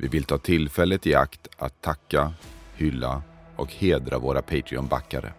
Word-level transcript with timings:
Vi 0.00 0.08
vill 0.08 0.24
ta 0.24 0.38
tillfället 0.38 1.06
i 1.06 1.14
akt 1.14 1.48
att 1.56 1.82
tacka, 1.82 2.32
hylla 2.74 3.22
och 3.56 3.72
hedra 3.72 4.18
våra 4.18 4.42
Patreon-backare. 4.42 5.32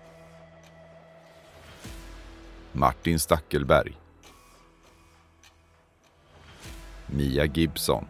Martin 2.72 3.20
Stackelberg. 3.20 3.98
Mia 7.06 7.46
Gibson. 7.46 8.06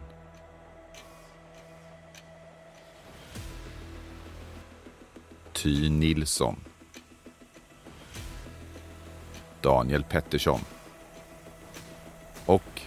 Ty 5.52 5.90
Nilsson. 5.90 6.56
Daniel 9.60 10.04
Pettersson. 10.04 10.60
Och 12.46 12.82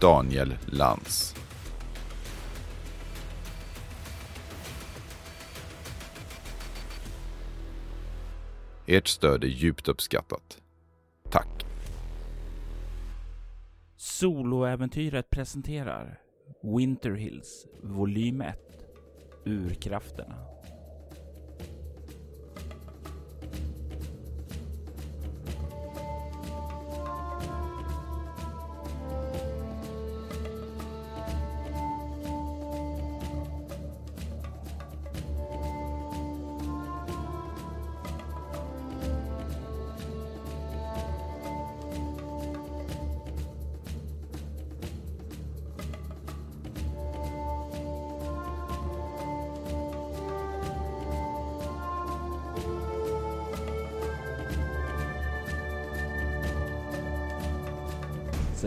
Daniel 0.00 0.58
Lantz. 0.66 1.34
Ert 8.86 9.08
stöd 9.08 9.44
är 9.44 9.48
djupt 9.48 9.88
uppskattat. 9.88 10.62
Tack! 11.30 11.66
Soloäventyret 13.96 15.30
presenterar 15.30 16.20
Winter 16.62 17.14
Hills 17.14 17.66
volym 17.82 18.40
1 18.40 18.58
Urkrafterna. 19.44 20.55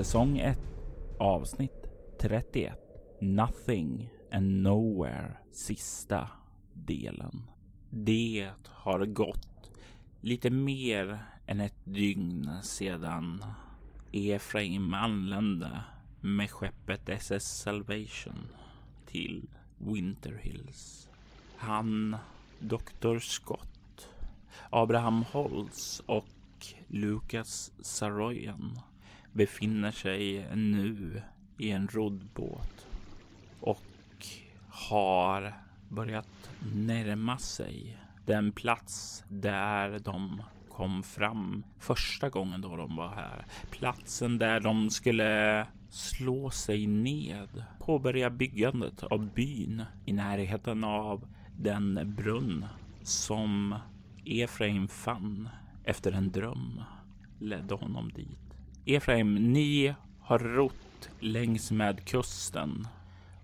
Säsong 0.10 0.40
1 0.40 0.58
Avsnitt 1.20 1.88
31 2.20 2.74
Nothing 3.20 4.10
and 4.32 4.62
Nowhere 4.62 5.38
Sista 5.52 6.30
delen. 6.74 7.44
Det 7.90 8.50
har 8.66 9.06
gått 9.06 9.72
lite 10.22 10.50
mer 10.50 11.26
än 11.46 11.60
ett 11.60 11.86
dygn 11.86 12.50
sedan 12.64 13.44
Efraim 14.12 14.94
anlände 14.94 15.82
med 16.22 16.52
skeppet 16.52 17.10
SS 17.10 17.58
Salvation 17.58 18.48
till 19.06 19.50
Winter 19.78 20.40
Hills. 20.44 21.10
Han, 21.58 22.18
Dr. 22.60 23.20
Scott, 23.20 24.10
Abraham 24.70 25.24
Holtz 25.32 26.00
och 26.06 26.26
Lucas 26.88 27.72
Saroyan 27.82 28.80
befinner 29.34 29.92
sig 29.92 30.56
nu 30.56 31.22
i 31.58 31.72
en 31.72 31.88
roddbåt 31.88 32.88
och 33.60 33.84
har 34.70 35.54
börjat 35.90 36.50
närma 36.76 37.38
sig 37.38 37.98
den 38.26 38.52
plats 38.52 39.24
där 39.30 40.00
de 40.00 40.44
kom 40.70 41.04
fram 41.04 41.64
första 41.80 42.30
gången 42.30 42.62
då 42.62 42.76
de 42.76 42.96
var 42.96 43.10
här. 43.10 43.46
Platsen 43.72 44.38
där 44.38 44.60
de 44.60 44.90
skulle 44.90 45.68
slå 45.90 46.50
sig 46.50 46.88
ned, 46.88 47.64
påbörja 47.80 48.30
byggandet 48.30 49.04
av 49.04 49.34
byn 49.34 49.84
i 50.06 50.14
närheten 50.14 50.84
av 50.84 51.28
den 51.58 52.16
brunn 52.16 52.66
som 53.04 53.76
Efraim 54.26 54.88
fann 54.88 55.50
efter 55.84 56.12
en 56.12 56.32
dröm 56.32 56.82
ledde 57.40 57.76
honom 57.76 58.12
dit. 58.16 58.49
Efraim, 58.86 59.36
ni 59.36 59.94
har 60.22 60.40
rott 60.40 61.10
längs 61.20 61.72
med 61.72 62.06
kusten 62.06 62.88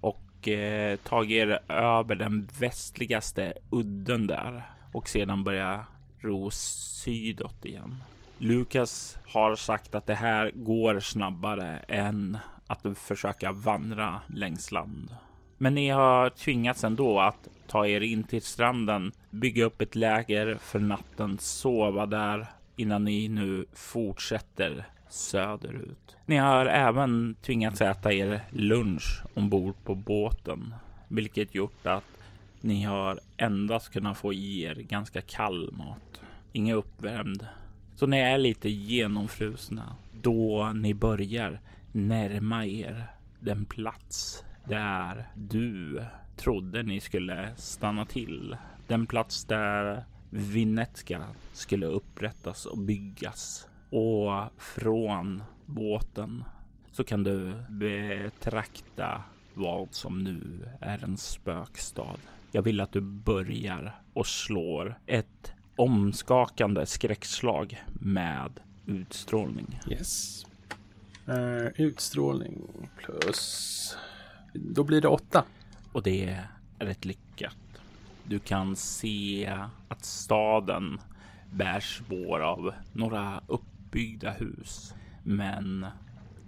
och 0.02 0.48
eh, 0.48 0.96
tagit 0.96 1.32
er 1.32 1.60
över 1.70 2.16
den 2.16 2.50
västligaste 2.60 3.54
udden 3.72 4.28
där 4.28 4.64
och 4.92 5.10
sedan 5.10 5.44
börja 5.44 5.86
ro 6.20 6.52
sydåt 6.52 7.66
igen. 7.66 8.04
Lukas 8.38 9.18
har 9.28 9.56
sagt 9.56 9.96
att 9.96 10.08
det 10.08 10.16
här 10.16 10.52
går 10.56 11.00
snabbare 11.00 11.78
än 11.78 12.38
att 12.68 12.98
försöka 12.98 13.52
vandra 13.52 14.22
längs 14.28 14.72
land. 14.72 15.16
Men 15.58 15.76
ni 15.76 15.90
har 15.90 16.30
tvingats 16.30 16.84
ändå 16.84 17.20
att 17.20 17.48
ta 17.68 17.88
er 17.88 18.02
in 18.02 18.24
till 18.24 18.42
stranden, 18.42 19.12
bygga 19.30 19.66
upp 19.66 19.82
ett 19.82 19.96
läger 19.96 20.58
för 20.62 20.80
natten, 20.80 21.38
sova 21.40 22.06
där 22.06 22.48
innan 22.76 23.04
ni 23.04 23.28
nu 23.28 23.66
fortsätter 23.74 24.86
söderut. 25.10 26.18
Ni 26.26 26.38
har 26.38 26.66
även 26.66 27.36
tvingats 27.42 27.82
äta 27.82 28.14
er 28.14 28.42
lunch 28.50 29.24
ombord 29.34 29.76
på 29.84 29.96
båten, 29.96 30.74
vilket 31.08 31.56
gjort 31.56 31.86
att 31.86 32.04
ni 32.62 32.84
har 32.84 33.20
endast 33.38 33.94
kunnat 33.94 34.18
få 34.18 34.34
i 34.34 34.62
er 34.62 34.76
ganska 34.76 35.22
kall 35.22 35.72
mat. 35.72 36.22
Inget 36.52 36.76
uppvärmd. 36.76 37.48
Så 37.96 38.08
ni 38.08 38.18
är 38.18 38.38
lite 38.38 38.70
genomfrusna 38.70 39.96
då 40.22 40.72
ni 40.76 40.94
börjar 40.94 41.60
närma 41.92 42.66
er 42.66 43.08
den 43.40 43.66
plats 43.66 44.44
där 44.68 45.30
du 45.36 46.04
trodde 46.38 46.84
ni 46.84 47.00
skulle 47.00 47.56
stanna 47.56 48.06
till. 48.06 48.58
Den 48.88 49.06
plats 49.06 49.46
där 49.46 50.06
Vinetska 50.30 51.24
skulle 51.54 51.86
upprättas 51.86 52.66
och 52.66 52.78
byggas 52.78 53.68
och 53.90 54.44
från 54.58 55.44
båten 55.66 56.44
så 56.92 57.04
kan 57.04 57.24
du 57.24 57.54
betrakta 57.70 59.24
vad 59.54 59.88
som 59.92 60.24
nu 60.24 60.70
är 60.82 61.04
en 61.04 61.18
spökstad. 61.18 62.18
Jag 62.52 62.62
vill 62.62 62.82
att 62.82 62.92
du 62.92 63.02
börjar 63.02 64.00
och 64.14 64.28
slår 64.28 65.00
ett 65.06 65.54
omskakande 65.76 66.86
skräckslag 66.86 67.84
med 67.94 68.60
utstrålning. 68.86 69.80
Yes. 69.90 70.46
Uh, 71.30 71.68
utstrålning 71.76 72.62
plus... 72.98 73.98
Då 74.54 74.84
blir 74.84 75.02
det 75.02 75.08
åtta. 75.08 75.44
Och 75.92 76.04
det 76.04 76.46
är 76.80 76.86
ett 76.86 77.06
lyckat. 77.06 77.58
Du 78.24 78.40
kan 78.40 78.76
se 78.76 79.54
att 79.88 80.06
staden 80.06 81.00
bär 81.52 81.80
spår 81.80 82.40
av 82.40 82.74
några 82.94 83.42
upp 83.48 83.62
uppbyggda 83.96 84.32
hus, 84.32 84.94
men 85.24 85.86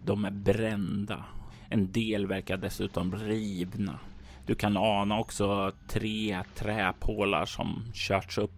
de 0.05 0.25
är 0.25 0.31
brända. 0.31 1.25
En 1.69 1.91
del 1.91 2.27
verkar 2.27 2.57
dessutom 2.57 3.15
rivna. 3.15 3.99
Du 4.45 4.55
kan 4.55 4.77
ana 4.77 5.19
också 5.19 5.71
tre 5.87 6.43
träpålar 6.55 7.45
som 7.45 7.83
körts 7.93 8.37
upp 8.37 8.51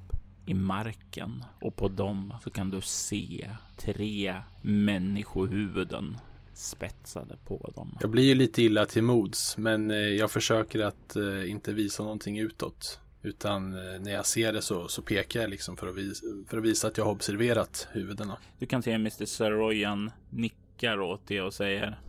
i 0.46 0.54
marken 0.54 1.44
och 1.62 1.76
på 1.76 1.88
dem 1.88 2.34
så 2.44 2.50
kan 2.50 2.70
du 2.70 2.82
se 2.82 3.50
tre 3.78 4.36
människohuvuden 4.62 6.18
spetsade 6.54 7.38
på 7.46 7.72
dem. 7.76 7.98
Jag 8.02 8.10
blir 8.10 8.24
ju 8.24 8.36
lite 8.36 8.62
illa 8.62 8.86
till 8.86 9.04
mods, 9.04 9.58
men 9.58 9.92
eh, 9.92 9.98
jag 9.98 10.32
försöker 10.32 10.80
att 10.86 11.16
eh, 11.16 11.52
inte 11.52 11.74
visa 11.74 12.04
någonting 12.04 12.40
utåt. 12.40 13.00
Utan 13.22 13.74
eh, 13.74 14.00
när 14.02 14.12
jag 14.12 14.26
ser 14.26 14.54
det 14.54 14.62
så, 14.62 14.88
så 14.88 15.02
pekar 15.02 15.40
jag 15.40 15.50
liksom 15.50 15.78
för 15.78 15.88
att, 15.88 15.96
visa, 15.96 16.26
för 16.48 16.58
att 16.58 16.64
visa 16.64 16.88
att 16.88 16.98
jag 16.98 17.06
har 17.06 17.12
observerat 17.12 17.88
huvudena. 17.92 18.38
Du 18.60 18.66
kan 18.66 18.84
se 18.84 18.92
Mr. 18.92 19.26
Saroyan 19.26 20.12
nickar 20.30 21.00
åt 21.02 21.28
det 21.28 21.42
och 21.42 21.54
säger 21.54 22.00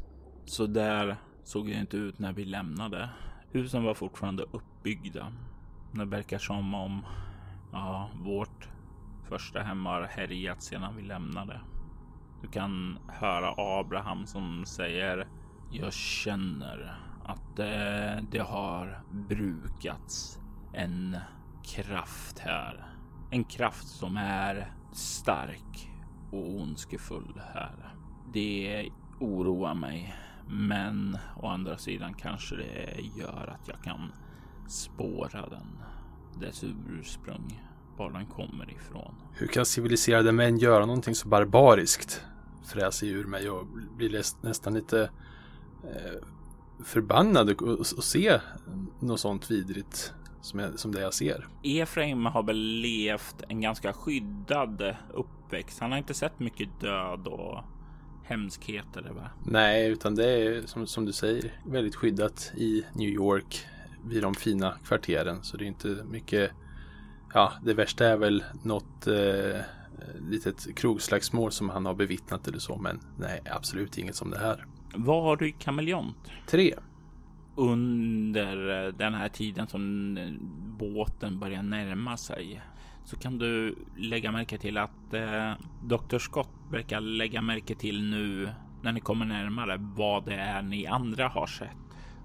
så 0.44 0.66
där 0.66 1.16
såg 1.44 1.66
det 1.66 1.72
inte 1.72 1.96
ut 1.96 2.18
när 2.18 2.32
vi 2.32 2.44
lämnade. 2.44 3.10
Husen 3.52 3.84
var 3.84 3.94
fortfarande 3.94 4.42
uppbyggda. 4.42 5.32
Det 5.92 6.04
verkar 6.04 6.38
som 6.38 6.74
om 6.74 7.06
ja, 7.72 8.10
vårt 8.24 8.68
första 9.28 9.60
hem 9.60 9.86
har 9.86 10.02
härjat 10.02 10.62
sedan 10.62 10.96
vi 10.96 11.02
lämnade. 11.02 11.60
Du 12.42 12.48
kan 12.48 12.98
höra 13.08 13.54
Abraham 13.56 14.26
som 14.26 14.64
säger 14.66 15.28
Jag 15.72 15.92
känner 15.92 16.96
att 17.24 17.56
det, 17.56 18.24
det 18.30 18.38
har 18.38 19.02
brukats 19.28 20.39
en 20.72 21.16
kraft 21.64 22.38
här. 22.38 22.86
En 23.30 23.44
kraft 23.44 23.88
som 23.88 24.16
är 24.16 24.72
stark 24.92 25.90
och 26.30 26.54
ondskefull 26.60 27.40
här. 27.54 27.94
Det 28.32 28.90
oroar 29.20 29.74
mig, 29.74 30.14
Men 30.48 31.18
å 31.36 31.46
andra 31.46 31.78
sidan 31.78 32.14
kanske 32.14 32.56
det 32.56 33.00
gör 33.16 33.54
att 33.60 33.68
jag 33.68 33.82
kan 33.82 34.12
spåra 34.68 35.48
den, 35.48 35.78
dess 36.40 36.64
ursprung, 36.88 37.62
var 37.96 38.12
den 38.12 38.26
kommer 38.26 38.70
ifrån. 38.70 39.14
Hur 39.32 39.46
kan 39.46 39.66
civiliserade 39.66 40.32
män 40.32 40.58
göra 40.58 40.86
någonting 40.86 41.14
så 41.14 41.28
barbariskt? 41.28 42.24
Fräser 42.64 43.06
ur 43.06 43.24
mig 43.24 43.50
och 43.50 43.66
blir 43.96 44.22
nästan 44.42 44.74
lite 44.74 45.10
eh, 45.84 46.26
förbannad 46.84 47.50
att 47.80 48.04
se 48.04 48.40
något 49.00 49.20
sånt 49.20 49.50
vidrigt 49.50 50.14
som, 50.40 50.60
jag, 50.60 50.78
som 50.78 50.92
det 50.92 51.00
jag 51.00 51.14
ser. 51.14 51.48
Efraim 51.62 52.26
har 52.26 52.42
väl 52.42 52.56
levt 52.56 53.42
en 53.48 53.60
ganska 53.60 53.92
skyddad 53.92 54.96
uppväxt. 55.14 55.80
Han 55.80 55.90
har 55.90 55.98
inte 55.98 56.14
sett 56.14 56.40
mycket 56.40 56.80
död 56.80 57.26
och 57.26 57.64
hemskheter. 58.24 59.10
Va? 59.16 59.30
Nej, 59.46 59.88
utan 59.88 60.14
det 60.14 60.30
är 60.30 60.66
som, 60.66 60.86
som 60.86 61.04
du 61.04 61.12
säger 61.12 61.52
väldigt 61.66 61.96
skyddat 61.96 62.52
i 62.56 62.84
New 62.92 63.08
York 63.08 63.66
vid 64.04 64.22
de 64.22 64.34
fina 64.34 64.74
kvarteren. 64.84 65.42
Så 65.42 65.56
det 65.56 65.64
är 65.64 65.66
inte 65.66 66.04
mycket. 66.10 66.50
Ja, 67.34 67.52
det 67.64 67.74
värsta 67.74 68.06
är 68.06 68.16
väl 68.16 68.44
något 68.62 69.06
eh, 69.06 69.60
litet 70.30 70.76
krogslagsmål 70.76 71.52
som 71.52 71.68
han 71.68 71.86
har 71.86 71.94
bevittnat 71.94 72.48
eller 72.48 72.58
så. 72.58 72.76
Men 72.76 73.00
nej, 73.18 73.42
absolut 73.50 73.98
inget 73.98 74.16
som 74.16 74.30
det 74.30 74.38
här. 74.38 74.66
Vad 74.94 75.22
har 75.22 75.36
du 75.36 75.48
i 75.48 75.52
kameleont? 75.52 76.16
Tre. 76.46 76.74
Under 77.54 78.86
eh, 78.86 78.92
den 78.92 79.14
här 79.14 79.28
tiden 79.28 79.66
som 79.66 80.16
eh, 80.16 80.32
båten 80.78 81.38
börjar 81.38 81.62
närma 81.62 82.16
sig 82.16 82.62
så 83.04 83.16
kan 83.16 83.38
du 83.38 83.76
lägga 83.96 84.32
märke 84.32 84.58
till 84.58 84.78
att 84.78 85.14
eh, 85.14 85.52
Dr. 85.82 86.18
Scott 86.18 86.50
verkar 86.70 87.00
lägga 87.00 87.42
märke 87.42 87.74
till 87.74 88.10
nu 88.10 88.48
när 88.82 88.92
ni 88.92 89.00
kommer 89.00 89.26
närmare 89.26 89.76
vad 89.78 90.24
det 90.24 90.34
är 90.34 90.62
ni 90.62 90.86
andra 90.86 91.28
har 91.28 91.46
sett 91.46 91.76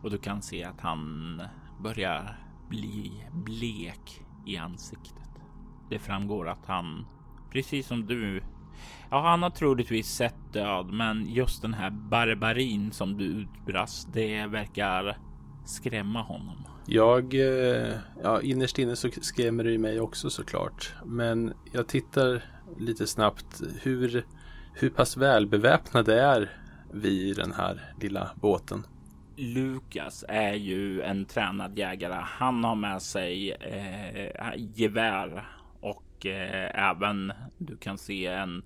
och 0.04 0.12
du 0.12 0.18
kan 0.18 0.42
se 0.42 0.63
att 0.63 0.81
han 0.81 1.42
börjar 1.80 2.38
bli 2.69 3.12
blek 3.33 4.22
i 4.45 4.57
ansiktet. 4.57 5.30
Det 5.89 6.00
framgår 6.00 6.50
att 6.50 6.66
han, 6.66 7.06
precis 7.51 7.88
som 7.88 8.06
du, 8.06 8.44
ja, 9.10 9.22
han 9.22 9.44
har 9.44 9.50
troligtvis 9.50 10.07
sett 10.07 10.54
död, 10.54 10.86
men 10.86 11.33
just 11.33 11.62
den 11.62 11.74
här 11.74 11.89
barbarin 11.89 12.92
som 12.92 13.18
du 13.18 13.25
utbrast, 13.25 14.13
det 14.13 14.45
verkar 14.45 15.18
skrämma 15.66 16.22
honom. 16.22 16.66
Jag, 16.88 17.33
eh, 17.33 17.94
ja, 18.24 18.42
innerst 18.42 18.80
inne 18.80 18.95
så 18.95 19.10
skrämmer 19.22 19.63
det 19.63 19.77
mig 19.77 20.00
också 20.00 20.30
såklart. 20.30 20.94
Men 21.06 21.54
jag 21.72 21.88
tittar 21.88 22.44
lite 22.80 23.07
snabbt 23.07 23.62
hur, 23.81 24.25
hur 24.74 24.89
pass 24.89 25.18
välbeväpnade 25.18 26.22
är 26.22 26.51
vi 26.92 27.30
i 27.30 27.33
den 27.33 27.54
här 27.54 27.81
lilla 28.01 28.30
båten? 28.36 28.86
Lukas 29.38 30.25
är 30.27 30.54
ju 30.54 31.01
en 31.01 31.25
tränad 31.25 31.77
jägare. 31.77 32.22
Han 32.24 32.63
har 32.63 32.75
med 32.75 33.01
sig 33.01 33.51
eh, 33.51 34.54
gevär 34.57 35.48
och 36.25 36.31
eh, 36.31 36.89
även 36.89 37.33
du 37.57 37.77
kan 37.77 37.98
se 37.98 38.25
en 38.25 38.63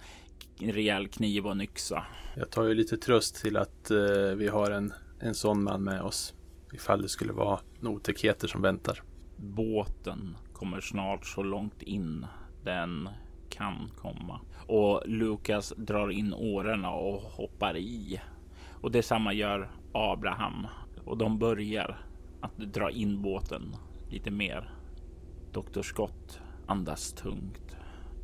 rejäl 0.60 1.08
kniv 1.08 1.46
och 1.46 1.52
en 1.52 1.62
yxa. 1.62 2.06
Jag 2.36 2.52
tar 2.52 2.64
ju 2.64 2.74
lite 2.74 2.98
tröst 2.98 3.42
till 3.42 3.58
att 3.58 3.92
eh, 3.92 4.36
vi 4.36 4.48
har 4.48 4.72
en, 4.72 4.94
en 5.20 5.36
sån 5.36 5.64
man 5.64 5.84
med 5.84 6.02
oss 6.02 6.34
ifall 6.74 7.02
det 7.02 7.10
skulle 7.10 7.34
vara 7.34 7.60
otäckheter 7.82 8.48
som 8.48 8.62
väntar. 8.62 9.04
Båten 9.38 10.38
kommer 10.54 10.82
snart 10.82 11.26
så 11.26 11.44
långt 11.44 11.84
in 11.84 12.26
den 12.64 13.10
kan 13.50 13.92
komma 13.98 14.42
och 14.68 15.04
Lukas 15.06 15.74
drar 15.78 16.12
in 16.12 16.34
årorna 16.34 16.92
och 16.92 17.22
hoppar 17.22 17.78
i. 17.78 18.22
Och 18.82 18.92
detsamma 18.92 19.34
gör 19.34 19.72
Abraham 19.94 20.68
och 21.06 21.18
de 21.18 21.40
börjar 21.40 22.06
att 22.42 22.58
dra 22.58 22.92
in 22.92 23.22
båten 23.22 23.76
lite 24.10 24.32
mer. 24.32 24.74
Doktor 25.52 25.82
Scott 25.82 26.40
andas 26.69 27.13
tungt 27.13 27.77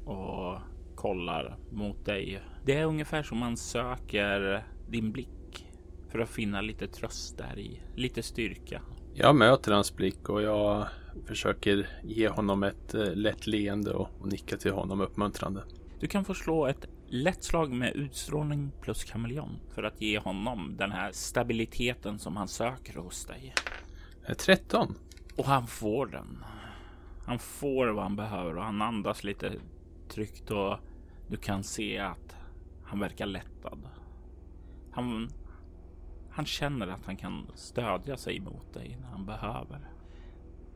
och 0.06 0.60
kollar 0.96 1.58
mot 1.72 2.06
dig. 2.06 2.42
Det 2.66 2.78
är 2.78 2.86
ungefär 2.86 3.24
som 3.24 3.38
man 3.38 3.58
söker 3.58 4.66
din 4.90 5.12
blick 5.12 5.68
för 6.12 6.20
att 6.20 6.30
finna 6.30 6.62
lite 6.62 6.88
tröst 6.88 7.38
där 7.38 7.60
i, 7.60 7.82
lite 7.96 8.24
styrka. 8.24 8.82
Jag 9.14 9.36
möter 9.36 9.72
hans 9.72 9.96
blick 9.96 10.30
och 10.30 10.42
jag 10.42 10.88
försöker 11.26 11.90
ge 12.04 12.30
honom 12.30 12.64
ett 12.64 12.94
eh, 12.94 13.16
lätt 13.16 13.48
leende 13.48 13.94
och, 13.94 14.28
nicka 14.28 14.58
till 14.58 14.72
honom 14.72 15.02
uppmuntrande. 15.02 15.64
Du 16.00 16.08
kan 16.08 16.26
få 16.26 16.34
slå 16.34 16.68
ett 16.68 16.88
lätt 17.08 17.44
slag 17.44 17.72
med 17.72 17.96
utstrålning 17.96 18.72
plus 18.82 19.04
kameleon 19.04 19.60
för 19.74 19.84
att 19.84 20.02
ge 20.02 20.20
honom 20.20 20.76
den 20.78 20.92
här 20.92 21.12
stabiliteten 21.12 22.20
som 22.20 22.38
han 22.38 22.48
söker 22.48 22.96
hos 22.96 23.26
dig. 23.26 23.54
13. 24.38 24.82
Eh, 24.82 24.96
och 25.40 25.46
han 25.46 25.68
får 25.68 26.06
den. 26.06 26.44
Han 27.26 27.40
får 27.40 27.88
vad 27.88 28.04
han 28.04 28.16
behöver 28.16 28.58
och 28.58 28.64
han 28.64 28.82
andas 28.82 29.24
lite 29.24 29.54
tryggt 30.10 30.52
och 30.52 30.78
du 31.28 31.38
kan 31.38 31.64
se 31.64 31.98
att 31.98 32.36
han 32.84 33.00
verkar 33.00 33.26
lättad. 33.26 33.90
Han 34.92 35.30
han 36.36 36.46
känner 36.46 36.88
att 36.88 37.06
han 37.06 37.18
kan 37.18 37.48
stödja 37.54 38.18
sig 38.18 38.40
mot 38.40 38.74
dig 38.74 38.98
när 39.02 39.08
han 39.08 39.26
behöver. 39.26 39.80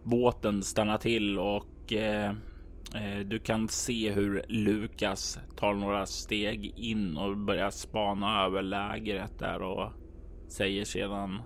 Båten 0.03 0.63
stannar 0.63 0.97
till 0.97 1.39
och 1.39 1.93
eh, 1.93 2.29
eh 2.95 3.19
du 3.25 3.39
kan 3.39 3.67
se 3.67 4.11
hur 4.11 4.45
Lukas 4.47 5.39
tar 5.55 5.73
några 5.73 6.05
steg 6.05 6.73
in 6.75 7.17
och 7.17 7.37
börjar 7.37 7.69
spana 7.69 8.45
över 8.45 8.61
lägret 8.61 9.39
där 9.39 9.61
och 9.61 9.91
säger 10.47 10.85
sedan. 10.85 11.41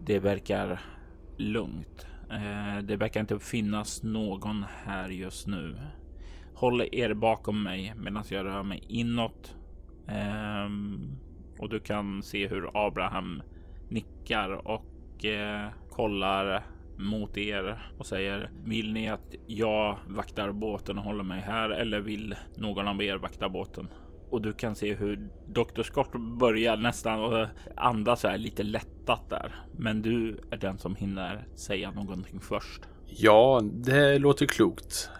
Det 0.00 0.18
verkar 0.18 0.80
lugnt. 1.36 2.06
Eh, 2.32 2.82
det 2.82 2.96
verkar 2.96 3.20
inte 3.20 3.38
finnas 3.38 4.02
någon 4.02 4.64
här 4.84 5.08
just 5.08 5.46
nu. 5.46 5.76
Håll 6.54 6.88
er 6.92 7.14
bakom 7.14 7.62
mig 7.62 7.94
medan 7.96 8.24
jag 8.28 8.46
rör 8.46 8.62
mig 8.62 8.84
inåt. 8.88 9.56
Ehm, 10.08 11.16
och 11.58 11.68
du 11.68 11.80
kan 11.80 12.22
se 12.22 12.48
hur 12.48 12.86
Abraham 12.86 13.42
nickar 13.88 14.68
och 14.68 15.24
eh, 15.24 15.68
kollar 15.90 16.62
mot 16.98 17.36
er 17.36 17.92
och 17.98 18.06
säger 18.06 18.50
vill 18.64 18.92
ni 18.92 19.08
att 19.08 19.34
jag 19.46 19.98
vaktar 20.08 20.52
båten 20.52 20.98
och 20.98 21.04
håller 21.04 21.24
mig 21.24 21.40
här 21.40 21.70
eller 21.70 22.00
vill 22.00 22.34
någon 22.56 22.88
av 22.88 23.02
er 23.02 23.16
vakta 23.16 23.48
båten? 23.48 23.88
Och 24.32 24.42
du 24.42 24.52
kan 24.52 24.74
se 24.74 24.94
hur 24.94 25.28
Dr. 25.46 25.82
Scott 25.82 26.12
börjar 26.38 26.76
nästan 26.76 27.46
andas 27.76 28.22
här 28.22 28.38
lite 28.38 28.62
lättat 28.62 29.30
där. 29.30 29.54
Men 29.78 30.02
du 30.02 30.40
är 30.50 30.56
den 30.56 30.78
som 30.78 30.96
hinner 30.96 31.46
säga 31.54 31.90
någonting 31.90 32.40
först. 32.40 32.82
Ja, 33.06 33.60
det 33.72 34.18
låter 34.18 34.46
klokt. 34.46 35.10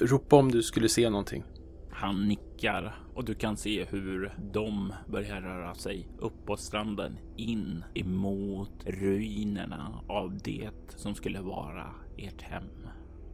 Ropa 0.00 0.36
om 0.36 0.50
du 0.50 0.62
skulle 0.62 0.88
se 0.88 1.10
någonting. 1.10 1.44
Han 1.90 2.28
nickar 2.28 2.94
och 3.14 3.24
du 3.24 3.34
kan 3.34 3.56
se 3.56 3.84
hur 3.84 4.32
de 4.52 4.92
börjar 5.06 5.40
röra 5.40 5.74
sig 5.74 6.08
upp 6.18 6.46
på 6.46 6.56
stranden 6.56 7.18
in 7.36 7.84
emot 7.94 8.84
ruinerna 8.86 10.00
av 10.08 10.38
det 10.44 10.70
som 10.96 11.14
skulle 11.14 11.40
vara 11.40 11.94
ert 12.16 12.42
hem. 12.42 12.88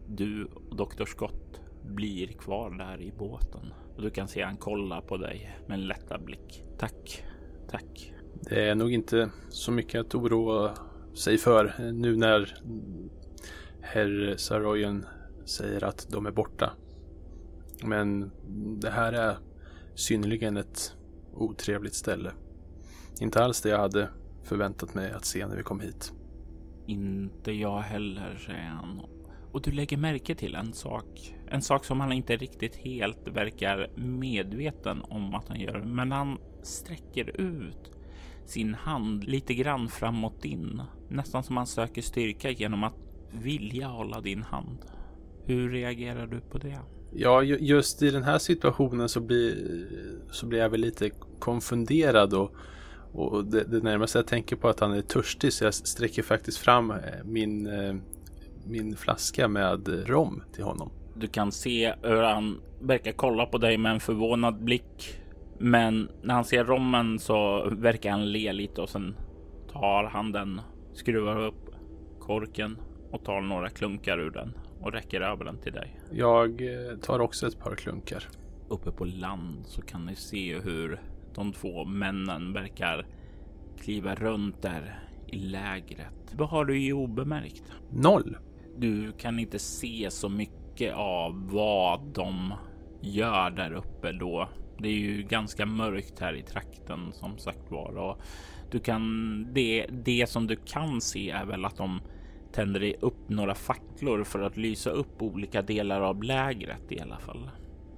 Du 0.08 0.44
och 0.44 0.76
Dr. 0.76 1.04
Scott 1.04 1.60
blir 1.84 2.26
kvar 2.26 2.70
där 2.70 3.00
i 3.00 3.12
båten 3.18 3.72
och 4.00 4.04
du 4.04 4.10
kan 4.10 4.28
se 4.28 4.42
han 4.42 4.56
kolla 4.56 5.00
på 5.00 5.16
dig 5.16 5.58
med 5.66 5.78
en 5.78 5.86
lättad 5.86 6.24
blick. 6.24 6.64
Tack, 6.78 7.24
tack. 7.70 8.12
Det 8.40 8.68
är 8.68 8.74
nog 8.74 8.92
inte 8.92 9.30
så 9.48 9.72
mycket 9.72 10.00
att 10.00 10.14
oroa 10.14 10.74
sig 11.14 11.38
för 11.38 11.92
nu 11.92 12.16
när 12.16 12.56
herr 13.80 14.34
Saroyen 14.36 15.06
säger 15.44 15.84
att 15.84 16.06
de 16.10 16.26
är 16.26 16.30
borta. 16.30 16.72
Men 17.84 18.30
det 18.80 18.90
här 18.90 19.12
är 19.12 19.38
synnerligen 19.94 20.56
ett 20.56 20.96
otrevligt 21.32 21.94
ställe. 21.94 22.32
Inte 23.20 23.44
alls 23.44 23.62
det 23.62 23.68
jag 23.68 23.78
hade 23.78 24.08
förväntat 24.44 24.94
mig 24.94 25.12
att 25.12 25.24
se 25.24 25.46
när 25.46 25.56
vi 25.56 25.62
kom 25.62 25.80
hit. 25.80 26.12
Inte 26.86 27.52
jag 27.52 27.80
heller, 27.80 28.36
säger 28.46 28.68
han. 28.68 29.00
Och 29.52 29.62
du 29.62 29.70
lägger 29.70 29.96
märke 29.96 30.34
till 30.34 30.54
en 30.54 30.72
sak. 30.72 31.34
En 31.50 31.62
sak 31.62 31.84
som 31.84 32.00
han 32.00 32.12
inte 32.12 32.36
riktigt 32.36 32.76
helt 32.76 33.28
verkar 33.28 33.90
medveten 33.94 35.02
om 35.02 35.34
att 35.34 35.48
han 35.48 35.60
gör. 35.60 35.80
Men 35.80 36.12
han 36.12 36.38
sträcker 36.62 37.40
ut 37.40 37.90
sin 38.46 38.74
hand 38.74 39.24
lite 39.24 39.54
grann 39.54 39.88
framåt 39.88 40.42
din. 40.42 40.82
Nästan 41.08 41.42
som 41.42 41.56
han 41.56 41.66
söker 41.66 42.02
styrka 42.02 42.50
genom 42.50 42.84
att 42.84 42.94
vilja 43.32 43.86
hålla 43.86 44.20
din 44.20 44.42
hand. 44.42 44.78
Hur 45.44 45.70
reagerar 45.70 46.26
du 46.26 46.40
på 46.40 46.58
det? 46.58 46.78
Ja, 47.14 47.42
just 47.42 48.02
i 48.02 48.10
den 48.10 48.22
här 48.22 48.38
situationen 48.38 49.08
så 49.08 49.20
blir, 49.20 49.56
så 50.30 50.46
blir 50.46 50.58
jag 50.58 50.70
väl 50.70 50.80
lite 50.80 51.10
konfunderad 51.38 52.34
och, 52.34 52.54
och 53.12 53.44
det, 53.44 53.64
det 53.64 53.82
närmaste 53.82 54.18
jag 54.18 54.26
tänker 54.26 54.56
på 54.56 54.68
att 54.68 54.80
han 54.80 54.92
är 54.92 55.02
törstig 55.02 55.52
så 55.52 55.64
jag 55.64 55.74
sträcker 55.74 56.22
faktiskt 56.22 56.58
fram 56.58 56.90
eh, 56.90 56.96
min, 57.24 57.66
eh, 57.66 57.94
min 58.66 58.96
flaska 58.96 59.48
med 59.48 60.08
rom 60.08 60.42
till 60.52 60.64
honom. 60.64 60.90
Du 61.20 61.26
kan 61.26 61.52
se 61.52 61.94
hur 62.02 62.22
han 62.22 62.60
verkar 62.80 63.12
kolla 63.12 63.46
på 63.46 63.58
dig 63.58 63.78
med 63.78 63.92
en 63.92 64.00
förvånad 64.00 64.64
blick. 64.64 65.20
Men 65.58 66.08
när 66.22 66.34
han 66.34 66.44
ser 66.44 66.64
rommen 66.64 67.18
så 67.18 67.68
verkar 67.70 68.10
han 68.10 68.32
le 68.32 68.52
lite 68.52 68.80
och 68.80 68.88
sen 68.88 69.16
tar 69.72 70.04
han 70.04 70.32
den, 70.32 70.60
skruvar 70.92 71.46
upp 71.46 71.74
korken 72.20 72.76
och 73.10 73.24
tar 73.24 73.40
några 73.40 73.68
klunkar 73.68 74.18
ur 74.18 74.30
den 74.30 74.52
och 74.80 74.92
räcker 74.92 75.20
över 75.20 75.44
den 75.44 75.58
till 75.58 75.72
dig. 75.72 76.00
Jag 76.12 76.62
eh, 76.62 76.96
tar 76.98 77.20
också 77.20 77.46
ett 77.46 77.58
par 77.58 77.74
klunkar. 77.74 78.28
Uppe 78.68 78.90
på 78.90 79.04
land 79.04 79.66
så 79.66 79.82
kan 79.82 80.06
ni 80.06 80.16
se 80.16 80.58
hur 80.58 81.00
de 81.34 81.52
två 81.52 81.84
männen 81.84 82.52
verkar 82.52 83.06
kliva 83.80 84.14
runt 84.14 84.62
där 84.62 84.98
i 85.26 85.36
lägret. 85.36 86.34
Vad 86.36 86.48
har 86.48 86.64
du 86.64 86.82
i 86.82 86.92
obemärkt? 86.92 87.72
Noll. 87.90 88.36
Du 88.78 89.12
kan 89.12 89.38
inte 89.38 89.58
se 89.58 90.08
så 90.10 90.28
mycket 90.28 90.59
av 90.88 91.50
vad 91.50 92.00
de 92.14 92.54
gör 93.00 93.50
där 93.50 93.72
uppe 93.72 94.12
då. 94.12 94.48
Det 94.78 94.88
är 94.88 94.92
ju 94.92 95.22
ganska 95.22 95.66
mörkt 95.66 96.20
här 96.20 96.34
i 96.34 96.42
trakten 96.42 97.12
som 97.12 97.38
sagt 97.38 97.70
var 97.70 97.96
och 97.96 98.20
du 98.70 98.78
kan 98.78 99.46
det. 99.52 99.86
Det 99.90 100.28
som 100.28 100.46
du 100.46 100.56
kan 100.56 101.00
se 101.00 101.30
är 101.30 101.44
väl 101.44 101.64
att 101.64 101.76
de 101.76 102.00
tänder 102.52 102.94
upp 103.00 103.28
några 103.28 103.54
facklor 103.54 104.24
för 104.24 104.40
att 104.40 104.56
lysa 104.56 104.90
upp 104.90 105.22
olika 105.22 105.62
delar 105.62 106.00
av 106.00 106.22
lägret 106.22 106.92
i 106.92 107.00
alla 107.00 107.18
fall. 107.18 107.50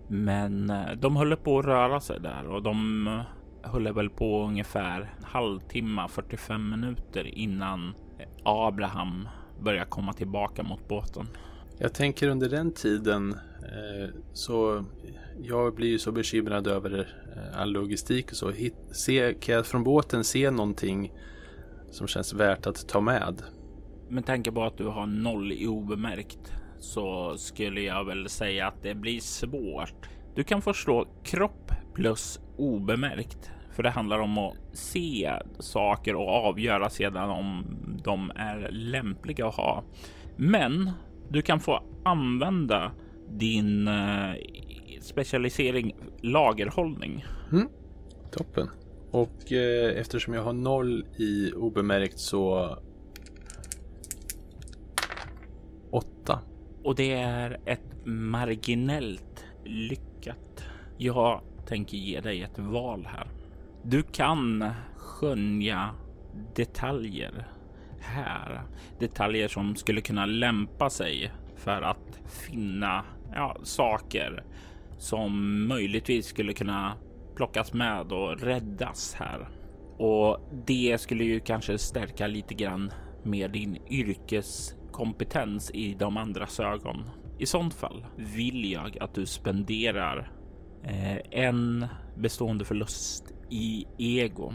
Men 0.09 0.71
eh, 0.71 0.93
de 0.97 1.17
håller 1.17 1.37
på 1.37 1.59
att 1.59 1.65
röra 1.65 2.01
sig 2.01 2.21
där 2.21 2.47
och 2.47 2.63
de 2.63 3.07
eh, 3.07 3.71
håller 3.71 3.93
väl 3.93 4.11
på 4.11 4.45
ungefär 4.45 5.01
en 5.01 5.25
halvtimme, 5.25 6.09
45 6.09 6.71
minuter 6.71 7.39
innan 7.39 7.95
Abraham 8.45 9.29
börjar 9.61 9.85
komma 9.85 10.13
tillbaka 10.13 10.63
mot 10.63 10.89
båten. 10.89 11.27
Jag 11.79 11.95
tänker 11.95 12.29
under 12.29 12.49
den 12.49 12.73
tiden 12.73 13.33
eh, 13.63 14.09
så 14.33 14.85
jag 15.43 15.75
blir 15.75 15.89
ju 15.89 15.99
så 15.99 16.13
bekymrad 16.13 16.67
över 16.67 17.09
eh, 17.37 17.61
all 17.61 17.73
logistik 17.73 18.31
och 18.31 18.37
så. 18.37 18.51
Hit, 18.51 18.75
se, 18.93 19.35
kan 19.35 19.55
jag 19.55 19.67
från 19.67 19.85
båten 19.85 20.25
se 20.25 20.51
någonting 20.51 21.13
som 21.91 22.07
känns 22.07 22.33
värt 22.33 22.67
att 22.67 22.89
ta 22.89 23.01
med? 23.01 23.43
Med 24.09 24.27
tanke 24.27 24.53
på 24.53 24.63
att 24.63 24.79
du 24.79 24.85
har 24.85 25.07
noll 25.07 25.53
i 25.53 25.67
obemärkt 25.67 26.53
så 26.79 27.37
skulle 27.39 27.81
jag 27.81 28.05
väl 28.05 28.29
säga 28.29 28.67
att 28.67 28.83
det 28.83 28.95
blir 28.95 29.21
svårt. 29.21 30.09
Du 30.35 30.45
kan 30.45 30.63
förstå 30.63 31.07
kropp 31.23 31.73
plus 31.95 32.41
obemärkt, 32.57 33.51
för 33.73 33.83
det 33.83 33.91
handlar 33.91 34.19
om 34.19 34.39
att 34.39 34.55
se 34.73 35.33
saker 35.59 36.15
och 36.15 36.29
avgöra 36.29 36.91
sedan 36.91 37.31
om 37.31 37.65
de 38.05 38.33
är 38.37 38.69
lämpliga 38.71 39.47
att 39.47 39.55
ha. 39.55 39.85
Men 40.37 40.91
du 41.33 41.43
kan 41.43 41.61
få 41.61 41.83
använda 42.05 42.93
din 43.29 43.89
eh, 43.89 44.35
specialisering 45.01 45.97
lagerhållning. 46.21 47.25
Mm. 47.53 47.69
Toppen. 48.31 48.69
Och 49.11 49.53
eh, 49.53 49.99
eftersom 49.99 50.35
jag 50.35 50.43
har 50.43 50.53
noll 50.53 51.05
i 51.17 51.53
obemärkt 51.53 52.19
så 52.19 52.77
åtta. 55.91 56.41
Och 56.85 56.95
det 56.95 57.13
är 57.13 57.61
ett 57.67 58.05
marginellt 58.05 59.45
lyckat. 59.65 60.65
Jag 60.99 61.41
tänker 61.67 61.97
ge 61.97 62.21
dig 62.21 62.43
ett 62.43 62.59
val 62.59 63.09
här. 63.11 63.29
Du 63.83 64.03
kan 64.03 64.71
skönja 64.97 65.91
detaljer 66.55 67.49
här. 68.03 68.63
Detaljer 68.99 69.49
som 69.49 69.77
skulle 69.77 70.01
kunna 70.01 70.27
lämpa 70.27 70.91
sig 70.91 71.33
för 71.57 71.83
att 71.83 72.21
finna 72.27 73.05
ja, 73.35 73.57
saker 73.63 74.45
som 74.99 75.67
möjligtvis 75.69 76.27
skulle 76.27 76.53
kunna 76.53 76.97
plockas 77.37 77.73
med 77.73 78.13
och 78.13 78.41
räddas 78.41 79.15
här. 79.15 79.49
Och 79.99 80.51
det 80.67 81.01
skulle 81.01 81.25
ju 81.25 81.41
kanske 81.41 81.79
stärka 81.79 82.27
lite 82.27 82.55
grann 82.55 82.91
med 83.23 83.51
din 83.51 83.79
yrkeskompetens 83.91 85.71
i 85.71 85.95
de 85.95 86.17
andras 86.17 86.61
ögon. 86.61 87.11
I 87.39 87.47
sånt 87.47 87.75
fall 87.75 88.07
vill 88.17 88.73
jag 88.73 88.99
att 89.01 89.15
du 89.15 89.27
spenderar 89.27 90.31
eh, 90.85 91.17
en 91.31 91.87
bestående 92.17 92.65
förlust 92.65 93.33
i 93.51 93.87
ego 93.99 94.53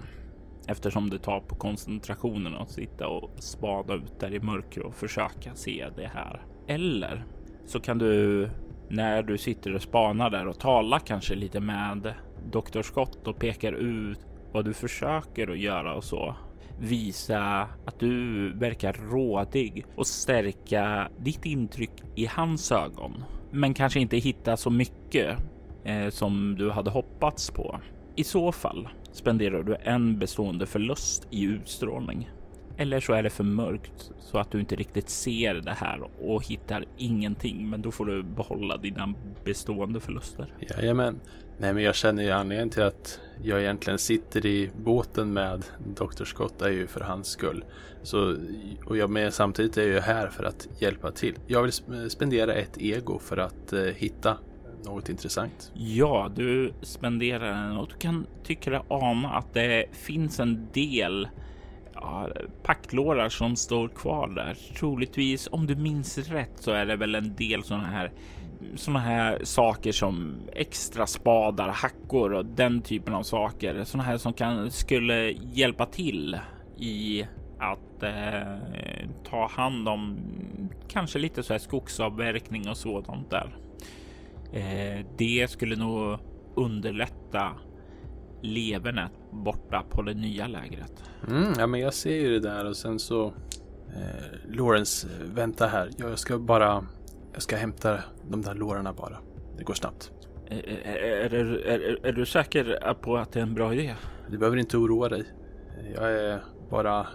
eftersom 0.67 1.09
det 1.09 1.19
tar 1.19 1.39
på 1.39 1.55
koncentrationen 1.55 2.55
att 2.55 2.71
sitta 2.71 3.07
och 3.07 3.31
spana 3.39 3.93
ut 3.93 4.19
där 4.19 4.33
i 4.33 4.39
mörker 4.39 4.81
och 4.81 4.95
försöka 4.95 5.55
se 5.55 5.87
det 5.95 6.11
här. 6.13 6.41
Eller 6.67 7.25
så 7.65 7.79
kan 7.79 7.97
du 7.97 8.49
när 8.89 9.23
du 9.23 9.37
sitter 9.37 9.75
och 9.75 9.81
spanar 9.81 10.29
där 10.29 10.47
och 10.47 10.59
talar 10.59 10.99
kanske 10.99 11.35
lite 11.35 11.59
med 11.59 12.13
Dr. 12.51 12.81
Scott 12.81 13.27
och 13.27 13.39
pekar 13.39 13.73
ut 13.73 14.19
vad 14.51 14.65
du 14.65 14.73
försöker 14.73 15.51
att 15.51 15.59
göra 15.59 15.95
och 15.95 16.03
så. 16.03 16.35
Visa 16.79 17.67
att 17.85 17.99
du 17.99 18.49
verkar 18.53 18.93
rådig 18.93 19.85
och 19.95 20.07
stärka 20.07 21.09
ditt 21.19 21.45
intryck 21.45 21.91
i 22.15 22.25
hans 22.25 22.71
ögon. 22.71 23.23
Men 23.51 23.73
kanske 23.73 23.99
inte 23.99 24.17
hitta 24.17 24.57
så 24.57 24.69
mycket 24.69 25.37
eh, 25.83 26.09
som 26.09 26.55
du 26.55 26.71
hade 26.71 26.89
hoppats 26.89 27.51
på. 27.51 27.79
I 28.15 28.23
så 28.23 28.51
fall 28.51 28.87
spenderar 29.17 29.63
du 29.63 29.75
en 29.83 30.19
bestående 30.19 30.65
förlust 30.65 31.27
i 31.29 31.43
utstrålning. 31.43 32.29
Eller 32.77 32.99
så 32.99 33.13
är 33.13 33.23
det 33.23 33.29
för 33.29 33.43
mörkt 33.43 34.11
så 34.19 34.37
att 34.37 34.51
du 34.51 34.59
inte 34.59 34.75
riktigt 34.75 35.09
ser 35.09 35.53
det 35.53 35.71
här 35.71 36.09
och 36.21 36.45
hittar 36.45 36.85
ingenting. 36.97 37.69
Men 37.69 37.81
då 37.81 37.91
får 37.91 38.05
du 38.05 38.23
behålla 38.23 38.77
dina 38.77 39.13
bestående 39.43 39.99
förluster. 39.99 40.53
Jajamän. 40.59 41.19
Nej, 41.59 41.73
men 41.73 41.83
jag 41.83 41.95
känner 41.95 42.23
ju 42.23 42.31
anledningen 42.31 42.69
till 42.69 42.83
att 42.83 43.19
jag 43.43 43.61
egentligen 43.61 43.99
sitter 43.99 44.45
i 44.45 44.69
båten 44.77 45.33
med 45.33 45.65
Dr. 45.95 46.23
Scott 46.23 46.61
är 46.61 46.69
ju 46.69 46.87
för 46.87 47.01
hans 47.01 47.27
skull. 47.27 47.65
Så, 48.03 48.37
och 48.85 48.97
jag 48.97 49.09
med 49.09 49.33
samtidigt 49.33 49.77
är 49.77 49.91
jag 49.91 50.01
här 50.01 50.27
för 50.27 50.43
att 50.43 50.67
hjälpa 50.79 51.11
till. 51.11 51.35
Jag 51.47 51.63
vill 51.63 51.71
spendera 52.09 52.53
ett 52.53 52.77
ego 52.77 53.19
för 53.19 53.37
att 53.37 53.73
eh, 53.73 53.81
hitta 53.81 54.37
något 54.85 55.09
intressant. 55.09 55.71
Ja, 55.75 56.31
du 56.35 56.73
spenderar 56.81 57.63
den 57.63 57.77
och 57.77 57.87
du 57.87 57.95
kan 57.95 58.27
tycka 58.43 58.69
dig 58.69 58.81
ana 58.87 59.29
att 59.29 59.53
det 59.53 59.85
finns 59.91 60.39
en 60.39 60.67
del 60.73 61.27
ja, 61.93 62.29
packlårar 62.63 63.29
som 63.29 63.55
står 63.55 63.87
kvar 63.87 64.27
där. 64.27 64.57
Troligtvis, 64.79 65.47
om 65.51 65.67
du 65.67 65.75
minns 65.75 66.17
rätt, 66.17 66.53
så 66.55 66.71
är 66.71 66.85
det 66.85 66.95
väl 66.95 67.15
en 67.15 67.35
del 67.35 67.63
sådana 67.63 67.87
här 67.87 68.11
sådana 68.75 68.99
här 68.99 69.39
saker 69.43 69.91
som 69.91 70.35
extra 70.53 71.07
spadar, 71.07 71.69
hackor 71.69 72.33
och 72.33 72.45
den 72.45 72.81
typen 72.81 73.13
av 73.13 73.23
saker. 73.23 73.83
Sådana 73.83 74.03
här 74.03 74.17
som 74.17 74.33
kan 74.33 74.71
skulle 74.71 75.31
hjälpa 75.31 75.85
till 75.85 76.39
i 76.77 77.25
att 77.59 78.03
eh, 78.03 79.09
ta 79.29 79.47
hand 79.47 79.89
om 79.89 80.17
kanske 80.87 81.19
lite 81.19 81.43
så 81.43 81.53
här 81.53 81.59
skogsavverkning 81.59 82.69
och 82.69 82.77
sådant 82.77 83.29
där. 83.29 83.57
Eh, 84.53 85.05
det 85.17 85.49
skulle 85.49 85.75
nog 85.75 86.19
underlätta 86.55 87.51
levernet 88.41 89.11
borta 89.31 89.83
på 89.89 90.01
det 90.01 90.13
nya 90.13 90.47
lägret. 90.47 91.03
Mm, 91.27 91.53
ja, 91.57 91.67
men 91.67 91.79
jag 91.79 91.93
ser 91.93 92.15
ju 92.15 92.39
det 92.39 92.49
där 92.49 92.65
och 92.65 92.77
sen 92.77 92.99
så 92.99 93.25
eh, 93.95 94.55
Lawrence, 94.55 95.07
vänta 95.25 95.67
här. 95.67 95.89
Jag 95.97 96.19
ska 96.19 96.39
bara, 96.39 96.85
jag 97.33 97.41
ska 97.41 97.55
hämta 97.55 97.99
de 98.29 98.41
där 98.41 98.55
lårarna 98.55 98.93
bara. 98.93 99.17
Det 99.57 99.63
går 99.63 99.73
snabbt. 99.73 100.11
Är, 100.49 100.69
är, 100.85 101.33
är, 101.33 101.67
är, 101.67 102.05
är 102.05 102.13
du 102.13 102.25
säker 102.25 102.93
på 103.01 103.17
att 103.17 103.31
det 103.31 103.39
är 103.39 103.43
en 103.43 103.53
bra 103.53 103.73
idé? 103.73 103.95
Du 104.29 104.37
behöver 104.37 104.57
inte 104.57 104.77
oroa 104.77 105.09
dig. 105.09 105.23
Jag 105.95 106.11
är 106.11 106.43
bara 106.69 107.07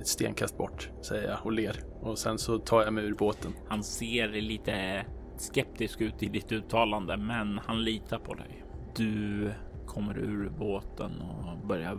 ett 0.00 0.08
stenkast 0.08 0.58
bort, 0.58 0.90
säger 1.02 1.28
jag 1.28 1.38
och 1.42 1.52
ler. 1.52 1.76
Och 2.00 2.18
sen 2.18 2.38
så 2.38 2.58
tar 2.58 2.82
jag 2.82 2.92
mig 2.92 3.04
ur 3.04 3.14
båten. 3.14 3.52
Han 3.68 3.82
ser 3.84 4.28
lite 4.28 5.04
skeptisk 5.44 6.00
ut 6.00 6.22
i 6.22 6.28
ditt 6.28 6.52
uttalande, 6.52 7.16
men 7.16 7.60
han 7.66 7.84
litar 7.84 8.18
på 8.18 8.34
dig. 8.34 8.64
Du 8.96 9.50
kommer 9.86 10.18
ur 10.18 10.48
båten 10.58 11.20
och 11.20 11.66
börjar 11.66 11.98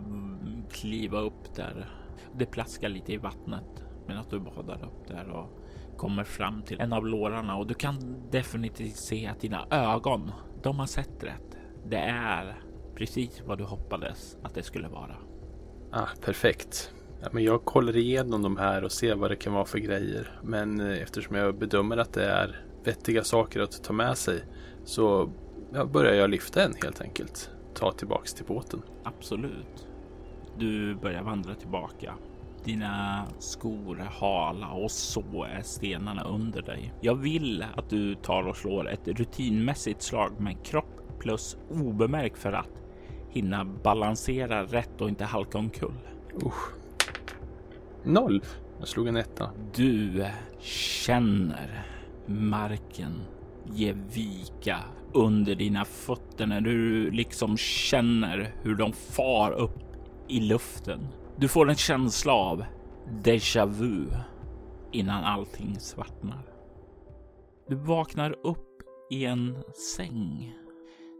kliva 0.70 1.20
upp 1.20 1.54
där. 1.54 1.90
Det 2.34 2.46
plaskar 2.46 2.88
lite 2.88 3.12
i 3.12 3.16
vattnet 3.16 3.84
medan 4.08 4.24
du 4.30 4.40
badar 4.40 4.84
upp 4.84 5.08
där 5.08 5.28
och 5.28 5.60
kommer 5.96 6.24
fram 6.24 6.62
till 6.62 6.80
en 6.80 6.92
av 6.92 7.06
lårarna 7.06 7.56
och 7.56 7.66
du 7.66 7.74
kan 7.74 8.16
definitivt 8.30 8.96
se 8.96 9.26
att 9.26 9.40
dina 9.40 9.66
ögon, 9.70 10.32
de 10.62 10.78
har 10.78 10.86
sett 10.86 11.24
rätt. 11.24 11.56
Det 11.86 11.98
är 11.98 12.56
precis 12.94 13.42
vad 13.46 13.58
du 13.58 13.64
hoppades 13.64 14.36
att 14.42 14.54
det 14.54 14.62
skulle 14.62 14.88
vara. 14.88 15.16
Ah, 15.90 16.08
perfekt. 16.24 16.92
Ja, 17.22 17.28
men 17.32 17.44
jag 17.44 17.64
kollar 17.64 17.96
igenom 17.96 18.42
de 18.42 18.56
här 18.56 18.84
och 18.84 18.92
ser 18.92 19.14
vad 19.14 19.30
det 19.30 19.36
kan 19.36 19.52
vara 19.52 19.64
för 19.64 19.78
grejer. 19.78 20.40
Men 20.42 20.80
eh, 20.80 21.02
eftersom 21.02 21.36
jag 21.36 21.58
bedömer 21.58 21.96
att 21.96 22.12
det 22.12 22.24
är 22.24 22.65
vettiga 22.86 23.24
saker 23.24 23.60
att 23.60 23.84
ta 23.84 23.92
med 23.92 24.18
sig 24.18 24.44
så 24.84 25.30
ja, 25.72 25.84
börjar 25.84 26.14
jag 26.14 26.30
lyfta 26.30 26.62
en 26.62 26.74
helt 26.82 27.00
enkelt. 27.00 27.50
Ta 27.74 27.92
tillbaks 27.92 28.34
till 28.34 28.44
båten. 28.44 28.82
Absolut. 29.04 29.88
Du 30.58 30.94
börjar 30.94 31.22
vandra 31.22 31.54
tillbaka. 31.54 32.14
Dina 32.64 33.26
skor 33.38 34.00
är 34.00 34.04
hala 34.04 34.68
och 34.68 34.90
så 34.90 35.44
är 35.44 35.62
stenarna 35.62 36.24
under 36.24 36.62
dig. 36.62 36.92
Jag 37.00 37.14
vill 37.14 37.64
att 37.74 37.90
du 37.90 38.14
tar 38.14 38.48
och 38.48 38.56
slår 38.56 38.88
ett 38.88 39.08
rutinmässigt 39.08 40.02
slag 40.02 40.40
med 40.40 40.64
kropp 40.64 41.18
plus 41.18 41.56
obemärkt 41.70 42.38
för 42.38 42.52
att 42.52 42.82
hinna 43.30 43.64
balansera 43.64 44.64
rätt 44.64 45.00
och 45.00 45.08
inte 45.08 45.24
halka 45.24 45.58
omkull. 45.58 45.98
Usch. 46.46 46.74
Noll. 48.04 48.42
Jag 48.78 48.88
slog 48.88 49.08
en 49.08 49.16
etta. 49.16 49.50
Du 49.74 50.26
känner 50.60 51.95
marken 52.28 53.12
ge 53.72 53.92
vika 53.92 54.78
under 55.14 55.54
dina 55.54 55.84
fötter 55.84 56.46
när 56.46 56.60
du 56.60 57.10
liksom 57.10 57.56
känner 57.56 58.54
hur 58.62 58.74
de 58.74 58.92
far 58.92 59.52
upp 59.52 59.82
i 60.28 60.40
luften. 60.40 61.08
Du 61.36 61.48
får 61.48 61.68
en 61.68 61.76
känsla 61.76 62.32
av 62.32 62.64
déjà 63.22 63.66
vu 63.66 64.06
innan 64.92 65.24
allting 65.24 65.80
svartnar. 65.80 66.42
Du 67.68 67.74
vaknar 67.74 68.36
upp 68.42 68.82
i 69.10 69.24
en 69.24 69.56
säng. 69.96 70.54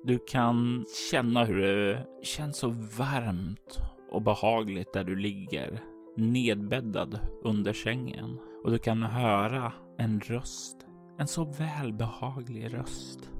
Du 0.04 0.18
kan 0.18 0.84
känna 1.10 1.44
hur 1.44 1.62
det 1.62 2.06
känns 2.22 2.56
så 2.56 2.68
varmt 2.98 3.78
och 4.10 4.22
behagligt 4.22 4.92
där 4.92 5.04
du 5.04 5.16
ligger 5.16 5.80
nedbäddad 6.16 7.18
under 7.42 7.72
sängen 7.72 8.38
och 8.64 8.70
du 8.70 8.78
kan 8.78 9.02
höra 9.02 9.72
en 9.98 10.20
röst. 10.20 10.85
En 11.18 11.26
så 11.26 11.44
välbehaglig 11.44 12.74
röst. 12.74 13.30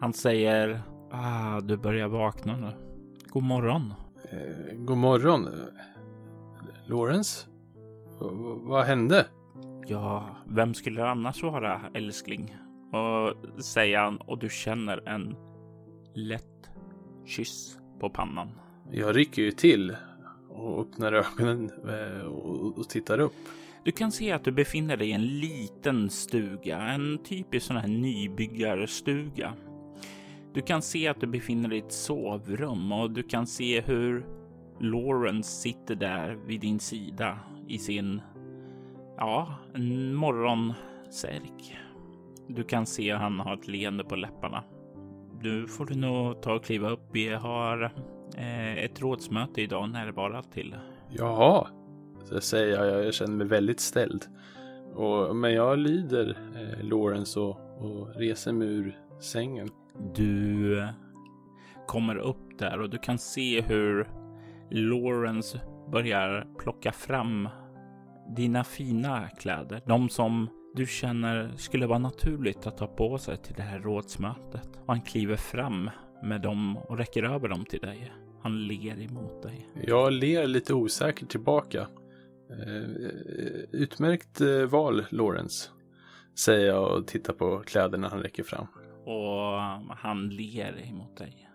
Han 0.00 0.12
säger 0.12 0.82
ah, 1.10 1.60
du 1.60 1.76
börjar 1.76 2.08
vakna 2.08 2.56
nu. 2.56 2.72
God 3.26 3.42
morgon. 3.42 3.94
Eh, 4.30 4.74
god 4.76 4.96
morgon. 4.96 5.48
Lawrence? 6.86 7.46
V 8.20 8.26
vad 8.62 8.84
hände? 8.84 9.26
Ja, 9.86 10.36
vem 10.46 10.74
skulle 10.74 11.00
det 11.00 11.10
annars 11.10 11.42
vara 11.42 11.80
älskling? 11.94 12.56
Och 12.92 13.62
säger 13.62 13.98
han 13.98 14.16
och 14.16 14.38
du 14.38 14.48
känner 14.48 15.08
en 15.08 15.36
lätt 16.14 16.70
kyss 17.24 17.78
på 18.00 18.10
pannan. 18.10 18.48
Jag 18.90 19.16
rycker 19.16 19.42
ju 19.42 19.50
till 19.50 19.96
och 20.48 20.80
öppnar 20.80 21.12
ögonen 21.12 21.70
eh, 21.88 22.26
och 22.26 22.88
tittar 22.88 23.18
upp. 23.18 23.34
Du 23.84 23.92
kan 23.92 24.12
se 24.12 24.32
att 24.32 24.44
du 24.44 24.52
befinner 24.52 24.96
dig 24.96 25.08
i 25.08 25.12
en 25.12 25.26
liten 25.26 26.10
stuga, 26.10 26.82
en 26.82 27.18
typisk 27.18 27.66
sån 27.66 27.76
här 27.76 27.88
nybyggarstuga. 27.88 29.54
Du 30.54 30.60
kan 30.60 30.82
se 30.82 31.08
att 31.08 31.20
du 31.20 31.26
befinner 31.26 31.68
dig 31.68 31.78
i 31.78 31.80
ett 31.80 31.92
sovrum 31.92 32.92
och 32.92 33.10
du 33.10 33.22
kan 33.22 33.46
se 33.46 33.80
hur 33.80 34.26
Lawrence 34.80 35.50
sitter 35.50 35.94
där 35.94 36.38
vid 36.46 36.60
din 36.60 36.80
sida 36.80 37.38
i 37.68 37.78
sin, 37.78 38.20
ja, 39.16 39.54
en 39.74 40.14
morgonsärk. 40.14 41.78
Du 42.48 42.64
kan 42.64 42.86
se 42.86 43.10
att 43.10 43.20
han 43.20 43.40
har 43.40 43.54
ett 43.54 43.68
leende 43.68 44.04
på 44.04 44.16
läpparna. 44.16 44.64
Nu 45.42 45.66
får 45.66 45.86
du 45.86 45.94
nog 45.94 46.42
ta 46.42 46.54
och 46.54 46.64
kliva 46.64 46.90
upp. 46.90 47.08
Vi 47.12 47.28
har 47.28 47.82
eh, 48.36 48.78
ett 48.78 49.00
rådsmöte 49.00 49.62
idag 49.62 49.90
närvara 49.90 50.42
till. 50.42 50.76
Jaha, 51.10 51.68
så 52.24 52.40
säger 52.40 52.84
jag. 52.84 53.04
Jag 53.04 53.14
känner 53.14 53.34
mig 53.34 53.46
väldigt 53.46 53.80
ställd. 53.80 54.26
Och, 54.94 55.36
men 55.36 55.52
jag 55.52 55.78
lyder 55.78 56.38
eh, 56.54 56.84
Lawrence 56.84 57.40
och, 57.40 57.58
och 57.78 58.16
reser 58.16 58.52
mig 58.52 58.68
ur 58.68 58.98
sängen. 59.20 59.68
Du 60.14 60.88
kommer 61.86 62.16
upp 62.16 62.58
där 62.58 62.80
och 62.80 62.90
du 62.90 62.98
kan 62.98 63.18
se 63.18 63.60
hur 63.60 64.08
Lawrence 64.70 65.60
börjar 65.92 66.46
plocka 66.58 66.92
fram 66.92 67.48
dina 68.36 68.64
fina 68.64 69.28
kläder. 69.28 69.82
De 69.86 70.08
som 70.08 70.48
du 70.74 70.86
känner 70.86 71.52
skulle 71.56 71.86
vara 71.86 71.98
naturligt 71.98 72.66
att 72.66 72.78
ta 72.78 72.86
på 72.86 73.18
sig 73.18 73.36
till 73.36 73.54
det 73.54 73.62
här 73.62 73.78
rådsmötet. 73.78 74.68
Och 74.76 74.86
han 74.86 75.00
kliver 75.00 75.36
fram 75.36 75.90
med 76.22 76.40
dem 76.40 76.76
och 76.76 76.98
räcker 76.98 77.22
över 77.22 77.48
dem 77.48 77.64
till 77.64 77.80
dig. 77.80 78.12
Han 78.42 78.66
ler 78.66 79.02
emot 79.02 79.42
dig. 79.42 79.68
Jag 79.86 80.12
ler 80.12 80.46
lite 80.46 80.74
osäkert 80.74 81.28
tillbaka. 81.28 81.86
Eh, 82.62 83.64
utmärkt 83.72 84.40
eh, 84.40 84.62
val, 84.62 85.04
Lawrence. 85.10 85.70
Säger 86.38 86.66
jag 86.66 86.98
och 86.98 87.06
tittar 87.06 87.32
på 87.32 87.62
kläderna 87.66 88.08
han 88.08 88.22
räcker 88.22 88.42
fram. 88.42 88.66
Och 89.04 89.96
han 89.96 90.28
ler 90.28 90.88
emot 90.88 91.16
dig. 91.16 91.48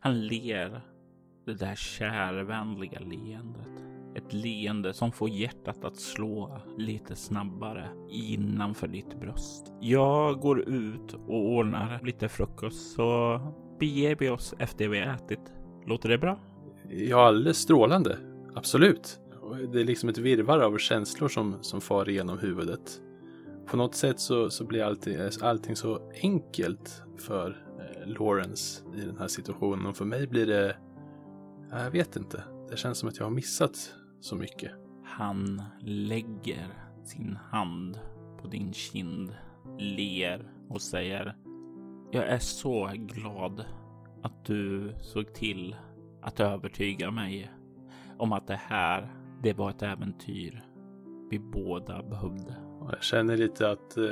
Han 0.00 0.26
ler 0.26 0.80
det 1.46 1.54
där 1.54 1.74
kärvänliga 1.74 2.98
leendet. 2.98 3.84
Ett 4.16 4.32
leende 4.32 4.92
som 4.92 5.12
får 5.12 5.28
hjärtat 5.28 5.84
att 5.84 5.96
slå 5.96 6.60
lite 6.78 7.16
snabbare 7.16 7.88
innanför 8.10 8.88
ditt 8.88 9.20
bröst. 9.20 9.72
Jag 9.80 10.40
går 10.40 10.60
ut 10.60 11.12
och 11.12 11.48
ordnar 11.48 12.00
lite 12.02 12.28
frukost 12.28 12.94
så 12.94 13.40
beger 13.80 14.16
vi 14.16 14.28
oss 14.28 14.54
efter 14.58 14.88
vi 14.88 14.98
ätit. 14.98 15.52
Låter 15.86 16.08
det 16.08 16.18
bra? 16.18 16.38
Ja, 16.90 17.26
alldeles 17.26 17.58
strålande. 17.58 18.18
Absolut. 18.54 19.20
Det 19.72 19.80
är 19.80 19.84
liksom 19.84 20.08
ett 20.08 20.18
virvar 20.18 20.58
av 20.58 20.78
känslor 20.78 21.28
som, 21.28 21.56
som 21.60 21.80
far 21.80 22.08
igenom 22.08 22.38
huvudet. 22.38 23.00
På 23.66 23.76
något 23.76 23.94
sätt 23.94 24.20
så, 24.20 24.50
så 24.50 24.64
blir 24.64 24.82
allting, 24.82 25.16
allting 25.42 25.76
så 25.76 26.10
enkelt 26.22 27.02
för 27.18 27.64
eh, 27.78 28.08
Lawrence 28.08 28.82
i 28.96 29.00
den 29.00 29.18
här 29.18 29.28
situationen. 29.28 29.86
Och 29.86 29.96
för 29.96 30.04
mig 30.04 30.26
blir 30.26 30.46
det, 30.46 30.76
jag 31.70 31.90
vet 31.90 32.16
inte, 32.16 32.44
det 32.70 32.76
känns 32.76 32.98
som 32.98 33.08
att 33.08 33.18
jag 33.18 33.24
har 33.24 33.30
missat 33.30 33.94
så 34.20 34.36
mycket. 34.36 34.70
Han 35.04 35.62
lägger 35.80 36.68
sin 37.04 37.38
hand 37.50 37.98
på 38.42 38.48
din 38.48 38.72
kind, 38.72 39.34
ler 39.78 40.52
och 40.68 40.82
säger 40.82 41.36
Jag 42.12 42.28
är 42.28 42.38
så 42.38 42.90
glad 42.94 43.64
att 44.22 44.44
du 44.44 44.92
såg 45.00 45.34
till 45.34 45.76
att 46.22 46.40
övertyga 46.40 47.10
mig 47.10 47.50
om 48.18 48.32
att 48.32 48.46
det 48.46 48.60
här, 48.62 49.14
det 49.44 49.52
var 49.52 49.70
ett 49.70 49.82
äventyr 49.82 50.62
vi 51.30 51.38
båda 51.38 52.02
behövde. 52.02 52.56
Jag 52.90 53.02
känner 53.02 53.36
lite 53.36 53.70
att 53.70 53.96
eh, 53.96 54.04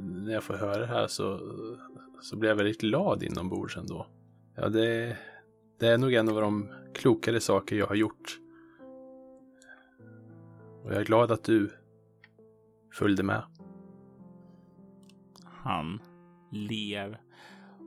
när 0.00 0.32
jag 0.32 0.44
får 0.44 0.54
höra 0.54 0.78
det 0.78 0.86
här 0.86 1.06
så, 1.06 1.40
så 2.20 2.36
blir 2.36 2.50
jag 2.50 2.56
väldigt 2.56 2.80
glad 2.80 3.22
inombords 3.22 3.76
ändå. 3.76 4.06
Ja, 4.56 4.68
det, 4.68 5.16
det 5.78 5.86
är 5.86 5.98
nog 5.98 6.14
en 6.14 6.28
av 6.28 6.40
de 6.40 6.68
klokare 6.94 7.40
saker 7.40 7.76
jag 7.76 7.86
har 7.86 7.94
gjort 7.94 8.38
och 10.84 10.92
jag 10.92 11.00
är 11.00 11.04
glad 11.04 11.32
att 11.32 11.44
du 11.44 11.70
följde 12.92 13.22
med. 13.22 13.42
Han 15.44 16.02
ler 16.52 17.20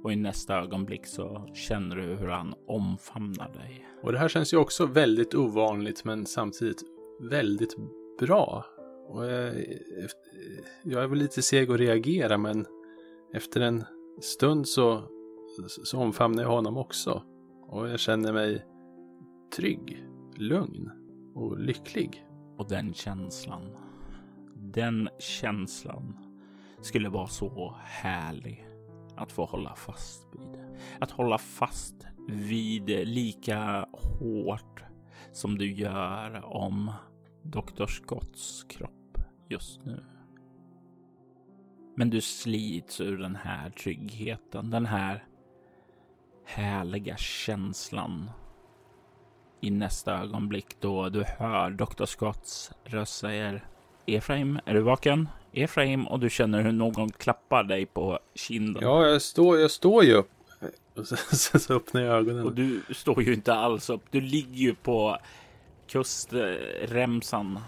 och 0.03 0.11
i 0.11 0.15
nästa 0.15 0.55
ögonblick 0.55 1.05
så 1.05 1.47
känner 1.53 1.95
du 1.95 2.01
hur 2.01 2.27
han 2.27 2.53
omfamnar 2.67 3.53
dig. 3.53 3.87
Och 4.01 4.11
det 4.11 4.17
här 4.17 4.27
känns 4.27 4.53
ju 4.53 4.57
också 4.57 4.85
väldigt 4.85 5.35
ovanligt 5.35 6.05
men 6.05 6.25
samtidigt 6.25 6.83
väldigt 7.19 7.75
bra. 8.19 8.65
Och 9.07 9.25
jag, 9.25 9.53
jag 10.83 11.03
är 11.03 11.07
väl 11.07 11.19
lite 11.19 11.41
seg 11.41 11.71
att 11.71 11.79
reagera 11.79 12.37
men 12.37 12.65
efter 13.33 13.61
en 13.61 13.83
stund 14.21 14.67
så, 14.67 15.03
så 15.83 15.99
omfamnar 15.99 16.43
jag 16.43 16.49
honom 16.49 16.77
också. 16.77 17.23
Och 17.67 17.89
jag 17.89 17.99
känner 17.99 18.33
mig 18.33 18.65
trygg, 19.55 20.05
lugn 20.35 20.91
och 21.35 21.59
lycklig. 21.59 22.25
Och 22.57 22.69
den 22.69 22.93
känslan, 22.93 23.61
den 24.55 25.09
känslan 25.19 26.17
skulle 26.81 27.09
vara 27.09 27.27
så 27.27 27.75
härlig 27.79 28.70
att 29.17 29.31
få 29.31 29.45
hålla 29.45 29.75
fast 29.75 30.27
vid. 30.35 30.59
Att 30.99 31.11
hålla 31.11 31.37
fast 31.37 32.07
vid 32.27 32.89
lika 32.89 33.87
hårt 33.93 34.83
som 35.31 35.57
du 35.57 35.71
gör 35.71 36.45
om 36.45 36.91
Dr. 37.43 37.85
Scotts 37.85 38.63
kropp 38.63 39.17
just 39.49 39.85
nu. 39.85 40.03
Men 41.95 42.09
du 42.09 42.21
slits 42.21 43.01
ur 43.01 43.17
den 43.17 43.35
här 43.35 43.69
tryggheten, 43.69 44.69
den 44.69 44.85
här 44.85 45.25
härliga 46.45 47.17
känslan 47.17 48.31
i 49.61 49.71
nästa 49.71 50.13
ögonblick 50.13 50.79
då 50.79 51.09
du 51.09 51.23
hör 51.23 51.71
Dr. 51.71 52.05
Scotts 52.05 52.71
röst 52.83 53.17
säger 53.19 53.65
Efraim, 54.05 54.59
är 54.65 54.73
du 54.73 54.81
vaken? 54.81 55.29
Efraim 55.53 56.07
och 56.07 56.19
du 56.19 56.29
känner 56.29 56.61
hur 56.61 56.71
någon 56.71 57.09
klappar 57.11 57.63
dig 57.63 57.85
på 57.85 58.19
kinden. 58.35 58.83
Ja, 58.83 59.07
jag 59.07 59.21
står, 59.21 59.59
jag 59.59 59.71
står 59.71 60.03
ju 60.03 60.13
upp. 60.13 60.29
Och 60.95 61.07
sen 61.37 61.59
så 61.59 61.73
öppnar 61.73 62.01
jag 62.01 62.15
ögonen. 62.17 62.45
Och 62.45 62.53
du 62.53 62.81
står 62.89 63.23
ju 63.23 63.33
inte 63.33 63.53
alls 63.53 63.89
upp. 63.89 64.01
Du 64.11 64.21
ligger 64.21 64.57
ju 64.57 64.75
på 64.75 65.17
kustremsan 65.87 67.59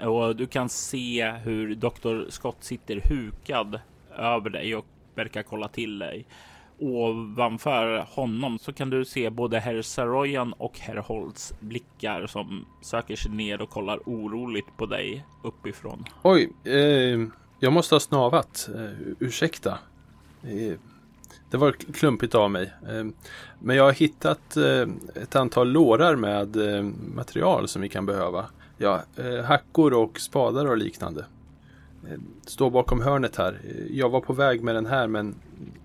och 0.00 0.36
du 0.36 0.46
kan 0.46 0.68
se 0.68 1.30
hur 1.30 1.74
Dr. 1.74 2.30
Scott 2.30 2.64
sitter 2.64 3.00
hukad 3.04 3.80
över 4.16 4.50
dig 4.50 4.76
och 4.76 4.86
verkar 5.14 5.42
kolla 5.42 5.68
till 5.68 5.98
dig 5.98 6.26
ovanför 6.78 8.06
honom 8.10 8.58
så 8.58 8.72
kan 8.72 8.90
du 8.90 9.04
se 9.04 9.30
både 9.30 9.58
herr 9.58 9.82
Saroyan 9.82 10.52
och 10.52 10.78
herr 10.78 10.96
Holtz 10.96 11.54
blickar 11.60 12.26
som 12.26 12.66
söker 12.82 13.16
sig 13.16 13.32
ner 13.32 13.62
och 13.62 13.70
kollar 13.70 13.98
oroligt 14.06 14.76
på 14.76 14.86
dig 14.86 15.26
uppifrån. 15.44 16.04
Oj, 16.22 16.52
eh, 16.64 17.28
jag 17.60 17.72
måste 17.72 17.94
ha 17.94 18.00
snavat. 18.00 18.68
Eh, 18.74 19.14
ursäkta. 19.18 19.78
Eh, 20.42 20.78
det 21.50 21.56
var 21.56 21.72
klumpigt 21.72 22.34
av 22.34 22.50
mig. 22.50 22.72
Eh, 22.88 23.04
men 23.58 23.76
jag 23.76 23.84
har 23.84 23.92
hittat 23.92 24.56
eh, 24.56 25.22
ett 25.22 25.36
antal 25.36 25.68
lårar 25.68 26.16
med 26.16 26.56
eh, 26.56 26.82
material 27.14 27.68
som 27.68 27.82
vi 27.82 27.88
kan 27.88 28.06
behöva. 28.06 28.46
Ja, 28.78 29.02
eh, 29.16 29.44
hackor 29.44 29.94
och 29.94 30.20
spadar 30.20 30.66
och 30.66 30.76
liknande. 30.76 31.24
Eh, 32.10 32.18
Står 32.46 32.70
bakom 32.70 33.00
hörnet 33.00 33.36
här. 33.36 33.60
Eh, 33.64 33.96
jag 33.96 34.10
var 34.10 34.20
på 34.20 34.32
väg 34.32 34.62
med 34.62 34.74
den 34.74 34.86
här 34.86 35.08
men 35.08 35.34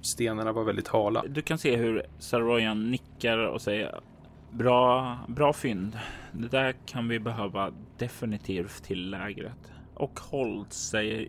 stenarna 0.02 0.52
var 0.52 0.64
väldigt 0.64 0.88
hala. 0.88 1.24
Du 1.28 1.42
kan 1.42 1.58
se 1.58 1.76
hur 1.76 2.04
Saroyan 2.20 2.92
nickar 2.92 3.38
och 3.38 3.62
säger 3.62 4.00
bra, 4.52 5.18
bra 5.28 5.54
fynd. 5.54 6.00
Det 6.32 6.48
där 6.48 6.76
kan 6.86 7.08
vi 7.08 7.20
behöva 7.20 7.72
definitivt 7.98 8.84
till 8.84 9.10
lägret. 9.10 9.72
Och 9.94 10.20
Holt 10.20 10.74
säger 10.74 11.28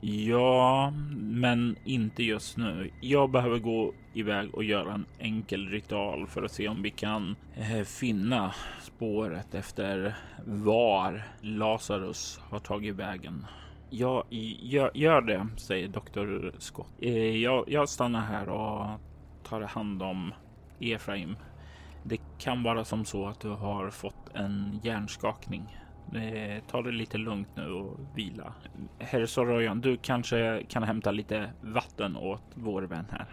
ja, 0.00 0.92
men 1.20 1.76
inte 1.84 2.22
just 2.22 2.56
nu. 2.56 2.90
Jag 3.00 3.30
behöver 3.30 3.58
gå 3.58 3.92
iväg 4.14 4.54
och 4.54 4.64
göra 4.64 4.92
en 4.92 5.06
enkel 5.18 5.68
ritual 5.68 6.26
för 6.26 6.42
att 6.42 6.52
se 6.52 6.68
om 6.68 6.82
vi 6.82 6.90
kan 6.90 7.36
eh, 7.54 7.84
finna 7.84 8.54
spåret 8.82 9.54
efter 9.54 10.14
var 10.44 11.22
Lazarus 11.40 12.40
har 12.50 12.58
tagit 12.58 12.94
vägen. 12.94 13.46
Ja, 13.96 14.24
gör, 14.30 14.90
gör 14.94 15.20
det, 15.20 15.46
säger 15.56 15.88
doktor 15.88 16.54
Scott. 16.58 16.86
Eh, 17.00 17.36
jag, 17.36 17.64
jag 17.68 17.88
stannar 17.88 18.20
här 18.20 18.48
och 18.48 18.86
tar 19.48 19.60
hand 19.60 20.02
om 20.02 20.32
Efraim. 20.80 21.36
Det 22.02 22.20
kan 22.38 22.62
vara 22.62 22.84
som 22.84 23.04
så 23.04 23.26
att 23.26 23.40
du 23.40 23.48
har 23.48 23.90
fått 23.90 24.34
en 24.34 24.80
hjärnskakning. 24.82 25.78
Eh, 26.14 26.62
ta 26.70 26.82
det 26.82 26.92
lite 26.92 27.18
lugnt 27.18 27.48
nu 27.54 27.70
och 27.70 27.98
vila. 28.14 28.52
Herr 28.98 29.26
Soroyan, 29.26 29.80
du 29.80 29.96
kanske 29.96 30.62
kan 30.68 30.82
hämta 30.82 31.10
lite 31.10 31.50
vatten 31.60 32.16
åt 32.16 32.44
vår 32.54 32.82
vän 32.82 33.06
här. 33.10 33.26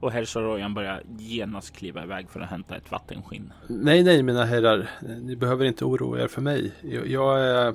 Och 0.00 0.12
herr 0.12 0.24
Soroyan 0.24 0.74
börjar 0.74 1.02
genast 1.18 1.76
kliva 1.76 2.02
iväg 2.02 2.30
för 2.30 2.40
att 2.40 2.50
hämta 2.50 2.76
ett 2.76 2.90
vattenskinn. 2.90 3.52
Nej, 3.68 4.02
nej, 4.02 4.22
mina 4.22 4.44
herrar. 4.44 4.90
Ni 5.20 5.36
behöver 5.36 5.64
inte 5.64 5.84
oroa 5.84 6.22
er 6.22 6.28
för 6.28 6.42
mig. 6.42 6.72
Jag, 6.82 7.06
jag 7.06 7.40
är 7.40 7.74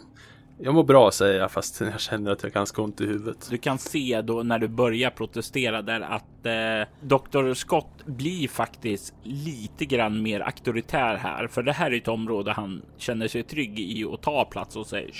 jag 0.59 0.73
mår 0.73 0.83
bra 0.83 1.11
säger 1.11 1.39
jag 1.39 1.51
fast 1.51 1.81
jag 1.81 1.99
känner 1.99 2.31
att 2.31 2.43
jag 2.43 2.49
har 2.49 2.53
ganska 2.53 2.81
ont 2.81 3.01
i 3.01 3.05
huvudet. 3.05 3.47
Du 3.49 3.57
kan 3.57 3.77
se 3.77 4.21
då 4.21 4.43
när 4.43 4.59
du 4.59 4.67
börjar 4.67 5.09
protestera 5.09 5.81
där 5.81 6.01
att 6.01 6.45
eh, 6.45 7.07
Dr. 7.07 7.53
Scott 7.53 8.05
blir 8.05 8.47
faktiskt 8.47 9.13
lite 9.23 9.85
grann 9.85 10.21
mer 10.21 10.39
auktoritär 10.39 11.15
här. 11.15 11.47
För 11.47 11.63
det 11.63 11.71
här 11.71 11.91
är 11.91 11.97
ett 11.97 12.07
område 12.07 12.51
han 12.51 12.81
känner 12.97 13.27
sig 13.27 13.43
trygg 13.43 13.79
i 13.79 14.03
och 14.03 14.21
tar 14.21 14.45
plats 14.45 14.75
och 14.75 14.87
säger 14.87 15.11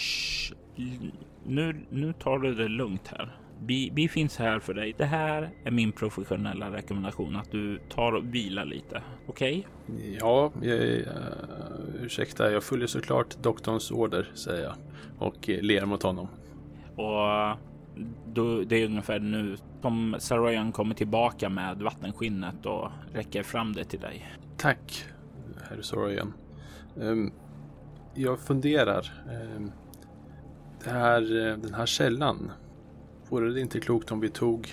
nu, 1.45 1.85
nu 1.89 2.13
tar 2.13 2.39
du 2.39 2.55
det 2.55 2.67
lugnt 2.67 3.07
här. 3.07 3.37
Vi, 3.65 3.91
vi, 3.93 4.07
finns 4.07 4.37
här 4.37 4.59
för 4.59 4.73
dig. 4.73 4.95
Det 4.97 5.05
här 5.05 5.49
är 5.63 5.71
min 5.71 5.91
professionella 5.91 6.71
rekommendation 6.71 7.35
att 7.35 7.51
du 7.51 7.79
tar 7.89 8.11
och 8.11 8.35
vilar 8.35 8.65
lite. 8.65 9.01
Okej? 9.27 9.67
Okay? 9.87 10.17
Ja, 10.19 10.51
jag, 10.61 10.79
uh, 10.79 11.05
ursäkta, 12.01 12.51
jag 12.51 12.63
följer 12.63 12.87
såklart 12.87 13.37
doktorns 13.41 13.91
order, 13.91 14.31
säger 14.33 14.63
jag 14.63 14.75
och 15.19 15.47
ler 15.47 15.85
mot 15.85 16.03
honom. 16.03 16.27
Och 16.95 17.57
då, 18.33 18.63
det 18.63 18.75
är 18.75 18.85
ungefär 18.85 19.19
nu 19.19 19.57
som 19.81 20.15
Saroyan 20.19 20.71
kommer 20.71 20.95
tillbaka 20.95 21.49
med 21.49 21.77
vattenskinnet 21.77 22.65
och 22.65 22.89
räcker 23.13 23.43
fram 23.43 23.73
det 23.73 23.83
till 23.83 23.99
dig. 23.99 24.35
Tack, 24.57 25.05
herr 25.69 25.81
Saroyan. 25.81 26.33
Um, 26.95 27.31
jag 28.15 28.39
funderar. 28.39 29.13
Det 30.83 30.89
här, 30.89 31.21
den 31.57 31.73
här 31.73 31.85
källan. 31.85 32.51
Vore 33.29 33.53
det 33.53 33.61
inte 33.61 33.79
klokt 33.79 34.11
om 34.11 34.19
vi 34.19 34.29
tog 34.29 34.69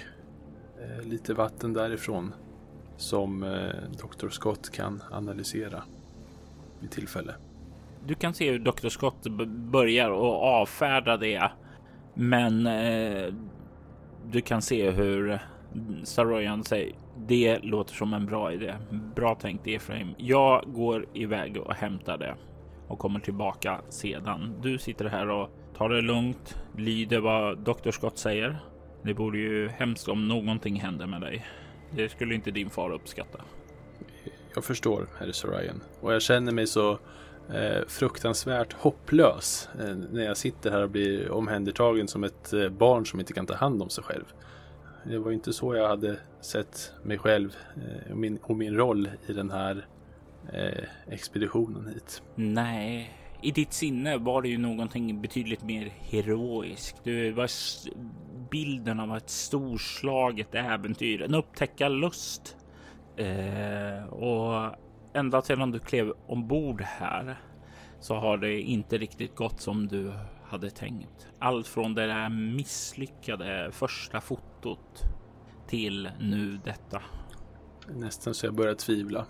lite 1.02 1.34
vatten 1.34 1.72
därifrån 1.72 2.34
som 2.96 3.42
eh, 3.42 3.74
Dr. 3.90 4.28
Scott 4.28 4.70
kan 4.70 5.02
analysera 5.10 5.82
vid 6.80 6.90
tillfälle? 6.90 7.34
Du 8.06 8.14
kan 8.14 8.34
se 8.34 8.50
hur 8.50 8.58
Dr. 8.58 8.88
Scott 8.88 9.26
börjar 9.48 10.10
och 10.10 10.44
avfärda 10.44 11.16
det. 11.16 11.50
Men 12.14 12.66
eh, 12.66 13.34
du 14.30 14.40
kan 14.40 14.62
se 14.62 14.90
hur 14.90 15.38
Saroyan 16.04 16.64
säger 16.64 16.94
det 17.16 17.58
låter 17.62 17.94
som 17.94 18.14
en 18.14 18.26
bra 18.26 18.52
idé. 18.52 18.74
Bra 18.90 19.34
tänkt 19.34 19.66
Efraim. 19.66 20.14
Jag 20.18 20.64
går 20.66 21.06
iväg 21.14 21.56
och 21.56 21.74
hämtar 21.74 22.18
det 22.18 22.34
och 22.88 22.98
kommer 22.98 23.20
tillbaka 23.20 23.80
sedan. 23.88 24.54
Du 24.62 24.78
sitter 24.78 25.04
här 25.04 25.28
och 25.28 25.50
tar 25.76 25.88
det 25.88 26.00
lugnt, 26.00 26.58
lyder 26.76 27.20
vad 27.20 27.58
Dr. 27.58 27.90
Scott 27.90 28.18
säger. 28.18 28.58
Det 29.02 29.12
vore 29.12 29.38
ju 29.38 29.68
hemskt 29.68 30.08
om 30.08 30.28
någonting 30.28 30.80
hände 30.80 31.06
med 31.06 31.20
dig. 31.20 31.46
Det 31.90 32.08
skulle 32.08 32.34
inte 32.34 32.50
din 32.50 32.70
far 32.70 32.92
uppskatta. 32.92 33.38
Jag 34.54 34.64
förstår, 34.64 35.08
herr 35.18 35.32
Sarayan. 35.32 35.80
Och 36.00 36.14
jag 36.14 36.22
känner 36.22 36.52
mig 36.52 36.66
så 36.66 36.98
eh, 37.54 37.86
fruktansvärt 37.88 38.72
hopplös 38.72 39.68
eh, 39.80 39.96
när 40.12 40.24
jag 40.24 40.36
sitter 40.36 40.70
här 40.70 40.82
och 40.82 40.90
blir 40.90 41.30
omhändertagen 41.30 42.08
som 42.08 42.24
ett 42.24 42.52
eh, 42.52 42.68
barn 42.68 43.06
som 43.06 43.20
inte 43.20 43.32
kan 43.32 43.46
ta 43.46 43.54
hand 43.54 43.82
om 43.82 43.88
sig 43.88 44.04
själv. 44.04 44.24
Det 45.04 45.18
var 45.18 45.32
inte 45.32 45.52
så 45.52 45.74
jag 45.74 45.88
hade 45.88 46.16
sett 46.40 46.92
mig 47.02 47.18
själv 47.18 47.56
eh, 47.76 48.12
och, 48.12 48.18
min, 48.18 48.38
och 48.42 48.56
min 48.56 48.76
roll 48.76 49.08
i 49.26 49.32
den 49.32 49.50
här 49.50 49.86
eh, 50.52 50.84
expeditionen 51.08 51.86
hit. 51.94 52.22
Nej, 52.34 53.16
i 53.42 53.50
ditt 53.50 53.72
sinne 53.72 54.16
var 54.16 54.42
det 54.42 54.48
ju 54.48 54.58
någonting 54.58 55.20
betydligt 55.22 55.62
mer 55.62 55.92
heroiskt. 56.00 56.96
Du 57.04 57.30
var 57.30 57.50
bilden 58.50 59.00
av 59.00 59.16
ett 59.16 59.30
storslaget 59.30 60.54
äventyr, 60.54 61.22
en 61.22 61.34
upptäckarlust. 61.34 62.56
Eh, 63.16 64.04
och 64.04 64.76
ända 65.12 65.42
sedan 65.42 65.70
du 65.70 65.78
klev 65.78 66.12
ombord 66.26 66.80
här 66.80 67.40
så 68.00 68.14
har 68.14 68.36
det 68.38 68.60
inte 68.60 68.98
riktigt 68.98 69.34
gått 69.34 69.60
som 69.60 69.88
du 69.88 70.12
hade 70.44 70.70
tänkt. 70.70 71.28
Allt 71.38 71.66
från 71.66 71.94
det 71.94 72.06
där 72.06 72.28
misslyckade 72.28 73.68
första 73.72 74.20
fotot 74.20 75.02
till 75.66 76.08
nu 76.20 76.60
detta. 76.64 77.02
Nästan 77.88 78.34
så 78.34 78.46
jag 78.46 78.54
börjar 78.54 78.74
tvivla. 78.74 79.26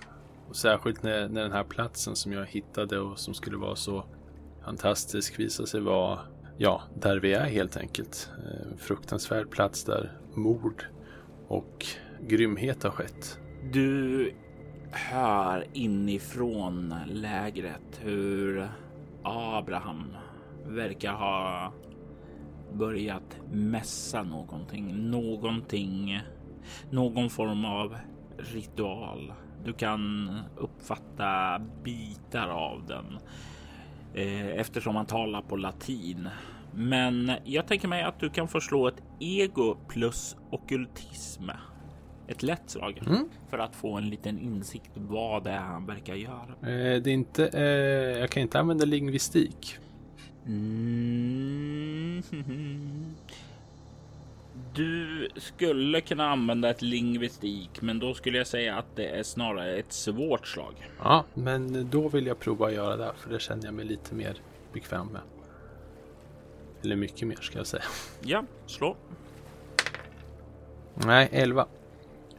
Och 0.49 0.57
särskilt 0.57 1.03
när, 1.03 1.29
när 1.29 1.43
den 1.43 1.53
här 1.53 1.65
platsen 1.65 2.17
som 2.17 2.33
jag 2.33 2.47
hittade 2.47 2.99
och 2.99 3.19
som 3.19 3.35
skulle 3.35 3.57
vara 3.57 3.77
så 3.77 4.05
fantastisk 4.65 5.39
visar 5.39 5.65
sig 5.65 5.81
vara, 5.81 6.19
ja, 6.59 6.83
där 7.01 7.17
vi 7.17 7.33
är 7.33 7.45
helt 7.45 7.77
enkelt. 7.77 8.31
En 8.63 8.79
fruktansvärd 8.79 9.51
plats 9.51 9.85
där 9.85 10.19
mord 10.35 10.85
och 11.49 11.87
grymhet 12.21 12.83
har 12.83 12.91
skett. 12.91 13.39
Du 13.73 14.35
hör 14.93 15.65
inifrån 15.73 16.95
lägret 17.07 18.01
hur 18.01 18.69
Abraham 19.23 20.17
verkar 20.67 21.13
ha 21.13 21.73
börjat 22.73 23.37
mässa 23.53 24.23
någonting, 24.23 25.11
någonting, 25.11 26.21
någon 26.91 27.31
form 27.31 27.65
av 27.65 27.97
ritual. 28.37 29.33
Du 29.65 29.73
kan 29.73 30.31
uppfatta 30.57 31.59
bitar 31.85 32.49
av 32.49 32.87
den 32.87 33.19
eh, 34.15 34.47
eftersom 34.47 34.97
han 34.97 35.07
talar 35.07 35.43
på 35.43 35.57
latin. 35.57 36.29
Men 36.75 37.33
jag 37.45 37.67
tänker 37.67 37.89
mig 37.89 38.03
att 38.03 38.21
du 38.21 38.31
kan 38.31 38.49
förslå 38.49 38.89
ett 38.89 39.03
ego 39.21 39.77
plus 39.89 40.37
okultism 40.51 41.51
ett 42.31 42.43
lätt 42.43 42.71
slag 42.71 43.03
mm. 43.07 43.29
för 43.49 43.59
att 43.59 43.77
få 43.77 43.97
en 43.97 44.11
liten 44.11 44.39
insikt 44.39 44.91
vad 44.95 45.45
det 45.45 45.51
är 45.51 45.59
han 45.59 45.87
verkar 45.87 46.15
göra. 46.15 46.49
Eh, 46.63 47.03
det 47.03 47.11
är 47.11 47.15
inte, 47.15 47.47
eh, 47.47 47.65
jag 48.21 48.31
kan 48.31 48.43
inte 48.43 48.61
använda 48.61 48.85
lingvistik. 48.85 49.79
Mm. 50.47 52.23
Du 54.75 55.29
skulle 55.37 56.01
kunna 56.01 56.31
använda 56.31 56.71
ett 56.71 56.83
lingvistik, 56.83 57.83
men 57.83 57.99
då 57.99 58.15
skulle 58.15 58.39
jag 58.39 58.47
säga 58.47 58.79
att 58.79 58.97
det 58.97 59.07
är 59.07 59.23
snarare 59.23 59.77
ett 59.77 59.93
svårt 59.93 60.47
slag. 60.47 60.75
Ja, 61.03 61.25
men 61.35 61.91
då 61.91 62.09
vill 62.09 62.27
jag 62.27 62.39
prova 62.39 62.67
att 62.67 62.75
göra 62.75 62.97
det, 62.97 63.13
för 63.17 63.31
det 63.31 63.41
känner 63.41 63.65
jag 63.65 63.75
mig 63.75 63.85
lite 63.85 64.15
mer 64.15 64.37
bekväm 64.73 65.07
med. 65.07 65.21
Eller 66.83 66.97
mycket 66.97 67.29
mer 67.29 67.37
ska 67.41 67.59
jag 67.59 67.67
säga. 67.67 67.83
Ja, 68.23 68.45
slå. 68.67 68.97
Nej, 70.95 71.29
11 71.33 71.67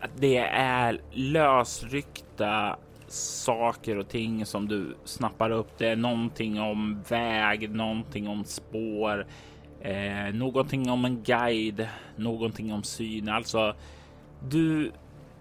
att 0.02 0.12
det 0.18 0.38
är 0.54 1.02
lösryckta 1.12 2.78
saker 3.08 3.98
och 3.98 4.08
ting 4.08 4.46
som 4.46 4.68
du 4.68 4.96
snappar 5.06 5.50
upp. 5.50 5.78
Det 5.78 5.88
är 5.88 5.96
någonting 5.96 6.62
om 6.62 7.04
väg, 7.10 7.70
någonting 7.70 8.28
om 8.28 8.44
spår, 8.44 9.28
eh, 9.82 10.34
någonting 10.34 10.90
om 10.90 11.06
en 11.06 11.24
guide, 11.24 11.88
någonting 12.16 12.74
om 12.74 12.84
syn. 12.84 13.30
Alltså, 13.30 13.76
du 14.50 14.92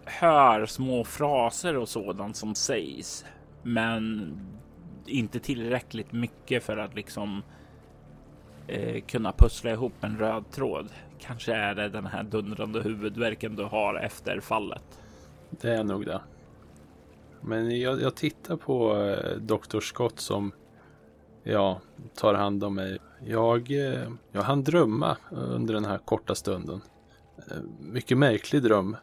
hör 0.04 0.66
små 0.66 1.04
fraser 1.04 1.76
och 1.76 1.88
sådant 1.88 2.36
som 2.36 2.54
sägs, 2.54 3.24
men 3.62 4.32
inte 5.06 5.40
tillräckligt 5.40 6.12
mycket 6.12 6.64
för 6.64 6.76
att 6.76 6.94
liksom 6.94 7.42
eh, 8.66 9.00
kunna 9.00 9.32
pussla 9.32 9.70
ihop 9.70 10.04
en 10.04 10.18
röd 10.18 10.44
tråd. 10.50 10.88
Kanske 11.20 11.54
är 11.54 11.74
det 11.74 11.88
den 11.88 12.06
här 12.06 12.22
dundrande 12.22 12.82
huvudvärken 12.82 13.56
du 13.56 13.64
har 13.64 13.94
efter 13.94 14.40
fallet. 14.40 14.82
Det 15.50 15.70
är 15.70 15.84
nog 15.84 16.06
det. 16.06 16.20
Men 17.40 17.80
jag, 17.80 18.02
jag 18.02 18.14
tittar 18.14 18.56
på 18.56 18.96
eh, 18.96 19.36
Dr. 19.36 19.80
Scott 19.80 20.20
som 20.20 20.52
ja, 21.42 21.80
tar 22.14 22.34
hand 22.34 22.64
om 22.64 22.74
mig. 22.74 22.98
Jag, 23.26 23.70
eh, 23.70 24.08
jag 24.32 24.42
hann 24.42 24.64
drömma 24.64 25.16
under 25.30 25.74
den 25.74 25.84
här 25.84 25.98
korta 25.98 26.34
stunden. 26.34 26.80
Eh, 27.50 27.56
mycket 27.80 28.18
märklig 28.18 28.62
dröm. 28.62 28.96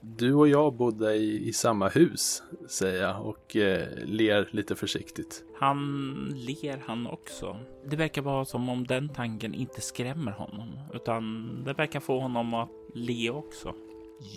Du 0.00 0.34
och 0.34 0.48
jag 0.48 0.74
bodde 0.74 1.14
i, 1.14 1.48
i 1.48 1.52
samma 1.52 1.88
hus, 1.88 2.42
säger 2.68 3.02
jag 3.02 3.26
och 3.26 3.56
eh, 3.56 3.88
ler 4.04 4.48
lite 4.50 4.76
försiktigt. 4.76 5.44
Han 5.58 6.14
ler 6.34 6.82
han 6.86 7.06
också. 7.06 7.56
Det 7.84 7.96
verkar 7.96 8.22
vara 8.22 8.44
som 8.44 8.68
om 8.68 8.86
den 8.86 9.08
tanken 9.08 9.54
inte 9.54 9.80
skrämmer 9.80 10.32
honom, 10.32 10.78
utan 10.94 11.48
det 11.64 11.72
verkar 11.72 12.00
få 12.00 12.20
honom 12.20 12.54
att 12.54 12.68
le 12.94 13.30
också. 13.30 13.74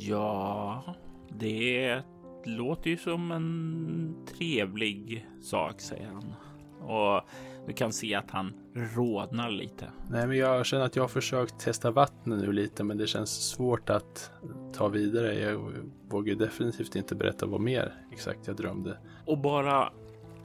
Ja, 0.08 0.84
det 1.30 2.02
låter 2.46 2.90
ju 2.90 2.98
som 2.98 3.32
en 3.32 4.16
trevlig 4.38 5.28
sak, 5.42 5.82
säger 5.82 6.08
han. 6.08 6.34
Och 6.90 7.24
du 7.70 7.76
kan 7.76 7.94
se 7.94 8.16
att 8.16 8.32
han 8.32 8.54
rodnar 8.74 9.50
lite. 9.50 9.92
Nej, 10.10 10.28
men 10.28 10.38
jag 10.38 10.66
känner 10.66 10.86
att 10.86 10.96
jag 10.96 11.04
har 11.04 11.08
försökt 11.08 11.60
testa 11.60 11.92
vattnet 11.92 12.40
nu 12.40 12.52
lite, 12.52 12.84
men 12.84 12.98
det 12.98 13.08
känns 13.08 13.50
svårt 13.50 13.90
att 13.90 14.32
ta 14.74 14.88
vidare. 14.88 15.40
Jag 15.40 15.72
vågar 16.10 16.36
definitivt 16.36 16.96
inte 16.96 17.16
berätta 17.16 17.46
vad 17.46 17.62
mer 17.62 17.94
exakt 18.12 18.48
jag 18.48 18.56
drömde. 18.56 18.98
Och 19.26 19.38
bara 19.38 19.94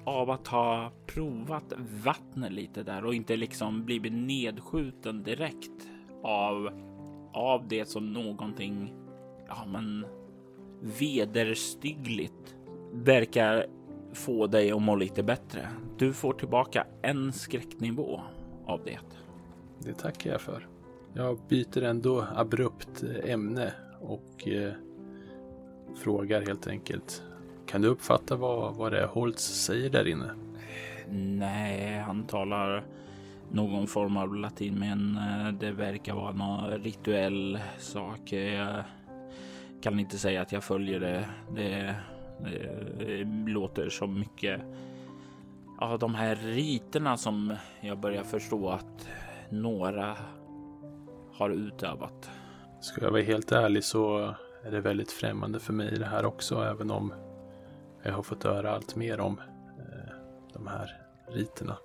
av 0.04 0.30
att 0.30 0.48
ha 0.48 0.92
provat 1.06 1.72
vattnet 2.04 2.52
lite 2.52 2.82
där 2.82 3.04
och 3.04 3.14
inte 3.14 3.37
liksom 3.37 3.84
blivit 3.84 4.12
nedskjuten 4.12 5.22
direkt 5.22 5.88
av 6.22 6.70
av 7.32 7.68
det 7.68 7.88
som 7.88 8.12
någonting, 8.12 8.94
ja 9.48 9.66
men 9.66 10.06
vederstyggligt 10.80 12.56
verkar 12.92 13.66
få 14.14 14.46
dig 14.46 14.72
att 14.72 14.83
må 14.83 14.96
lite 14.96 15.22
bättre. 15.22 15.68
Du 15.98 16.12
får 16.12 16.33
tillbaka 16.33 16.87
en 17.03 17.33
skräcknivå 17.33 18.20
av 18.66 18.81
det. 18.85 18.98
Det 19.79 19.94
tackar 19.94 20.31
jag 20.31 20.40
för. 20.40 20.68
Jag 21.14 21.38
byter 21.48 21.83
ändå 21.83 22.27
abrupt 22.35 23.05
ämne 23.24 23.72
och 24.00 24.48
eh, 24.48 24.72
frågar 25.96 26.46
helt 26.46 26.66
enkelt. 26.66 27.22
Kan 27.66 27.83
du 27.83 27.88
uppfatta 27.88 28.37
vad, 28.37 28.74
vad 28.74 28.92
det 28.92 29.00
är 29.00 29.07
Holtz 29.07 29.42
säger 29.42 29.90
där 29.90 30.09
inne? 30.09 30.31
Nej, 31.11 31.98
han 31.98 32.27
talar 32.27 32.85
någon 33.50 33.87
form 33.87 34.16
av 34.16 34.35
latin, 34.35 34.79
men 34.79 35.16
eh, 35.16 35.53
det 35.53 35.70
verkar 35.70 36.14
vara 36.14 36.33
någon 36.33 36.70
rituell 36.70 37.59
sak. 37.79 38.33
Jag 38.33 38.85
kan 39.83 39.98
inte 39.98 40.18
säga 40.18 40.42
att 40.42 40.53
jag 40.53 40.64
följer 40.64 41.00
det. 41.00 41.29
Det 41.55 41.94
det 42.38 43.24
låter 43.46 43.88
som 43.88 44.18
mycket 44.18 44.60
av 45.78 45.98
de 45.98 46.14
här 46.14 46.36
riterna 46.36 47.16
som 47.16 47.56
jag 47.80 47.98
börjar 47.98 48.24
förstå 48.24 48.68
att 48.68 49.08
några 49.48 50.16
har 51.32 51.50
utövat. 51.50 52.30
Ska 52.80 53.04
jag 53.04 53.10
vara 53.10 53.22
helt 53.22 53.52
ärlig 53.52 53.84
så 53.84 54.34
är 54.64 54.70
det 54.70 54.80
väldigt 54.80 55.12
främmande 55.12 55.60
för 55.60 55.72
mig 55.72 55.98
det 55.98 56.06
här 56.06 56.24
också, 56.24 56.64
även 56.64 56.90
om 56.90 57.12
jag 58.02 58.12
har 58.12 58.22
fått 58.22 58.44
höra 58.44 58.70
allt 58.70 58.96
mer 58.96 59.20
om 59.20 59.40
eh, 59.78 60.14
de 60.52 60.66
här 60.66 61.00
riterna. 61.28 61.76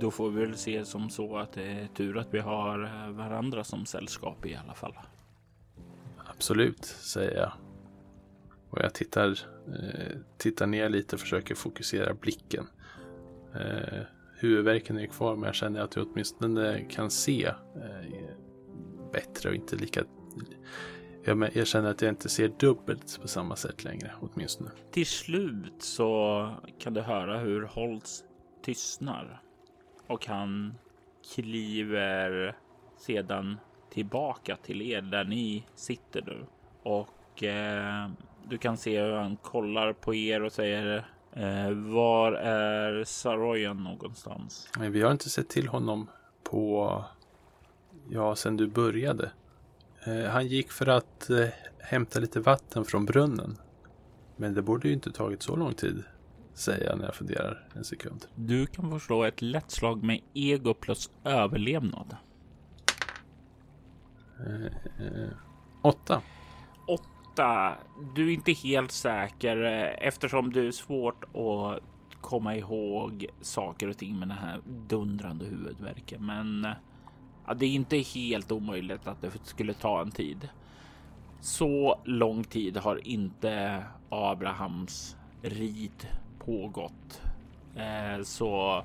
Då 0.00 0.10
får 0.10 0.30
vi 0.30 0.44
väl 0.44 0.56
se 0.56 0.84
som 0.84 1.10
så 1.10 1.36
att 1.36 1.52
det 1.52 1.64
är 1.64 1.86
tur 1.86 2.18
att 2.18 2.34
vi 2.34 2.40
har 2.40 3.10
varandra 3.12 3.64
som 3.64 3.86
sällskap 3.86 4.46
i 4.46 4.56
alla 4.56 4.74
fall. 4.74 4.94
Absolut, 6.26 6.84
säger 6.84 7.40
jag 7.40 7.52
och 8.74 8.80
jag 8.82 8.94
tittar, 8.94 9.28
eh, 9.68 10.16
tittar 10.38 10.66
ner 10.66 10.88
lite 10.88 11.16
och 11.16 11.20
försöker 11.20 11.54
fokusera 11.54 12.14
blicken. 12.14 12.66
Eh, 13.54 14.00
huvudvärken 14.38 14.98
är 14.98 15.06
kvar 15.06 15.36
men 15.36 15.46
jag 15.46 15.54
känner 15.54 15.80
att 15.80 15.96
jag 15.96 16.06
åtminstone 16.06 16.84
kan 16.90 17.10
se 17.10 17.44
eh, 17.76 18.30
bättre 19.12 19.48
och 19.48 19.54
inte 19.54 19.76
lika 19.76 20.04
jag, 21.24 21.56
jag, 21.56 21.66
känner 21.66 21.90
att 21.90 22.02
jag 22.02 22.08
inte 22.08 22.28
ser 22.28 22.48
dubbelt 22.48 23.20
på 23.22 23.28
samma 23.28 23.56
sätt 23.56 23.84
längre 23.84 24.12
åtminstone. 24.20 24.70
Till 24.90 25.06
slut 25.06 25.82
så 25.82 26.50
kan 26.78 26.94
du 26.94 27.00
höra 27.00 27.38
hur 27.38 27.62
Holtz 27.62 28.24
tystnar 28.62 29.42
och 30.06 30.26
han 30.26 30.74
kliver 31.34 32.56
sedan 32.96 33.58
tillbaka 33.90 34.56
till 34.56 34.82
er 34.82 35.02
där 35.02 35.24
ni 35.24 35.66
sitter 35.74 36.22
nu 36.22 36.46
och 36.82 37.42
eh, 37.42 38.10
du 38.48 38.58
kan 38.58 38.76
se 38.76 39.02
hur 39.02 39.12
han 39.12 39.36
kollar 39.36 39.92
på 39.92 40.14
er 40.14 40.42
och 40.42 40.52
säger 40.52 41.06
eh, 41.32 41.70
var 41.70 42.32
är 42.32 43.04
Saroyan 43.04 43.84
någonstans? 43.84 44.68
Nej, 44.78 44.90
vi 44.90 45.02
har 45.02 45.12
inte 45.12 45.30
sett 45.30 45.48
till 45.48 45.68
honom 45.68 46.10
på 46.42 47.04
ja, 48.08 48.36
sen 48.36 48.56
du 48.56 48.66
började. 48.66 49.30
Eh, 50.06 50.30
han 50.30 50.46
gick 50.46 50.72
för 50.72 50.86
att 50.86 51.30
eh, 51.30 51.48
hämta 51.78 52.20
lite 52.20 52.40
vatten 52.40 52.84
från 52.84 53.06
brunnen. 53.06 53.56
Men 54.36 54.54
det 54.54 54.62
borde 54.62 54.88
ju 54.88 54.94
inte 54.94 55.12
tagit 55.12 55.42
så 55.42 55.56
lång 55.56 55.74
tid, 55.74 56.04
säger 56.54 56.84
jag 56.84 56.98
när 56.98 57.04
jag 57.04 57.14
funderar 57.14 57.68
en 57.74 57.84
sekund. 57.84 58.26
Du 58.34 58.66
kan 58.66 58.90
få 58.90 58.98
slå 58.98 59.24
ett 59.24 59.42
lätt 59.42 59.70
slag 59.70 60.02
med 60.02 60.20
ego 60.34 60.74
plus 60.74 61.10
överlevnad. 61.24 62.16
Eh, 64.46 64.64
eh 65.06 65.28
åtta 65.82 66.22
åtta. 67.34 67.76
Du 68.14 68.28
är 68.28 68.34
inte 68.34 68.52
helt 68.52 68.92
säker 68.92 69.64
eh, 69.64 70.06
eftersom 70.08 70.52
det 70.52 70.66
är 70.66 70.70
svårt 70.70 71.24
att 71.24 71.82
komma 72.20 72.56
ihåg 72.56 73.26
saker 73.40 73.88
och 73.88 73.96
ting 73.96 74.18
med 74.18 74.28
den 74.28 74.38
här 74.38 74.60
dundrande 74.66 75.44
huvudvärken. 75.44 76.26
Men 76.26 76.64
eh, 76.64 76.72
ja, 77.46 77.54
det 77.54 77.66
är 77.66 77.70
inte 77.70 77.96
helt 77.96 78.52
omöjligt 78.52 79.06
att 79.06 79.20
det 79.20 79.30
skulle 79.44 79.74
ta 79.74 80.00
en 80.00 80.10
tid. 80.10 80.48
Så 81.40 82.00
lång 82.04 82.44
tid 82.44 82.76
har 82.76 83.08
inte 83.08 83.82
Abrahams 84.08 85.16
rid 85.42 86.08
pågått, 86.38 87.22
eh, 87.76 88.22
så 88.22 88.82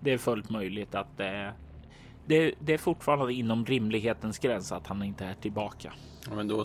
det 0.00 0.12
är 0.12 0.18
fullt 0.18 0.50
möjligt 0.50 0.94
att 0.94 1.16
det, 1.16 1.52
det, 2.26 2.54
det 2.60 2.74
är 2.74 2.78
fortfarande 2.78 3.32
inom 3.32 3.64
rimlighetens 3.64 4.38
gräns 4.38 4.72
att 4.72 4.86
han 4.86 5.02
inte 5.02 5.24
är 5.24 5.34
tillbaka. 5.34 5.92
Ja, 6.28 6.34
men 6.36 6.48
då 6.48 6.64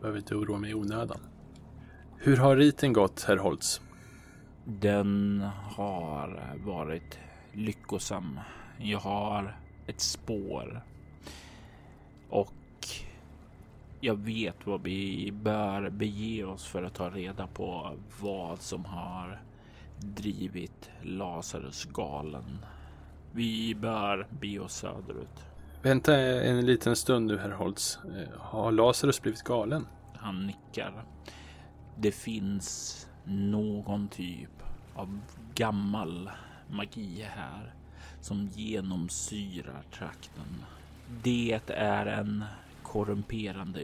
Behöver 0.00 0.18
inte 0.18 0.34
oroa 0.34 0.58
mig 0.58 0.70
i 0.70 0.74
onödan. 0.74 1.20
Hur 2.16 2.36
har 2.36 2.56
riten 2.56 2.92
gått, 2.92 3.24
herr 3.28 3.36
Holtz? 3.36 3.80
Den 4.64 5.40
har 5.76 6.56
varit 6.64 7.18
lyckosam. 7.52 8.40
Jag 8.78 8.98
har 8.98 9.56
ett 9.86 10.00
spår. 10.00 10.82
Och 12.30 12.54
jag 14.00 14.16
vet 14.16 14.66
vad 14.66 14.82
vi 14.82 15.32
bör 15.32 15.90
bege 15.90 16.44
oss 16.44 16.66
för 16.66 16.82
att 16.82 16.94
ta 16.94 17.10
reda 17.10 17.46
på 17.46 17.96
vad 18.20 18.60
som 18.60 18.84
har 18.84 19.42
drivit 19.98 20.90
Lazarus 21.02 21.84
galen. 21.84 22.64
Vi 23.32 23.74
bör 23.74 24.26
be 24.30 24.58
oss 24.58 24.74
söderut. 24.74 25.47
Vänta 25.88 26.16
en 26.20 26.66
liten 26.66 26.96
stund 26.96 27.26
nu, 27.26 27.38
herr 27.38 27.50
Holtz. 27.50 27.98
Eh, 28.04 28.40
har 28.40 28.72
Lazarus 28.72 29.22
blivit 29.22 29.42
galen? 29.42 29.86
Han 30.14 30.46
nickar. 30.46 31.04
Det 31.96 32.12
finns 32.12 33.06
någon 33.24 34.08
typ 34.08 34.62
av 34.94 35.20
gammal 35.54 36.30
magi 36.70 37.26
här 37.28 37.74
som 38.20 38.48
genomsyrar 38.54 39.82
trakten. 39.92 40.64
Det 41.22 41.60
är 41.66 42.06
en 42.06 42.44
korrumperande 42.82 43.80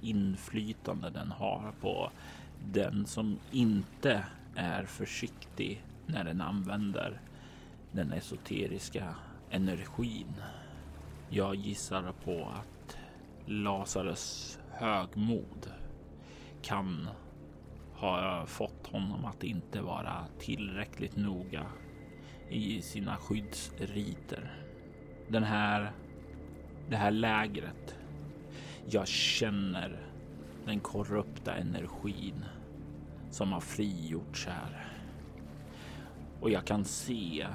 inflytande 0.00 1.10
den 1.10 1.30
har 1.30 1.72
på 1.80 2.10
den 2.72 3.06
som 3.06 3.38
inte 3.50 4.24
är 4.56 4.84
försiktig 4.84 5.84
när 6.06 6.24
den 6.24 6.40
använder 6.40 7.20
den 7.92 8.12
esoteriska 8.12 9.14
energin. 9.50 10.34
Jag 11.34 11.54
gissar 11.54 12.12
på 12.24 12.48
att 12.54 12.96
Lazarus 13.46 14.58
högmod 14.70 15.72
kan 16.62 17.08
ha 17.94 18.46
fått 18.46 18.86
honom 18.86 19.24
att 19.24 19.44
inte 19.44 19.80
vara 19.80 20.24
tillräckligt 20.38 21.16
noga 21.16 21.66
i 22.48 22.82
sina 22.82 23.16
skyddsriter. 23.16 24.52
Den 25.28 25.42
här, 25.42 25.92
det 26.88 26.96
här 26.96 27.10
lägret. 27.10 27.96
Jag 28.86 29.08
känner 29.08 30.06
den 30.64 30.80
korrupta 30.80 31.54
energin 31.54 32.44
som 33.30 33.52
har 33.52 33.60
frigjorts 33.60 34.46
här. 34.46 34.86
Och 36.40 36.50
jag 36.50 36.64
kan 36.64 36.84
se 36.84 37.46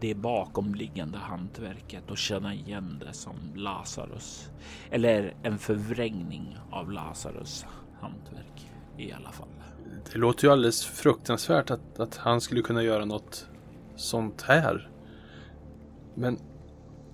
det 0.00 0.14
bakomliggande 0.14 1.18
hantverket 1.18 2.10
och 2.10 2.18
känna 2.18 2.54
igen 2.54 3.02
det 3.06 3.12
som 3.12 3.34
Lazarus. 3.54 4.50
Eller 4.90 5.34
en 5.42 5.58
förvrängning 5.58 6.58
av 6.70 6.92
Lazarus 6.92 7.66
hantverk 8.00 8.70
i 8.98 9.12
alla 9.12 9.32
fall. 9.32 9.48
Det 10.12 10.18
låter 10.18 10.46
ju 10.46 10.52
alldeles 10.52 10.84
fruktansvärt 10.84 11.70
att, 11.70 12.00
att 12.00 12.16
han 12.16 12.40
skulle 12.40 12.62
kunna 12.62 12.82
göra 12.82 13.04
något 13.04 13.48
sånt 13.96 14.42
här. 14.42 14.90
Men 16.14 16.38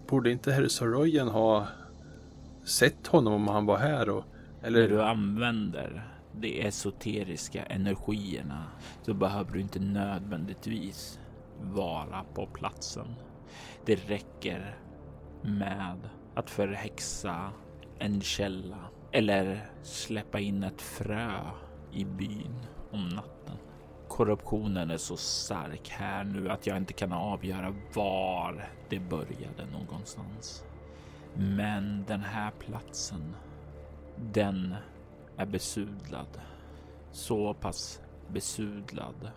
borde 0.08 0.32
inte 0.32 0.52
herr 0.52 0.68
Soroyan 0.68 1.28
ha 1.28 1.66
sett 2.64 3.06
honom 3.06 3.32
om 3.32 3.48
han 3.48 3.66
var 3.66 3.78
här? 3.78 4.08
Och, 4.08 4.24
eller... 4.62 4.80
När 4.80 4.88
du 4.88 5.02
använder 5.02 6.08
de 6.32 6.66
esoteriska 6.66 7.64
energierna 7.64 8.64
så 9.02 9.14
behöver 9.14 9.52
du 9.52 9.60
inte 9.60 9.80
nödvändigtvis 9.80 11.18
vara 11.64 12.24
på 12.34 12.46
platsen. 12.46 13.14
Det 13.84 13.94
räcker 13.94 14.78
med 15.42 16.08
att 16.34 16.50
förhäxa 16.50 17.50
en 17.98 18.20
källa 18.20 18.78
eller 19.12 19.70
släppa 19.82 20.40
in 20.40 20.62
ett 20.62 20.82
frö 20.82 21.40
i 21.92 22.04
byn 22.04 22.66
om 22.92 23.08
natten. 23.08 23.56
Korruptionen 24.08 24.90
är 24.90 24.96
så 24.96 25.16
stark 25.16 25.88
här 25.88 26.24
nu 26.24 26.50
att 26.50 26.66
jag 26.66 26.76
inte 26.76 26.92
kan 26.92 27.12
avgöra 27.12 27.74
var 27.94 28.68
det 28.88 28.98
började 28.98 29.66
någonstans. 29.72 30.64
Men 31.34 32.04
den 32.06 32.20
här 32.20 32.50
platsen, 32.50 33.34
den 34.16 34.74
är 35.36 35.46
besudlad. 35.46 36.40
Så 37.12 37.54
pass 37.54 38.00
besudlad 38.28 39.30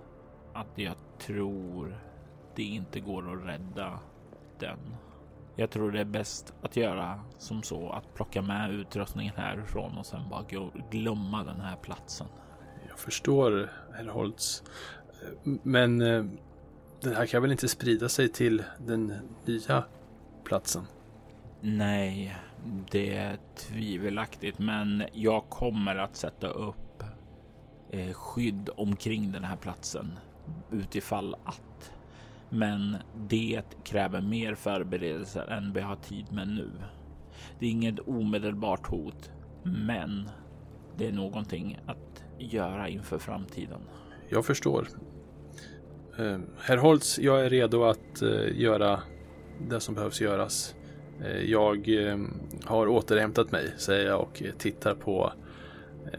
att 0.53 0.71
jag 0.75 0.95
tror 1.17 1.97
det 2.57 2.63
inte 2.63 2.99
går 2.99 3.33
att 3.33 3.47
rädda 3.47 3.99
den. 4.59 4.79
Jag 5.55 5.69
tror 5.69 5.91
det 5.91 5.99
är 5.99 6.05
bäst 6.05 6.53
att 6.61 6.75
göra 6.75 7.19
som 7.37 7.63
så 7.63 7.89
att 7.89 8.13
plocka 8.13 8.41
med 8.41 8.71
utrustningen 8.71 9.33
härifrån 9.35 9.97
och 9.97 10.05
sen 10.05 10.29
bara 10.29 10.45
glömma 10.91 11.43
den 11.43 11.61
här 11.61 11.75
platsen. 11.75 12.27
Jag 12.89 12.99
förstår, 12.99 13.71
herr 13.93 14.07
Holtz. 14.07 14.63
Men 15.43 16.01
eh, 16.01 16.25
den 17.01 17.15
här 17.15 17.25
kan 17.25 17.41
väl 17.41 17.51
inte 17.51 17.67
sprida 17.67 18.09
sig 18.09 18.29
till 18.29 18.63
den 18.85 19.13
nya 19.45 19.83
platsen? 20.43 20.83
Nej, 21.61 22.35
det 22.91 23.15
är 23.15 23.37
tvivelaktigt, 23.55 24.59
men 24.59 25.03
jag 25.13 25.49
kommer 25.49 25.95
att 25.95 26.15
sätta 26.15 26.47
upp 26.47 27.03
eh, 27.89 28.13
skydd 28.13 28.69
omkring 28.77 29.31
den 29.31 29.43
här 29.43 29.55
platsen 29.57 30.19
utifall 30.71 31.35
att. 31.43 31.61
Men 32.49 32.97
det 33.29 33.61
kräver 33.83 34.21
mer 34.21 34.55
förberedelser 34.55 35.47
än 35.51 35.73
vi 35.73 35.81
har 35.81 35.95
tid 35.95 36.25
med 36.31 36.47
nu. 36.47 36.69
Det 37.59 37.65
är 37.65 37.69
inget 37.69 37.99
omedelbart 37.99 38.87
hot, 38.87 39.31
men 39.63 40.29
det 40.97 41.07
är 41.07 41.11
någonting 41.11 41.79
att 41.85 42.23
göra 42.37 42.89
inför 42.89 43.17
framtiden. 43.17 43.79
Jag 44.29 44.45
förstår. 44.45 44.87
Eh, 46.17 46.39
Herr 46.59 46.77
Holtz, 46.77 47.19
jag 47.19 47.45
är 47.45 47.49
redo 47.49 47.83
att 47.83 48.21
eh, 48.21 48.59
göra 48.59 48.99
det 49.69 49.79
som 49.79 49.95
behövs 49.95 50.21
göras. 50.21 50.75
Eh, 51.21 51.41
jag 51.41 51.89
har 52.65 52.87
återhämtat 52.87 53.51
mig, 53.51 53.73
säger 53.77 54.07
jag 54.07 54.21
och 54.21 54.43
tittar 54.57 54.95
på 54.95 55.33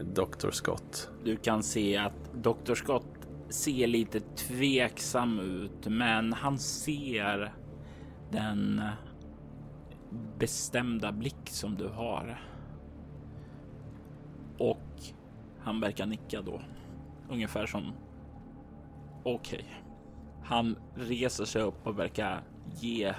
Dr. 0.01 0.51
Scott. 0.51 1.09
Du 1.23 1.35
kan 1.35 1.63
se 1.63 1.97
att 1.97 2.33
Dr. 2.33 2.73
Scott 2.73 3.18
ser 3.49 3.87
lite 3.87 4.19
tveksam 4.19 5.39
ut, 5.39 5.87
men 5.87 6.33
han 6.33 6.59
ser 6.59 7.53
den 8.31 8.81
bestämda 10.37 11.11
blick 11.11 11.49
som 11.49 11.75
du 11.75 11.87
har. 11.87 12.41
Och 14.57 15.01
han 15.59 15.79
verkar 15.79 16.05
nicka 16.05 16.41
då. 16.41 16.61
Ungefär 17.29 17.65
som 17.65 17.93
okej. 19.23 19.59
Okay. 19.59 19.63
Han 20.43 20.75
reser 20.95 21.45
sig 21.45 21.61
upp 21.61 21.87
och 21.87 21.99
verkar 21.99 22.41
ge 22.75 23.13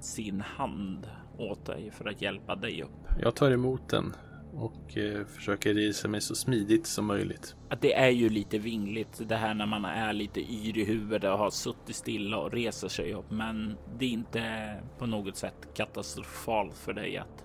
sin 0.00 0.40
hand 0.40 1.08
åt 1.38 1.66
dig 1.66 1.90
för 1.90 2.08
att 2.08 2.22
hjälpa 2.22 2.54
dig 2.54 2.82
upp. 2.82 3.08
Jag 3.20 3.34
tar 3.34 3.50
emot 3.50 3.88
den 3.88 4.12
och 4.56 4.96
eh, 4.98 5.26
försöker 5.26 5.74
resa 5.74 6.08
mig 6.08 6.20
så 6.20 6.34
smidigt 6.34 6.86
som 6.86 7.06
möjligt. 7.06 7.56
Att 7.68 7.80
det 7.80 7.94
är 7.94 8.10
ju 8.10 8.28
lite 8.28 8.58
vingligt 8.58 9.28
det 9.28 9.36
här 9.36 9.54
när 9.54 9.66
man 9.66 9.84
är 9.84 10.12
lite 10.12 10.40
yr 10.40 10.78
i 10.78 10.84
huvudet 10.84 11.32
och 11.32 11.38
har 11.38 11.50
suttit 11.50 11.96
stilla 11.96 12.38
och 12.38 12.52
reser 12.52 12.88
sig 12.88 13.14
upp. 13.14 13.30
Men 13.30 13.76
det 13.98 14.04
är 14.04 14.10
inte 14.10 14.74
på 14.98 15.06
något 15.06 15.36
sätt 15.36 15.68
katastrofalt 15.74 16.74
för 16.74 16.92
dig 16.92 17.16
att 17.18 17.44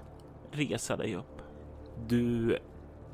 resa 0.51 0.97
dig 0.97 1.15
upp. 1.15 1.41
Du 2.07 2.57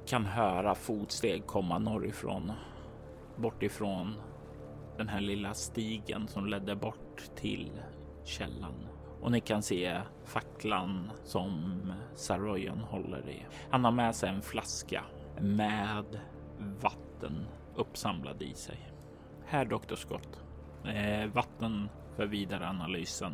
kan 0.06 0.26
höra 0.26 0.76
fotsteg 0.76 1.46
komma 1.46 1.80
norrifrån, 1.80 2.52
bortifrån 3.38 4.14
den 4.98 5.08
här 5.08 5.22
lilla 5.22 5.54
stigen 5.54 6.28
som 6.28 6.46
ledde 6.46 6.76
bort 6.76 7.22
till 7.36 7.72
källan. 8.24 8.95
Och 9.26 9.32
ni 9.32 9.42
kan 9.42 9.64
se 9.64 10.02
facklan 10.26 11.12
som 11.24 11.94
Saroyan 12.16 12.80
håller 12.80 13.30
i. 13.30 13.46
Han 13.70 13.84
har 13.84 13.92
med 13.92 14.16
sig 14.16 14.30
en 14.30 14.42
flaska 14.42 15.04
med 15.40 16.06
vatten 16.82 17.46
uppsamlad 17.76 18.42
i 18.42 18.54
sig. 18.54 18.78
Här 19.46 19.66
Dr. 19.66 19.96
Scott. 19.96 20.42
Eh, 20.84 21.28
vatten 21.28 21.90
för 22.16 22.26
vidare 22.26 22.68
analysen 22.68 23.34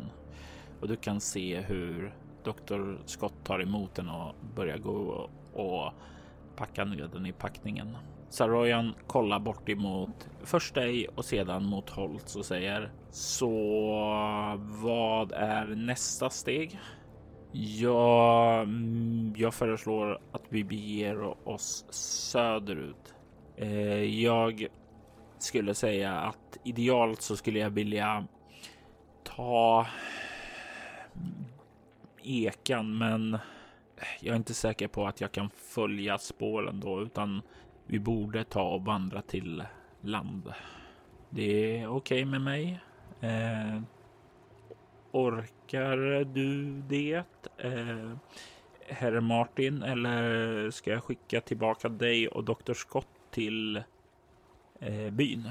och 0.80 0.88
du 0.88 0.96
kan 0.96 1.20
se 1.20 1.60
hur 1.60 2.14
Dr. 2.44 2.96
Scott 3.06 3.44
tar 3.44 3.62
emot 3.62 3.94
den 3.94 4.08
och 4.08 4.34
börjar 4.54 4.78
gå 4.78 5.30
och 5.52 5.92
packa 6.56 6.84
ner 6.84 7.10
den 7.12 7.26
i 7.26 7.32
packningen. 7.32 7.96
Saroyan 8.32 8.94
kollar 9.06 9.38
bort 9.38 9.68
emot 9.68 10.28
först 10.44 10.74
dig 10.74 11.08
och 11.14 11.24
sedan 11.24 11.64
mot 11.64 11.90
Holtz 11.90 12.36
och 12.36 12.44
säger 12.44 12.92
så 13.10 13.50
vad 14.58 15.32
är 15.32 15.66
nästa 15.66 16.30
steg? 16.30 16.78
Ja, 17.52 18.66
jag 19.36 19.54
föreslår 19.54 20.20
att 20.32 20.42
vi 20.48 20.64
beger 20.64 21.48
oss 21.48 21.84
söderut. 22.30 23.14
Eh, 23.56 24.22
jag 24.22 24.66
skulle 25.38 25.74
säga 25.74 26.20
att 26.20 26.58
idealt 26.64 27.22
så 27.22 27.36
skulle 27.36 27.58
jag 27.58 27.70
vilja 27.70 28.26
ta 29.22 29.86
ekan, 32.22 32.98
men 32.98 33.38
jag 34.20 34.32
är 34.32 34.36
inte 34.36 34.54
säker 34.54 34.88
på 34.88 35.06
att 35.06 35.20
jag 35.20 35.32
kan 35.32 35.50
följa 35.50 36.18
spåren 36.18 36.80
då, 36.80 37.02
utan 37.02 37.42
vi 37.92 37.98
borde 37.98 38.44
ta 38.44 38.62
och 38.62 38.84
vandra 38.84 39.22
till 39.22 39.64
land. 40.00 40.52
Det 41.30 41.78
är 41.78 41.86
okej 41.86 42.22
okay 42.22 42.24
med 42.24 42.40
mig. 42.40 42.80
Eh, 43.20 43.82
orkar 45.10 46.24
du 46.24 46.64
det? 46.88 47.22
Eh, 47.56 48.12
Herr 48.86 49.20
Martin, 49.20 49.82
eller 49.82 50.70
ska 50.70 50.90
jag 50.90 51.04
skicka 51.04 51.40
tillbaka 51.40 51.88
dig 51.88 52.28
och 52.28 52.44
Dr. 52.44 52.72
Scott 52.74 53.06
till 53.30 53.76
eh, 54.80 55.10
byn? 55.10 55.50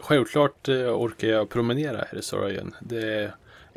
Självklart 0.00 0.68
eh, 0.68 0.74
orkar 0.74 1.28
jag 1.28 1.48
promenera, 1.48 2.04
herr 2.08 2.20
Sorayan. 2.20 2.74
Det 2.80 3.32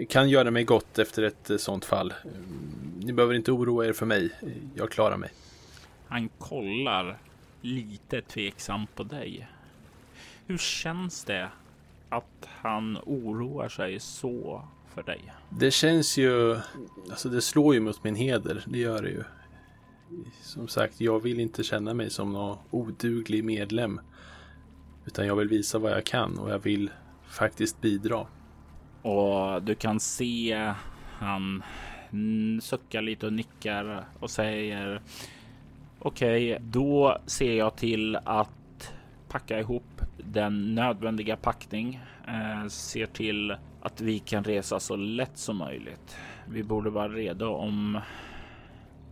kan 0.09 0.29
göra 0.29 0.51
mig 0.51 0.63
gott 0.63 0.99
efter 0.99 1.23
ett 1.23 1.49
eh, 1.49 1.57
sånt 1.57 1.85
fall. 1.85 2.13
Mm, 2.23 3.01
ni 3.03 3.13
behöver 3.13 3.33
inte 3.33 3.51
oroa 3.51 3.85
er 3.85 3.93
för 3.93 4.05
mig. 4.05 4.31
Jag 4.75 4.91
klarar 4.91 5.17
mig. 5.17 5.31
Han 6.09 6.29
kollar 6.37 7.17
lite 7.61 8.21
tveksam 8.21 8.87
på 8.95 9.03
dig. 9.03 9.47
Hur 10.47 10.57
känns 10.57 11.23
det 11.23 11.49
att 12.09 12.49
han 12.61 12.97
oroar 13.05 13.69
sig 13.69 13.99
så 13.99 14.67
för 14.93 15.03
dig? 15.03 15.33
Det 15.49 15.71
känns 15.71 16.17
ju, 16.17 16.59
alltså 17.09 17.29
det 17.29 17.41
slår 17.41 17.73
ju 17.73 17.79
mot 17.79 18.03
min 18.03 18.15
heder, 18.15 18.63
det 18.67 18.79
gör 18.79 19.01
det 19.01 19.09
ju. 19.09 19.23
Som 20.41 20.67
sagt, 20.67 21.01
jag 21.01 21.19
vill 21.19 21.39
inte 21.39 21.63
känna 21.63 21.93
mig 21.93 22.09
som 22.09 22.33
någon 22.33 22.57
oduglig 22.71 23.43
medlem. 23.43 24.01
Utan 25.05 25.27
jag 25.27 25.35
vill 25.35 25.47
visa 25.47 25.79
vad 25.79 25.91
jag 25.91 26.05
kan 26.05 26.37
och 26.37 26.49
jag 26.49 26.59
vill 26.59 26.91
faktiskt 27.27 27.81
bidra. 27.81 28.27
Och 29.01 29.63
du 29.63 29.75
kan 29.75 29.99
se 29.99 30.73
han 31.19 31.63
suckar 32.61 33.01
lite 33.01 33.25
och 33.25 33.33
nickar 33.33 34.05
och 34.19 34.29
säger 34.29 35.01
Okej, 36.01 36.53
okay, 36.55 36.65
då 36.69 37.17
ser 37.25 37.53
jag 37.53 37.75
till 37.75 38.15
att 38.15 38.93
packa 39.27 39.59
ihop 39.59 40.01
den 40.17 40.75
nödvändiga 40.75 41.35
packning. 41.35 41.99
Eh, 42.27 42.67
ser 42.67 43.05
till 43.05 43.55
att 43.81 44.01
vi 44.01 44.19
kan 44.19 44.43
resa 44.43 44.79
så 44.79 44.95
lätt 44.95 45.37
som 45.37 45.57
möjligt. 45.57 46.17
Vi 46.47 46.63
borde 46.63 46.89
vara 46.89 47.09
redo 47.09 47.47
om 47.47 47.99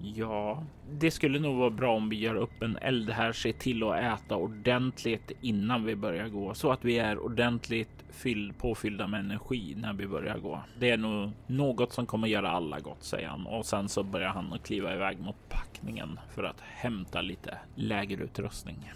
Ja, 0.01 0.63
det 0.91 1.11
skulle 1.11 1.39
nog 1.39 1.55
vara 1.55 1.69
bra 1.69 1.95
om 1.95 2.09
vi 2.09 2.15
gör 2.15 2.35
upp 2.35 2.61
en 2.61 2.77
eld 2.81 3.09
här, 3.09 3.31
se 3.31 3.53
till 3.53 3.83
att 3.83 3.95
äta 3.99 4.35
ordentligt 4.35 5.31
innan 5.41 5.85
vi 5.85 5.95
börjar 5.95 6.27
gå 6.27 6.53
så 6.53 6.71
att 6.71 6.85
vi 6.85 6.99
är 6.99 7.19
ordentligt 7.19 8.05
fylld, 8.09 8.57
påfyllda 8.57 9.07
med 9.07 9.19
energi 9.19 9.75
när 9.77 9.93
vi 9.93 10.07
börjar 10.07 10.37
gå. 10.37 10.63
Det 10.79 10.89
är 10.89 10.97
nog 10.97 11.31
något 11.47 11.93
som 11.93 12.05
kommer 12.05 12.27
göra 12.27 12.49
alla 12.49 12.79
gott, 12.79 13.03
säger 13.03 13.27
han 13.27 13.45
och 13.45 13.65
sen 13.65 13.89
så 13.89 14.03
börjar 14.03 14.29
han 14.29 14.53
att 14.53 14.63
kliva 14.63 14.93
iväg 14.93 15.19
mot 15.19 15.49
packningen 15.49 16.19
för 16.35 16.43
att 16.43 16.61
hämta 16.61 17.21
lite 17.21 17.57
lägerutrustning. 17.75 18.91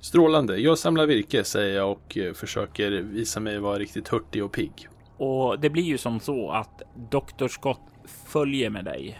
Strålande. 0.00 0.56
Jag 0.56 0.78
samlar 0.78 1.06
virke 1.06 1.44
säger 1.44 1.76
jag 1.76 1.92
och 1.92 2.18
eh, 2.18 2.32
försöker 2.32 2.90
visa 2.90 3.40
mig 3.40 3.58
vara 3.58 3.78
riktigt 3.78 4.08
hurtig 4.08 4.44
och 4.44 4.52
pigg. 4.52 4.88
Och 5.16 5.60
det 5.60 5.70
blir 5.70 5.82
ju 5.82 5.98
som 5.98 6.20
så 6.20 6.50
att 6.50 6.82
Dr. 7.10 7.48
Scott 7.48 7.80
följer 8.26 8.70
med 8.70 8.84
dig 8.84 9.18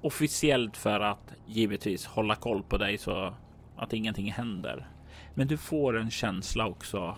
officiellt 0.00 0.76
för 0.76 1.00
att 1.00 1.34
givetvis 1.46 2.06
hålla 2.06 2.34
koll 2.34 2.62
på 2.62 2.78
dig 2.78 2.98
så 2.98 3.34
att 3.76 3.92
ingenting 3.92 4.32
händer. 4.32 4.88
Men 5.34 5.48
du 5.48 5.56
får 5.56 5.98
en 5.98 6.10
känsla 6.10 6.66
också 6.66 7.16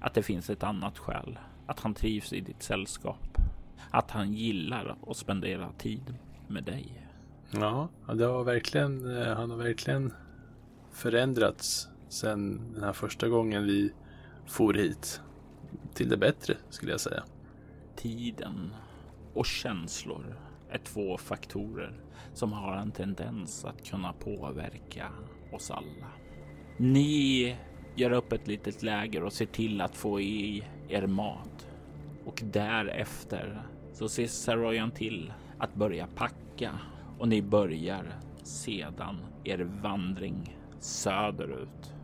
att 0.00 0.14
det 0.14 0.22
finns 0.22 0.50
ett 0.50 0.62
annat 0.62 0.98
skäl. 0.98 1.38
Att 1.66 1.80
han 1.80 1.94
trivs 1.94 2.32
i 2.32 2.40
ditt 2.40 2.62
sällskap. 2.62 3.38
Att 3.90 4.10
han 4.10 4.32
gillar 4.32 4.96
att 5.06 5.16
spendera 5.16 5.72
tid 5.78 6.14
med 6.48 6.64
dig. 6.64 7.06
Ja, 7.50 7.88
det 8.14 8.24
har 8.24 8.44
verkligen, 8.44 9.16
eh, 9.16 9.36
han 9.36 9.50
har 9.50 9.56
verkligen 9.56 10.12
förändrats 10.92 11.88
sen 12.08 12.72
den 12.74 12.82
här 12.82 12.92
första 12.92 13.28
gången 13.28 13.64
vi 13.64 13.92
for 14.46 14.74
hit. 14.74 15.20
Till 15.94 16.08
det 16.08 16.16
bättre 16.16 16.56
skulle 16.70 16.90
jag 16.90 17.00
säga. 17.00 17.24
Tiden 17.96 18.74
och 19.34 19.46
känslor 19.46 20.36
är 20.74 20.78
två 20.78 21.16
faktorer 21.16 22.00
som 22.32 22.52
har 22.52 22.76
en 22.76 22.90
tendens 22.90 23.64
att 23.64 23.86
kunna 23.86 24.12
påverka 24.12 25.08
oss 25.52 25.70
alla. 25.70 26.08
Ni 26.76 27.56
gör 27.94 28.10
upp 28.10 28.32
ett 28.32 28.46
litet 28.46 28.82
läger 28.82 29.22
och 29.22 29.32
ser 29.32 29.46
till 29.46 29.80
att 29.80 29.96
få 29.96 30.20
i 30.20 30.64
er 30.88 31.06
mat 31.06 31.68
och 32.24 32.42
därefter 32.44 33.62
så 33.92 34.08
ser 34.08 34.26
Saroyan 34.26 34.90
till 34.90 35.32
att 35.58 35.74
börja 35.74 36.06
packa 36.06 36.78
och 37.18 37.28
ni 37.28 37.42
börjar 37.42 38.18
sedan 38.42 39.16
er 39.44 39.58
vandring 39.82 40.58
söderut. 40.80 41.94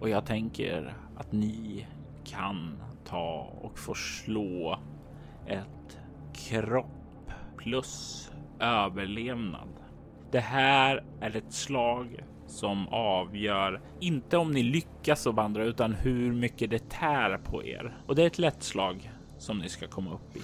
Och 0.00 0.08
jag 0.08 0.26
tänker 0.26 0.96
att 1.16 1.32
ni 1.32 1.86
kan 2.24 2.82
ta 3.04 3.52
och 3.62 3.78
få 3.78 3.94
slå 3.94 4.78
ett 5.46 5.98
kropp 6.34 7.03
plus 7.64 8.30
överlevnad. 8.60 9.68
Det 10.30 10.40
här 10.40 11.04
är 11.20 11.36
ett 11.36 11.52
slag 11.52 12.24
som 12.46 12.88
avgör 12.88 13.80
inte 14.00 14.36
om 14.36 14.52
ni 14.52 14.62
lyckas 14.62 15.26
att 15.26 15.34
vandra 15.34 15.64
utan 15.64 15.92
hur 15.92 16.32
mycket 16.32 16.70
det 16.70 16.90
tär 16.90 17.38
på 17.38 17.64
er. 17.64 17.96
Och 18.06 18.14
det 18.14 18.22
är 18.22 18.26
ett 18.26 18.38
lätt 18.38 18.62
slag 18.62 19.10
som 19.38 19.58
ni 19.58 19.68
ska 19.68 19.86
komma 19.86 20.14
upp 20.14 20.36
i. 20.36 20.40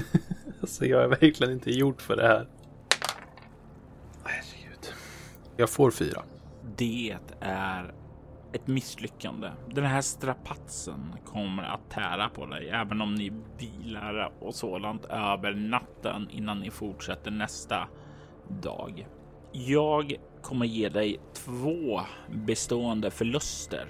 alltså 0.60 0.86
jag 0.86 1.02
är 1.02 1.08
verkligen 1.08 1.52
inte 1.52 1.70
gjort 1.70 2.02
för 2.02 2.16
det 2.16 2.26
här. 2.26 2.46
Herregud. 4.24 4.92
Jag 5.56 5.70
får 5.70 5.90
fyra. 5.90 6.22
Det 6.76 7.16
är 7.40 7.94
ett 8.54 8.66
misslyckande. 8.66 9.50
Den 9.68 9.84
här 9.84 10.00
strapatsen 10.00 11.16
kommer 11.24 11.62
att 11.62 11.90
tära 11.90 12.28
på 12.28 12.46
dig, 12.46 12.68
även 12.68 13.00
om 13.00 13.14
ni 13.14 13.32
vilar 13.58 14.32
och 14.40 14.54
sådant 14.54 15.04
över 15.04 15.54
natten 15.54 16.28
innan 16.30 16.60
ni 16.60 16.70
fortsätter 16.70 17.30
nästa 17.30 17.88
dag. 18.48 19.06
Jag 19.52 20.14
kommer 20.42 20.66
ge 20.66 20.88
dig 20.88 21.20
två 21.32 22.00
bestående 22.46 23.10
förluster 23.10 23.86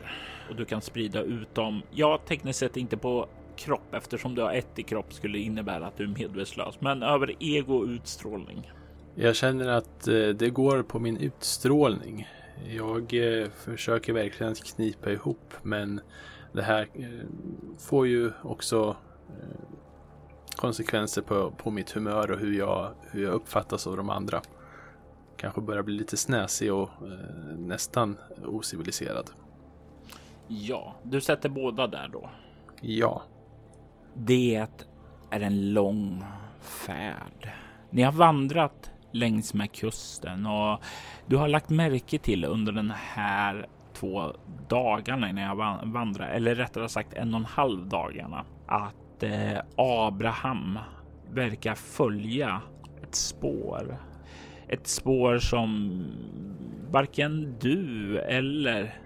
och 0.51 0.57
du 0.57 0.65
kan 0.65 0.81
sprida 0.81 1.21
ut 1.21 1.55
dem. 1.55 1.83
Ja, 1.91 2.21
tekniskt 2.29 2.59
sett 2.59 2.77
inte 2.77 2.97
på 2.97 3.29
kropp 3.57 3.95
eftersom 3.95 4.35
du 4.35 4.43
har 4.43 4.53
ett 4.53 4.79
i 4.79 4.83
kropp 4.83 5.13
skulle 5.13 5.39
innebära 5.39 5.87
att 5.87 5.97
du 5.97 6.05
är 6.05 6.09
medvetslös, 6.09 6.81
men 6.81 7.03
över 7.03 7.35
ego 7.41 7.77
och 7.77 7.87
utstrålning. 7.87 8.71
Jag 9.15 9.37
känner 9.37 9.69
att 9.69 10.09
eh, 10.09 10.29
det 10.29 10.51
går 10.51 10.83
på 10.83 10.99
min 10.99 11.17
utstrålning. 11.17 12.29
Jag 12.69 13.15
eh, 13.15 13.49
försöker 13.51 14.13
verkligen 14.13 14.55
knipa 14.55 15.11
ihop 15.11 15.55
men 15.63 16.01
det 16.53 16.63
här 16.63 16.89
eh, 16.95 17.09
får 17.79 18.07
ju 18.07 18.33
också 18.43 18.97
konsekvenser 20.57 21.23
på, 21.23 21.51
på 21.51 21.71
mitt 21.71 21.91
humör 21.91 22.31
och 22.31 22.39
hur 22.39 22.59
jag, 22.59 22.95
hur 23.11 23.23
jag 23.25 23.33
uppfattas 23.33 23.87
av 23.87 23.97
de 23.97 24.11
andra 24.11 24.43
kanske 25.37 25.61
börjar 25.61 25.83
bli 25.83 25.95
lite 25.95 26.17
snäsig 26.17 26.73
och 26.73 26.89
eh, 26.89 27.57
nästan 27.59 28.19
ociviliserad. 28.47 29.31
Ja, 30.49 30.95
du 31.03 31.21
sätter 31.21 31.49
båda 31.49 31.87
där 31.87 32.09
då. 32.13 32.31
Ja. 32.81 33.23
Det 34.15 34.67
är 35.31 35.41
en 35.41 35.73
lång 35.73 36.25
färd. 36.61 37.51
Ni 37.91 38.03
har 38.03 38.13
vandrat 38.13 38.91
längs 39.15 39.55
med 39.55 39.73
kusten 39.73 40.47
och 40.47 40.83
du 41.27 41.37
har 41.37 41.49
lagt 41.49 41.71
märke 41.71 42.19
till 42.19 42.45
under 42.45 42.73
den 42.73 42.93
här 42.97 43.67
två 43.93 44.33
dagarna 44.69 45.33
när 45.33 45.43
jag 45.43 45.87
vandrar, 45.93 46.29
eller 46.29 46.55
rättare 46.55 46.89
sagt 46.89 47.15
en 47.15 47.35
och 47.35 47.41
en 47.41 47.47
halv 47.47 47.87
dagarna, 47.89 48.45
att 48.67 49.23
eh, 49.23 49.59
Abraham 49.77 50.79
verkar 51.31 51.75
följa 51.75 52.61
ett 53.03 53.15
spår 53.15 53.99
ett 54.69 54.87
spår 54.87 55.39
som 55.39 56.01
varken 56.91 57.55
du 57.61 58.19
eller 58.19 58.99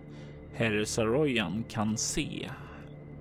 herr 0.55 0.85
Saroyan 0.85 1.65
kan 1.69 1.97
se. 1.97 2.51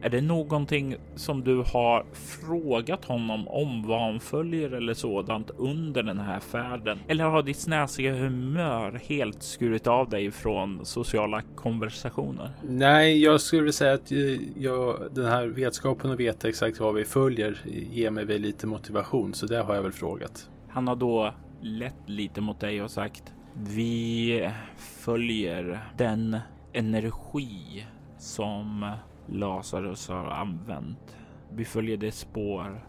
Är 0.01 0.09
det 0.09 0.21
någonting 0.21 0.95
som 1.15 1.43
du 1.43 1.55
har 1.57 2.05
frågat 2.13 3.05
honom 3.05 3.47
om 3.47 3.87
vad 3.87 4.01
han 4.01 4.19
följer 4.19 4.71
eller 4.71 4.93
sådant 4.93 5.51
under 5.57 6.03
den 6.03 6.19
här 6.19 6.39
färden? 6.39 6.99
Eller 7.07 7.23
har 7.23 7.43
ditt 7.43 7.59
snäsiga 7.59 8.13
humör 8.13 9.01
helt 9.03 9.43
skurit 9.43 9.87
av 9.87 10.09
dig 10.09 10.31
från 10.31 10.85
sociala 10.85 11.41
konversationer? 11.55 12.51
Nej, 12.63 13.23
jag 13.23 13.41
skulle 13.41 13.71
säga 13.71 13.93
att 13.93 14.11
jag, 14.55 15.01
den 15.11 15.25
här 15.25 15.47
vetskapen 15.47 16.11
att 16.11 16.19
veta 16.19 16.49
exakt 16.49 16.79
vad 16.79 16.95
vi 16.95 17.05
följer 17.05 17.61
ger 17.91 18.11
mig 18.11 18.25
väl 18.25 18.41
lite 18.41 18.67
motivation, 18.67 19.33
så 19.33 19.45
det 19.45 19.61
har 19.61 19.75
jag 19.75 19.83
väl 19.83 19.91
frågat. 19.91 20.49
Han 20.69 20.87
har 20.87 20.95
då 20.95 21.33
lett 21.61 22.09
lite 22.09 22.41
mot 22.41 22.59
dig 22.59 22.81
och 22.81 22.91
sagt 22.91 23.33
vi 23.53 24.49
följer 24.77 25.79
den 25.97 26.37
energi 26.73 27.85
som 28.19 28.91
Lazarus 29.27 30.09
har 30.09 30.25
använt. 30.25 31.17
Vi 31.51 31.65
följer 31.65 31.97
det 31.97 32.11
spår 32.11 32.81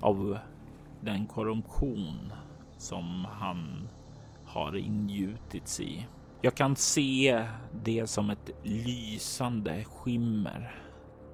av 0.00 0.38
den 1.00 1.26
korruption 1.26 2.32
som 2.76 3.26
han 3.30 3.88
har 4.44 4.76
ingjutits 4.76 5.80
i. 5.80 6.06
Jag 6.42 6.54
kan 6.54 6.76
se 6.76 7.46
det 7.84 8.06
som 8.06 8.30
ett 8.30 8.50
lysande 8.62 9.84
skimmer 9.84 10.74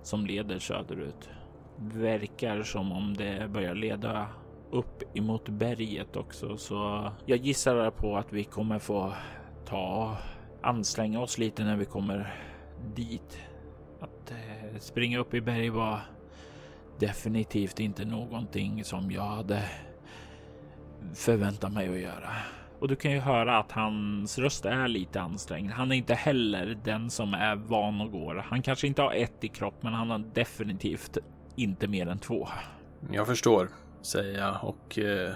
som 0.02 0.26
leder 0.26 0.58
söderut. 0.58 1.28
Verkar 1.78 2.62
som 2.62 2.92
om 2.92 3.14
det 3.14 3.50
börjar 3.50 3.74
leda 3.74 4.26
upp 4.70 5.16
emot 5.16 5.48
berget 5.48 6.16
också, 6.16 6.56
så 6.56 7.10
jag 7.26 7.38
gissar 7.38 7.90
på 7.90 8.16
att 8.16 8.32
vi 8.32 8.44
kommer 8.44 8.78
få 8.78 9.12
ta 9.66 10.16
anstränga 10.62 11.20
oss 11.20 11.38
lite 11.38 11.64
när 11.64 11.76
vi 11.76 11.84
kommer 11.84 12.34
dit. 12.94 13.38
Springa 14.80 15.18
upp 15.18 15.34
i 15.34 15.40
berg 15.40 15.70
var 15.70 16.00
definitivt 16.98 17.80
inte 17.80 18.04
någonting 18.04 18.84
som 18.84 19.10
jag 19.10 19.22
hade 19.22 19.62
förväntat 21.14 21.72
mig 21.72 21.88
att 21.88 22.00
göra. 22.00 22.30
Och 22.78 22.88
du 22.88 22.96
kan 22.96 23.12
ju 23.12 23.18
höra 23.18 23.58
att 23.58 23.72
hans 23.72 24.38
röst 24.38 24.64
är 24.64 24.88
lite 24.88 25.20
ansträngd. 25.20 25.70
Han 25.70 25.92
är 25.92 25.96
inte 25.96 26.14
heller 26.14 26.78
den 26.84 27.10
som 27.10 27.34
är 27.34 27.56
van 27.56 28.00
och 28.00 28.12
går. 28.12 28.44
Han 28.48 28.62
kanske 28.62 28.86
inte 28.86 29.02
har 29.02 29.12
ett 29.12 29.44
i 29.44 29.48
kropp, 29.48 29.82
men 29.82 29.92
han 29.92 30.10
har 30.10 30.18
definitivt 30.18 31.18
inte 31.56 31.88
mer 31.88 32.06
än 32.06 32.18
två. 32.18 32.48
Jag 33.10 33.26
förstår 33.26 33.68
säger 34.06 34.38
jag 34.38 34.58
och 34.62 34.98
eh, 34.98 35.34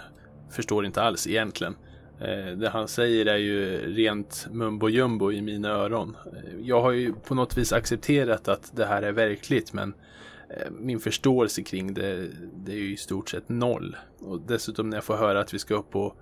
förstår 0.51 0.87
inte 0.87 1.03
alls 1.03 1.27
egentligen. 1.27 1.77
Eh, 2.21 2.57
det 2.57 2.69
han 2.69 2.89
säger 2.89 3.27
är 3.27 3.37
ju 3.37 3.77
rent 3.95 4.47
mumbo 4.51 4.89
jumbo 4.89 5.33
i 5.33 5.43
mina 5.43 5.69
öron. 5.69 6.17
Eh, 6.27 6.61
jag 6.61 6.83
har 6.83 6.91
ju 6.91 7.13
på 7.13 7.35
något 7.35 7.59
vis 7.59 7.73
accepterat 7.73 8.49
att 8.49 8.77
det 8.77 8.87
här 8.87 9.03
är 9.03 9.13
verkligt 9.13 9.73
men 9.73 9.95
eh, 10.51 10.71
min 10.71 11.01
förståelse 11.01 11.63
kring 11.63 11.95
det, 11.95 12.29
det 12.55 12.73
är 12.73 12.77
ju 12.77 12.93
i 12.93 12.97
stort 12.97 13.29
sett 13.29 13.49
noll. 13.49 13.97
Och 14.19 14.41
dessutom 14.41 14.91
när 14.91 14.97
jag 14.97 15.05
får 15.05 15.17
höra 15.17 15.41
att 15.41 15.55
vi 15.55 15.59
ska 15.59 15.75
upp 15.75 15.97
och, 15.97 16.17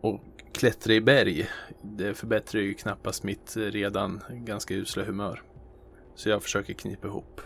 och 0.00 0.20
klättra 0.52 0.92
i 0.92 1.00
berg, 1.00 1.48
det 1.82 2.14
förbättrar 2.14 2.60
ju 2.60 2.74
knappast 2.74 3.22
mitt 3.22 3.56
redan 3.56 4.20
ganska 4.30 4.74
usla 4.74 5.04
humör. 5.04 5.42
Så 6.14 6.28
jag 6.28 6.42
försöker 6.42 6.74
knipa 6.74 7.06
ihop. 7.06 7.40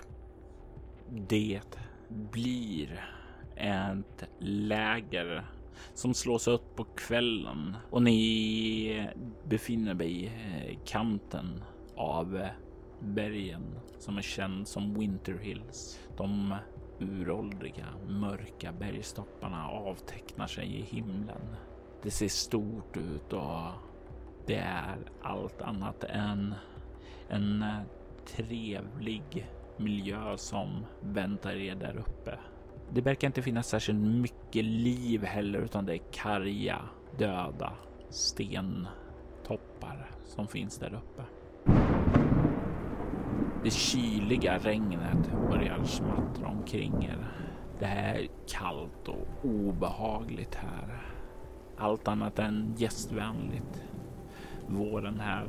Det 1.29 1.61
blir 2.09 3.09
ett 3.57 4.25
läger 4.39 5.45
som 5.95 6.15
slås 6.15 6.49
upp 6.49 6.77
på 6.77 6.85
kvällen 6.85 7.77
och 7.91 8.03
ni 8.03 9.09
befinner 9.45 10.03
er 10.03 10.07
i 10.07 10.27
eh, 10.27 10.79
kanten 10.85 11.63
av 11.97 12.37
eh, 12.37 12.49
bergen 13.01 13.79
som 13.99 14.19
är 14.19 14.23
känd 14.23 14.69
som 14.69 14.95
Winter 14.95 15.39
Hills. 15.39 16.01
De 16.17 16.55
uråldriga 16.99 17.87
mörka 18.09 18.73
bergstopparna 18.73 19.69
avtecknar 19.69 20.47
sig 20.47 20.77
i 20.79 20.83
himlen. 20.83 21.57
Det 22.03 22.11
ser 22.11 22.29
stort 22.29 22.97
ut 22.97 23.33
och 23.33 23.71
det 24.47 24.57
är 24.57 24.99
allt 25.23 25.63
annat 25.63 26.05
än 26.05 26.55
en 27.29 27.63
eh, 27.63 27.81
trevlig 28.27 29.47
miljö 29.77 30.37
som 30.37 30.87
väntar 31.01 31.57
er 31.57 31.75
där 31.75 31.97
uppe. 31.97 32.39
Det 32.95 33.01
verkar 33.01 33.27
inte 33.29 33.43
finnas 33.43 33.69
särskilt 33.69 33.99
mycket 33.99 34.65
liv 34.65 35.25
heller, 35.25 35.59
utan 35.59 35.87
det 35.87 35.95
är 35.95 36.01
karga, 36.13 36.79
döda 37.19 37.73
stentoppar 38.09 38.91
som 40.25 40.49
finns 40.49 40.79
där 40.79 40.95
uppe. 40.95 41.23
Det 43.65 43.71
kyliga 43.71 44.59
regnet 44.59 45.33
börjar 45.51 45.85
smattra 45.85 46.49
omkring 46.49 47.05
er. 47.05 47.29
Det 47.79 47.87
är 47.87 48.27
kallt 48.47 49.09
och 49.09 49.45
obehagligt 49.45 50.55
här. 50.55 51.03
Allt 51.77 52.09
annat 52.09 52.39
än 52.39 52.75
gästvänligt. 52.77 53.83
Våren 54.67 55.21
här 55.21 55.49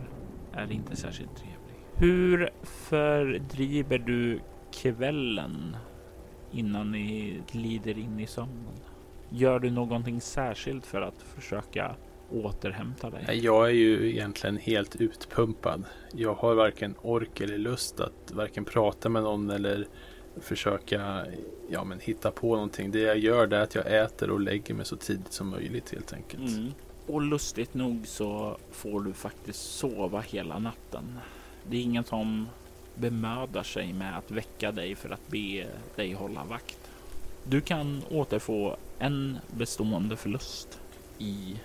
är 0.53 0.71
inte 0.71 0.95
särskilt 0.95 1.35
trevlig. 1.35 1.75
Hur 1.95 2.49
fördriver 2.63 3.97
du 3.97 4.41
kvällen 4.71 5.77
innan 6.55 6.91
ni 6.91 7.41
glider 7.51 7.97
in 7.97 8.19
i 8.19 8.27
sömnen? 8.27 8.73
Gör 9.29 9.59
du 9.59 9.71
någonting 9.71 10.21
särskilt 10.21 10.85
för 10.85 11.01
att 11.01 11.21
försöka 11.21 11.95
återhämta 12.31 13.09
dig? 13.09 13.39
Jag 13.43 13.65
är 13.65 13.73
ju 13.73 14.11
egentligen 14.11 14.57
helt 14.57 14.95
utpumpad. 14.95 15.83
Jag 16.13 16.33
har 16.33 16.55
varken 16.55 16.95
ork 17.01 17.41
eller 17.41 17.57
lust 17.57 17.99
att 17.99 18.31
varken 18.31 18.65
prata 18.65 19.09
med 19.09 19.23
någon 19.23 19.49
eller 19.49 19.87
försöka 20.41 21.25
ja, 21.69 21.83
men 21.83 21.99
hitta 21.99 22.31
på 22.31 22.55
någonting. 22.55 22.91
Det 22.91 22.99
jag 22.99 23.17
gör 23.17 23.53
är 23.53 23.61
att 23.61 23.75
jag 23.75 24.03
äter 24.03 24.29
och 24.29 24.39
lägger 24.39 24.73
mig 24.73 24.85
så 24.85 24.95
tidigt 24.95 25.33
som 25.33 25.49
möjligt 25.49 25.91
helt 25.91 26.13
enkelt. 26.13 26.49
Mm. 26.49 26.71
Och 27.07 27.21
lustigt 27.21 27.73
nog 27.73 28.07
så 28.07 28.57
får 28.71 29.01
du 29.01 29.13
faktiskt 29.13 29.77
sova 29.77 30.19
hela 30.19 30.59
natten. 30.59 31.19
Det 31.69 31.77
är 31.77 31.81
ingen 31.81 32.03
som 32.03 32.47
bemödar 32.95 33.63
sig 33.63 33.93
med 33.93 34.17
att 34.17 34.31
väcka 34.31 34.71
dig 34.71 34.95
för 34.95 35.09
att 35.09 35.27
be 35.27 35.67
dig 35.95 36.13
hålla 36.13 36.43
vakt. 36.43 36.79
Du 37.43 37.61
kan 37.61 38.01
återfå 38.09 38.77
en 38.99 39.37
bestående 39.57 40.17
förlust 40.17 40.79
i 41.17 41.59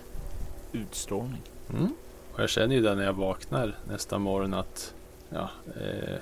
utstrålning. 0.71 1.41
Mm. 1.69 1.93
Och 2.33 2.39
jag 2.39 2.49
känner 2.49 2.75
ju 2.75 2.81
det 2.81 2.95
när 2.95 3.03
jag 3.03 3.13
vaknar 3.13 3.75
nästa 3.87 4.19
morgon 4.19 4.53
att 4.53 4.93
ja, 5.29 5.49
eh, 5.67 6.19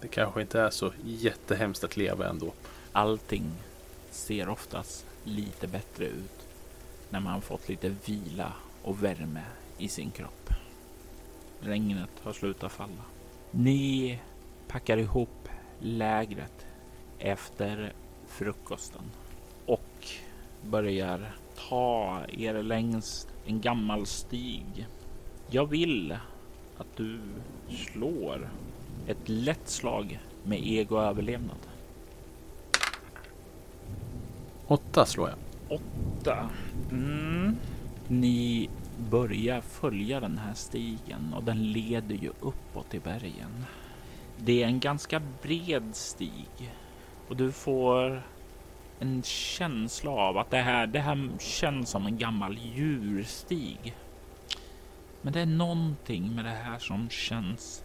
det 0.00 0.08
kanske 0.08 0.40
inte 0.40 0.60
är 0.60 0.70
så 0.70 0.92
jättehemskt 1.04 1.84
att 1.84 1.96
leva 1.96 2.28
ändå. 2.28 2.52
Allting 2.92 3.52
ser 4.10 4.48
oftast 4.48 5.06
lite 5.24 5.66
bättre 5.66 6.04
ut 6.04 6.46
när 7.10 7.20
man 7.20 7.42
fått 7.42 7.68
lite 7.68 7.94
vila 8.04 8.52
och 8.82 9.04
värme 9.04 9.42
i 9.78 9.88
sin 9.88 10.10
kropp. 10.10 10.50
Regnet 11.60 12.10
har 12.22 12.32
slutat 12.32 12.72
falla. 12.72 13.02
Ni 13.50 14.18
packar 14.76 14.96
ihop 14.96 15.48
lägret 15.78 16.66
efter 17.18 17.92
frukosten 18.26 19.02
och 19.66 20.08
börjar 20.62 21.32
ta 21.68 22.20
er 22.38 22.62
längs 22.62 23.28
en 23.46 23.60
gammal 23.60 24.06
stig. 24.06 24.86
Jag 25.50 25.66
vill 25.66 26.16
att 26.78 26.96
du 26.96 27.20
slår 27.68 28.50
ett 29.06 29.28
lätt 29.28 29.68
slag 29.68 30.20
med 30.44 30.66
ego 30.66 30.98
överlevnad. 30.98 31.58
Åtta 34.66 35.06
slår 35.06 35.28
jag. 35.28 35.38
Åtta. 35.80 36.50
Mm. 36.90 37.56
Ni 38.08 38.68
börjar 39.10 39.60
följa 39.60 40.20
den 40.20 40.38
här 40.38 40.54
stigen 40.54 41.34
och 41.36 41.44
den 41.44 41.72
leder 41.72 42.14
ju 42.14 42.30
uppåt 42.40 42.94
i 42.94 42.98
bergen. 42.98 43.64
Det 44.38 44.62
är 44.62 44.66
en 44.66 44.80
ganska 44.80 45.22
bred 45.42 45.88
stig 45.92 46.72
och 47.28 47.36
du 47.36 47.52
får 47.52 48.22
en 48.98 49.22
känsla 49.22 50.10
av 50.10 50.38
att 50.38 50.50
det 50.50 50.56
här, 50.56 50.86
det 50.86 51.00
här 51.00 51.28
känns 51.38 51.90
som 51.90 52.06
en 52.06 52.18
gammal 52.18 52.58
djurstig. 52.58 53.96
Men 55.22 55.32
det 55.32 55.40
är 55.40 55.46
någonting 55.46 56.34
med 56.34 56.44
det 56.44 56.50
här 56.50 56.78
som 56.78 57.08
känns 57.10 57.84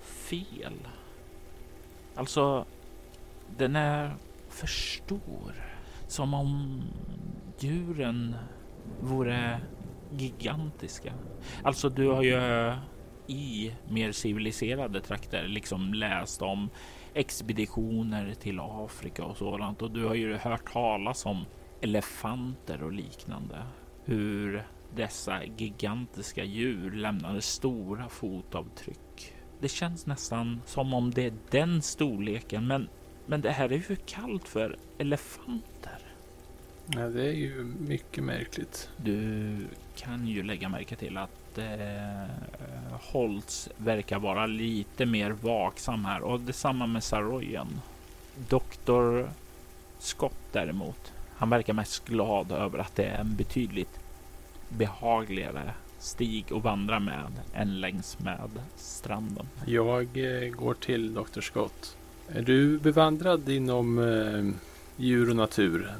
fel. 0.00 0.88
Alltså, 2.14 2.64
den 3.56 3.76
är 3.76 4.16
för 4.48 4.66
stor. 4.66 5.52
Som 6.06 6.34
om 6.34 6.82
djuren 7.58 8.36
vore 9.00 9.60
gigantiska. 10.10 11.12
Alltså, 11.62 11.88
du 11.88 12.08
har 12.08 12.22
ju 12.22 12.72
i 13.28 13.72
mer 13.88 14.12
civiliserade 14.12 15.00
trakter 15.00 15.48
liksom 15.48 15.94
läst 15.94 16.42
om 16.42 16.70
expeditioner 17.14 18.34
till 18.34 18.60
Afrika 18.60 19.24
och 19.24 19.36
sådant 19.36 19.82
och 19.82 19.90
du 19.90 20.04
har 20.04 20.14
ju 20.14 20.34
hört 20.36 20.72
talas 20.72 21.26
om 21.26 21.44
elefanter 21.80 22.82
och 22.82 22.92
liknande. 22.92 23.62
Hur 24.04 24.64
dessa 24.96 25.44
gigantiska 25.44 26.44
djur 26.44 26.90
lämnade 26.90 27.40
stora 27.40 28.08
fotavtryck. 28.08 29.34
Det 29.60 29.68
känns 29.68 30.06
nästan 30.06 30.62
som 30.66 30.94
om 30.94 31.10
det 31.10 31.24
är 31.24 31.32
den 31.50 31.82
storleken, 31.82 32.66
men, 32.66 32.88
men 33.26 33.40
det 33.40 33.50
här 33.50 33.72
är 33.72 33.90
ju 33.90 33.96
kallt 33.96 34.48
för 34.48 34.76
elefanter. 34.98 35.98
Ja, 36.86 37.08
det 37.08 37.26
är 37.26 37.32
ju 37.32 37.64
mycket 37.78 38.24
märkligt. 38.24 38.90
Du 38.96 39.56
kan 39.96 40.26
ju 40.26 40.42
lägga 40.42 40.68
märke 40.68 40.96
till 40.96 41.16
att 41.16 41.30
Eh, 41.58 42.98
Holtz 43.12 43.68
verkar 43.76 44.18
vara 44.18 44.46
lite 44.46 45.06
mer 45.06 45.30
vaksam 45.30 46.04
här 46.04 46.22
och 46.22 46.40
detsamma 46.40 46.86
med 46.86 47.04
Saroyan. 47.04 47.80
Doktor 48.48 49.30
Scott 49.98 50.38
däremot, 50.52 51.12
han 51.36 51.50
verkar 51.50 51.72
mest 51.72 52.04
glad 52.04 52.52
över 52.52 52.78
att 52.78 52.96
det 52.96 53.04
är 53.04 53.20
en 53.20 53.36
betydligt 53.36 54.00
behagligare 54.68 55.74
stig 55.98 56.44
att 56.52 56.62
vandra 56.62 57.00
med 57.00 57.32
än 57.54 57.80
längs 57.80 58.18
med 58.18 58.50
stranden. 58.76 59.46
Jag 59.66 60.06
eh, 60.16 60.50
går 60.50 60.74
till 60.74 61.14
Dr. 61.14 61.40
Scott. 61.40 61.96
Är 62.28 62.42
du 62.42 62.78
bevandrad 62.78 63.48
inom 63.48 63.98
eh, 63.98 64.54
djur 64.96 65.30
och 65.30 65.36
natur, 65.36 65.92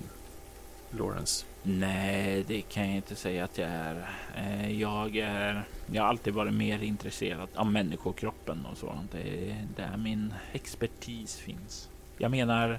Lawrence? 0.91 1.45
Nej, 1.63 2.45
det 2.49 2.61
kan 2.61 2.87
jag 2.87 2.97
inte 2.97 3.15
säga 3.15 3.45
att 3.45 3.59
jag 3.59 3.69
är. 3.69 4.09
Eh, 4.37 4.81
jag 4.81 5.17
är. 5.17 5.63
Jag 5.93 6.03
har 6.03 6.09
alltid 6.09 6.35
varit 6.35 6.55
mer 6.55 6.83
intresserad 6.83 7.49
av 7.55 7.73
människokroppen 7.73 8.67
och 8.73 8.79
sådant. 8.79 9.13
Det 9.13 9.51
är 9.51 9.67
där 9.77 9.97
min 9.97 10.35
expertis 10.53 11.37
finns. 11.37 11.89
Jag 12.19 12.31
menar, 12.31 12.79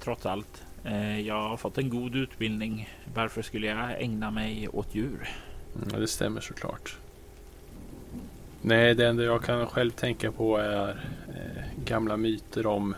trots 0.00 0.26
allt, 0.26 0.62
eh, 0.84 1.20
jag 1.20 1.48
har 1.48 1.56
fått 1.56 1.78
en 1.78 1.90
god 1.90 2.16
utbildning. 2.16 2.88
Varför 3.14 3.42
skulle 3.42 3.66
jag 3.66 4.02
ägna 4.02 4.30
mig 4.30 4.68
åt 4.68 4.94
djur? 4.94 5.28
Ja, 5.92 5.98
det 5.98 6.08
stämmer 6.08 6.40
såklart. 6.40 6.96
Nej, 8.62 8.94
det 8.94 9.06
enda 9.06 9.22
jag 9.22 9.44
kan 9.44 9.66
själv 9.66 9.90
tänka 9.90 10.32
på 10.32 10.56
är 10.56 10.88
eh, 11.28 11.84
gamla 11.84 12.16
myter 12.16 12.66
om 12.66 12.94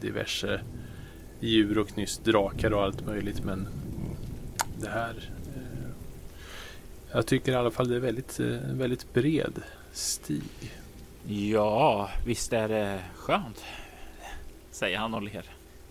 diverse 0.00 0.60
djur 1.40 1.78
och 1.78 1.98
nyss 1.98 2.18
drakar 2.18 2.72
och 2.72 2.82
allt 2.82 3.06
möjligt. 3.06 3.44
Men 3.44 3.68
det 4.82 4.90
här. 4.90 5.30
Eh, 5.56 5.90
jag 7.12 7.26
tycker 7.26 7.52
i 7.52 7.54
alla 7.54 7.70
fall 7.70 7.88
det 7.88 7.96
är 7.96 8.00
väldigt, 8.00 8.40
eh, 8.40 8.46
väldigt 8.72 9.12
bred 9.14 9.62
stig. 9.92 10.72
Ja, 11.26 12.10
visst 12.26 12.52
är 12.52 12.68
det 12.68 13.02
skönt, 13.14 13.64
säger 14.70 14.98
han 14.98 15.14
och 15.14 15.22
ler. 15.22 15.44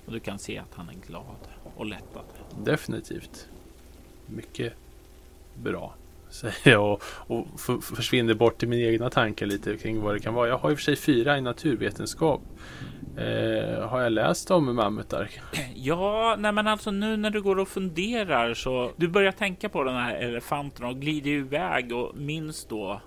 Och 0.06 0.12
du 0.12 0.20
kan 0.20 0.40
se 0.40 0.58
att 0.58 0.74
han 0.76 0.90
är 0.90 1.08
glad 1.08 1.48
och 1.76 1.86
lättad. 1.86 2.26
Definitivt. 2.64 3.48
Mycket 4.26 4.74
bra, 5.56 5.94
säger 6.32 6.72
jag 6.72 6.92
och, 6.92 7.04
och 7.28 7.60
försvinner 7.84 8.34
bort 8.34 8.64
i 8.64 8.68
mina 8.68 8.92
egna 8.92 9.10
tankar 9.10 9.46
lite 9.46 9.78
kring 9.78 10.02
vad 10.02 10.16
det 10.16 10.20
kan 10.20 10.34
vara. 10.34 10.48
Jag 10.48 10.58
har 10.58 10.72
i 10.72 10.74
och 10.74 10.78
för 10.78 10.84
sig 10.84 10.96
fyra 10.96 11.38
i 11.38 11.42
naturvetenskap. 11.42 12.42
Eh, 13.18 13.88
har 13.88 14.02
jag 14.02 14.12
läst 14.12 14.52
om 14.52 14.76
mammutar? 14.76 15.30
Ja, 15.76 16.36
nej 16.40 16.52
men 16.52 16.68
alltså 16.68 16.92
nu 16.92 17.18
när 17.18 17.30
du 17.30 17.42
går 17.42 17.60
och 17.60 17.68
funderar 17.68 18.54
så 18.54 18.92
du 18.98 19.08
börjar 19.08 19.32
tänka 19.32 19.70
på 19.70 19.84
den 19.84 19.96
här 19.96 20.16
elefanten 20.16 20.86
och 20.86 20.96
glider 20.96 21.32
iväg 21.32 21.94
och 21.94 22.18
minns 22.18 22.66
då 22.66 23.02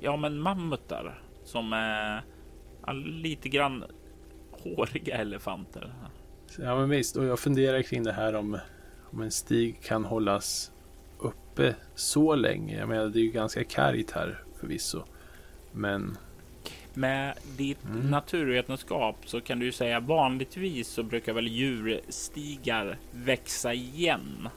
ja, 0.00 0.16
men 0.16 0.38
mammutar 0.38 1.22
som 1.44 1.72
är 1.72 2.24
lite 3.04 3.48
grann 3.48 3.84
håriga 4.50 5.16
elefanter. 5.16 5.94
Ja, 6.58 6.76
men 6.76 6.88
visst, 6.88 7.16
och 7.16 7.24
jag 7.24 7.38
funderar 7.38 7.82
kring 7.82 8.02
det 8.02 8.12
här 8.12 8.34
om 8.34 8.58
om 9.12 9.22
en 9.22 9.30
stig 9.30 9.82
kan 9.82 10.04
hållas 10.04 10.72
uppe 11.18 11.74
så 11.94 12.34
länge. 12.34 12.78
Jag 12.78 12.88
menar, 12.88 13.06
det 13.08 13.18
är 13.18 13.22
ju 13.22 13.30
ganska 13.30 13.64
kargt 13.64 14.10
här 14.10 14.42
förvisso. 14.60 15.02
Men 15.72 16.16
Med 16.94 17.34
ditt 17.56 17.84
Mm. 17.84 18.10
naturvetenskap 18.10 19.16
så 19.24 19.40
kan 19.40 19.58
du 19.58 19.66
ju 19.66 19.72
säga 19.72 20.00
vanligtvis 20.00 20.88
så 20.88 21.02
brukar 21.02 21.32
väl 21.32 21.48
djurstigar 21.48 22.96
växa 23.12 23.74
igen 23.74 24.48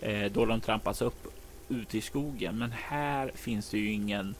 eh, 0.00 0.32
då 0.32 0.44
de 0.46 0.60
trampas 0.60 1.02
upp 1.02 1.26
ute 1.68 1.98
i 1.98 2.00
skogen. 2.00 2.58
Men 2.58 2.72
här 2.72 3.30
finns 3.34 3.70
det 3.70 3.78
ju 3.78 3.92
ingen 3.92 4.34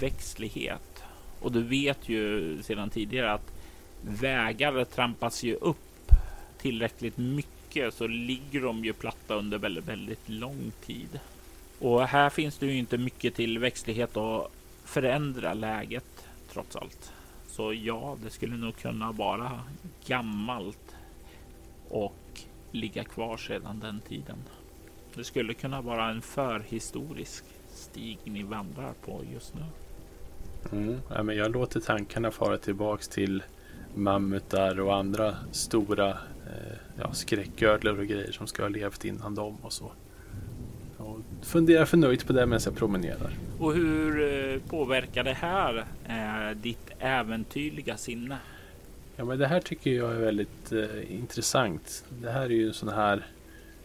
växtlighet 0.00 1.02
och 1.40 1.52
du 1.52 1.62
vet 1.62 2.08
ju 2.08 2.58
sedan 2.62 2.90
tidigare 2.90 3.32
att 3.32 3.52
vägar 4.02 4.84
trampas 4.84 5.42
ju 5.42 5.54
upp 5.54 6.12
tillräckligt 6.60 7.16
mycket 7.16 7.57
så 7.90 8.06
ligger 8.06 8.60
de 8.60 8.84
ju 8.84 8.92
platta 8.92 9.34
under 9.34 9.58
väldigt, 9.58 9.88
väldigt 9.88 10.28
lång 10.28 10.72
tid. 10.86 11.20
Och 11.78 12.02
här 12.02 12.30
finns 12.30 12.58
det 12.58 12.66
ju 12.66 12.78
inte 12.78 12.98
mycket 12.98 13.34
till 13.34 13.58
växtlighet 13.58 14.16
att 14.16 14.50
förändra 14.84 15.54
läget 15.54 16.26
trots 16.52 16.76
allt. 16.76 17.12
Så 17.46 17.72
ja, 17.72 18.16
det 18.24 18.30
skulle 18.30 18.56
nog 18.56 18.76
kunna 18.76 19.12
vara 19.12 19.60
gammalt 20.06 20.96
och 21.88 22.40
ligga 22.72 23.04
kvar 23.04 23.36
sedan 23.36 23.80
den 23.80 24.00
tiden. 24.00 24.36
Det 25.14 25.24
skulle 25.24 25.54
kunna 25.54 25.80
vara 25.80 26.10
en 26.10 26.22
förhistorisk 26.22 27.44
stig 27.68 28.18
ni 28.24 28.42
vandrar 28.42 28.92
på 29.04 29.20
just 29.32 29.54
nu. 29.54 29.62
Mm, 30.72 31.00
ja, 31.08 31.22
men 31.22 31.36
jag 31.36 31.50
låter 31.50 31.80
tankarna 31.80 32.30
fara 32.30 32.58
tillbaks 32.58 33.08
till 33.08 33.42
mammutar 33.94 34.80
och 34.80 34.96
andra 34.96 35.36
stora 35.52 36.08
eh, 36.10 36.78
ja, 37.00 37.12
skräcködlor 37.12 37.98
och 37.98 38.06
grejer 38.06 38.32
som 38.32 38.46
ska 38.46 38.62
ha 38.62 38.68
levt 38.68 39.04
innan 39.04 39.34
dem 39.34 39.56
och 39.62 39.72
så. 39.72 39.92
Och 40.96 41.18
funderar 41.42 41.84
förnöjt 41.84 42.26
på 42.26 42.32
det 42.32 42.46
medan 42.46 42.60
jag 42.64 42.76
promenerar. 42.76 43.32
Och 43.58 43.74
hur 43.74 44.22
eh, 44.54 44.60
påverkar 44.70 45.24
det 45.24 45.32
här 45.32 45.84
eh, 46.08 46.56
ditt 46.56 46.90
äventyrliga 46.98 47.96
sinne? 47.96 48.38
Ja, 49.16 49.24
men 49.24 49.38
det 49.38 49.46
här 49.46 49.60
tycker 49.60 49.90
jag 49.90 50.12
är 50.12 50.18
väldigt 50.18 50.72
eh, 50.72 51.14
intressant. 51.14 52.04
Det 52.22 52.30
här 52.30 52.42
är 52.42 52.48
ju 52.48 52.66
en 52.66 52.74
sån 52.74 52.88
här 52.88 53.26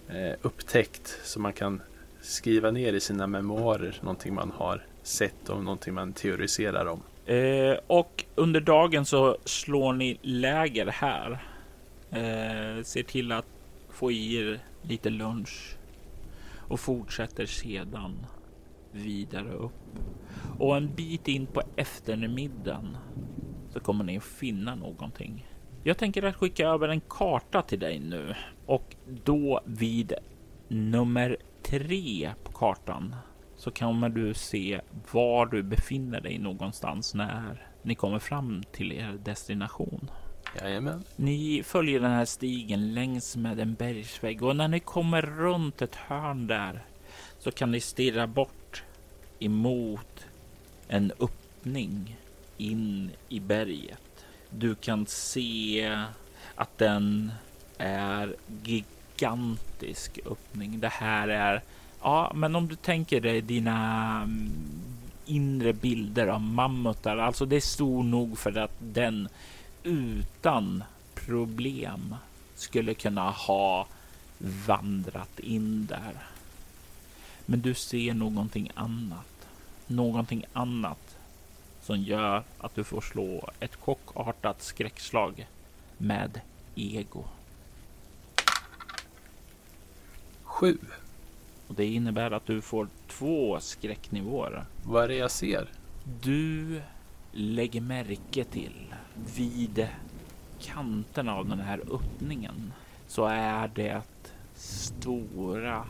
eh, 0.09 0.34
upptäckt 0.41 1.20
som 1.24 1.41
man 1.41 1.53
kan 1.53 1.82
skriva 2.22 2.72
ner 2.72 2.93
i 2.93 2.99
sina 2.99 3.28
memoarer. 3.28 3.99
Någonting 4.01 4.34
man 4.34 4.51
har 4.51 4.82
sett 5.03 5.49
och 5.49 5.64
någonting 5.64 5.93
man 5.93 6.14
teoriserar 6.14 6.86
om. 6.86 7.01
Eh, 7.26 7.78
och 7.88 8.26
under 8.36 8.61
dagen 8.61 9.05
så 9.05 9.38
slår 9.45 9.93
ni 9.93 10.18
läger 10.22 10.86
här. 10.86 11.39
Eh, 12.14 12.84
ser 12.84 13.03
till 13.03 13.32
att 13.32 13.45
få 13.89 14.11
i 14.11 14.36
er 14.36 14.59
lite 14.82 15.09
lunch 15.09 15.78
och 16.68 16.80
fortsätter 16.80 17.45
sedan 17.45 18.26
vidare 18.91 19.51
upp. 19.51 19.99
Och 20.59 20.78
en 20.78 20.95
bit 20.95 21.28
in 21.28 21.45
på 21.45 21.61
eftermiddagen 21.76 22.97
så 23.70 23.80
kommer 23.80 24.03
ni 24.03 24.18
att 24.18 24.24
finna 24.24 24.76
någonting. 24.76 25.47
Jag 25.84 25.97
tänker 25.97 26.24
att 26.24 26.36
skicka 26.36 26.68
över 26.68 26.88
en 26.88 27.01
karta 27.01 27.61
till 27.61 27.80
dig 27.80 27.99
nu 27.99 28.36
och 28.66 28.95
då 29.24 29.61
vid 29.66 30.14
nummer 30.68 31.38
tre 31.64 32.34
på 32.43 32.51
kartan 32.51 33.16
så 33.55 33.72
kommer 33.72 34.09
du 34.09 34.34
se 34.34 34.82
var 35.11 35.45
du 35.45 35.64
befinner 35.64 36.22
dig 36.22 36.39
någonstans 36.39 37.14
när 37.14 37.68
ni 37.82 37.95
kommer 37.95 38.20
fram 38.20 38.64
till 38.72 38.91
er 38.91 39.20
destination. 39.24 40.09
Jajamän. 40.62 41.04
Ni 41.16 41.64
följer 41.64 41.99
den 41.99 42.12
här 42.12 42.26
stigen 42.26 42.93
längs 42.93 43.36
med 43.36 43.60
en 43.60 43.74
bergsvägg 43.74 44.43
och 44.43 44.56
när 44.56 44.68
ni 44.68 44.80
kommer 44.80 45.22
runt 45.22 45.82
ett 45.82 45.95
hörn 45.95 46.47
där 46.47 46.84
så 47.39 47.51
kan 47.51 47.72
ni 47.72 47.80
stirra 47.80 48.28
bort 48.28 48.84
emot 49.39 50.26
en 50.88 51.12
öppning 51.20 52.18
in 52.58 53.12
i 53.30 53.39
berget. 53.39 54.26
Du 54.49 54.76
kan 54.76 55.06
se 55.06 56.06
att 56.56 56.78
den 56.78 57.32
är 57.78 58.36
gigantisk 58.64 60.20
öppning. 60.26 60.80
Det 60.80 60.88
här 60.88 61.28
är 61.28 61.62
Ja, 62.04 62.32
men 62.36 62.56
om 62.56 62.68
du 62.68 62.76
tänker 62.76 63.22
dig 63.22 63.41
dina 63.41 64.16
mm, 64.24 64.51
inre 65.26 65.74
bilder 65.74 66.28
av 66.28 66.41
mammutar, 66.41 67.18
alltså 67.18 67.45
det 67.45 67.56
är 67.56 67.60
stor 67.60 68.04
nog 68.04 68.38
för 68.38 68.58
att 68.58 68.76
den 68.80 69.28
utan 69.84 70.84
problem 71.15 72.15
skulle 72.55 72.93
kunna 72.93 73.29
ha 73.29 73.88
vandrat 74.67 75.39
in 75.39 75.86
där. 75.86 76.13
Men 77.45 77.61
du 77.61 77.73
ser 77.73 78.13
någonting 78.13 78.71
annat, 78.75 79.47
någonting 79.88 80.45
annat 80.53 81.17
som 81.81 81.99
gör 81.99 82.43
att 82.57 82.75
du 82.75 82.84
får 82.84 83.01
slå 83.01 83.49
ett 83.59 83.75
chockartat 83.75 84.63
skräckslag 84.63 85.47
med 85.97 86.41
ego. 86.75 87.23
Sju. 90.43 90.77
Och 91.67 91.75
det 91.75 91.86
innebär 91.86 92.31
att 92.31 92.45
du 92.45 92.61
får 92.61 92.88
två 93.07 93.59
skräcknivåer. 93.59 94.65
Vad 94.84 95.03
är 95.03 95.07
det 95.07 95.15
jag 95.15 95.31
ser? 95.31 95.67
Du 96.21 96.81
lägger 97.34 97.81
märke 97.81 98.43
till 98.43 98.93
vid 99.36 99.88
kanten 100.61 101.29
av 101.29 101.49
den 101.49 101.59
här 101.59 101.81
öppningen 101.91 102.73
så 103.07 103.25
är 103.25 103.71
det 103.75 104.01
stora 104.55 105.86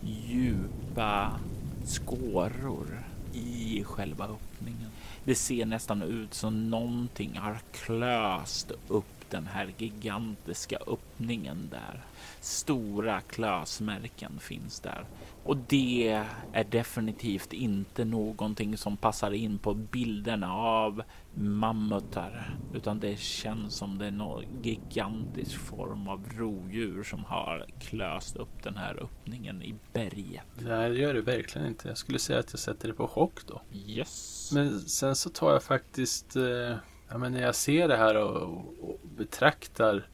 djupa 0.00 1.40
skåror 1.84 3.02
i 3.32 3.84
själva 3.84 4.24
öppningen. 4.24 4.90
Det 5.24 5.34
ser 5.34 5.66
nästan 5.66 6.02
ut 6.02 6.34
som 6.34 6.70
någonting 6.70 7.38
har 7.38 7.58
klöst 7.72 8.72
upp 8.88 9.30
den 9.30 9.46
här 9.46 9.72
gigantiska 9.78 10.78
öppningen 10.86 11.68
där. 11.70 12.02
Stora 12.40 13.20
klösmärken 13.20 14.38
finns 14.38 14.80
där 14.80 15.04
och 15.48 15.56
det 15.56 16.24
är 16.52 16.64
definitivt 16.64 17.52
inte 17.52 18.04
någonting 18.04 18.76
som 18.76 18.96
passar 18.96 19.30
in 19.30 19.58
på 19.58 19.74
bilderna 19.74 20.54
av 20.54 21.02
mammutar, 21.34 22.58
utan 22.74 23.00
det 23.00 23.18
känns 23.18 23.74
som 23.74 23.98
det 23.98 24.06
är 24.06 24.10
någon 24.10 24.44
gigantisk 24.62 25.58
form 25.58 26.08
av 26.08 26.24
rovdjur 26.36 27.02
som 27.02 27.24
har 27.24 27.66
klöst 27.80 28.36
upp 28.36 28.62
den 28.62 28.76
här 28.76 29.02
öppningen 29.02 29.62
i 29.62 29.74
berget. 29.92 30.42
Nej, 30.58 30.90
det 30.90 30.98
gör 30.98 31.14
det 31.14 31.20
verkligen 31.20 31.66
inte. 31.66 31.88
Jag 31.88 31.98
skulle 31.98 32.18
säga 32.18 32.38
att 32.38 32.52
jag 32.52 32.60
sätter 32.60 32.88
det 32.88 32.94
på 32.94 33.08
chock 33.08 33.46
då. 33.46 33.62
Yes. 33.72 34.50
Men 34.54 34.80
sen 34.80 35.16
så 35.16 35.30
tar 35.30 35.52
jag 35.52 35.62
faktiskt, 35.62 36.36
eh, 36.36 36.76
ja 37.08 37.18
men 37.18 37.32
när 37.32 37.42
jag 37.42 37.54
ser 37.54 37.88
det 37.88 37.96
här 37.96 38.16
och, 38.16 38.64
och 38.80 39.00
betraktar, 39.16 40.08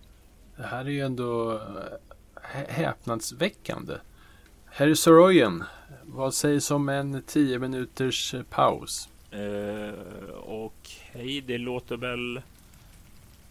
det 0.56 0.62
här 0.62 0.84
är 0.84 0.90
ju 0.90 1.00
ändå 1.00 1.60
häpnadsväckande. 2.52 3.94
Herr 4.66 4.94
Soroyan, 4.94 5.64
vad 6.02 6.34
sägs 6.34 6.70
om 6.70 6.88
en 6.88 7.22
tio 7.26 7.58
minuters 7.58 8.34
eh, 8.34 8.42
paus? 8.42 9.08
Eh, 9.30 9.40
uh, 9.40 9.92
Okej, 10.46 11.40
det 11.40 11.58
låter 11.58 11.96
väl... 11.96 12.40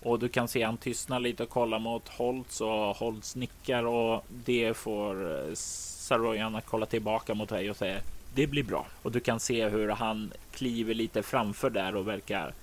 Och 0.02 0.20
du 0.20 0.30
kan 0.30 0.48
se 0.48 0.64
han 0.64 0.78
tystnar 0.78 1.20
lite 1.20 1.44
och 1.44 1.50
kollar 1.50 1.80
mot 1.80 2.10
Holtz 2.10 2.62
och 2.62 2.70
Holtz 2.70 3.36
nickar 3.36 3.84
och 3.84 4.26
det 4.46 4.74
får 4.78 5.32
eh, 5.32 5.54
Saroyan 5.54 6.56
att 6.56 6.66
kolla 6.66 6.86
tillbaka 6.86 7.34
mot 7.34 7.50
dig 7.50 7.70
och 7.70 7.78
säger 7.78 8.02
det 8.36 8.48
blir 8.48 8.64
bra. 8.64 8.86
Och 9.02 9.12
du 9.12 9.20
kan 9.20 9.40
se 9.40 9.70
hur 9.70 9.90
han 9.90 10.34
kliver 10.52 10.94
lite 10.94 11.24
framför 11.24 11.70
där 11.70 11.96
och 11.96 12.08
verkar 12.08 12.54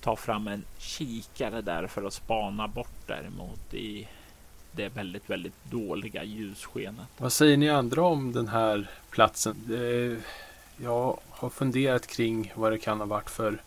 ta 0.00 0.16
fram 0.16 0.48
en 0.48 0.64
kikare 0.78 1.60
där 1.60 1.86
för 1.86 2.06
att 2.06 2.12
spana 2.12 2.68
bort 2.68 3.06
däremot 3.06 3.74
i 3.74 4.08
det 4.76 4.88
väldigt, 4.88 5.30
väldigt 5.30 5.64
dåliga 5.70 6.24
ljusskenet. 6.24 7.06
Vad 7.18 7.32
säger 7.32 7.56
ni 7.56 7.70
andra 7.70 8.02
om 8.02 8.32
den 8.32 8.48
här 8.48 8.90
platsen? 9.10 9.56
Jag 10.76 11.18
har 11.30 11.50
funderat 11.50 12.06
kring 12.06 12.52
vad 12.56 12.72
det 12.72 12.78
kan 12.78 12.98
ha 12.98 13.06
varit 13.06 13.30
för 13.30 13.62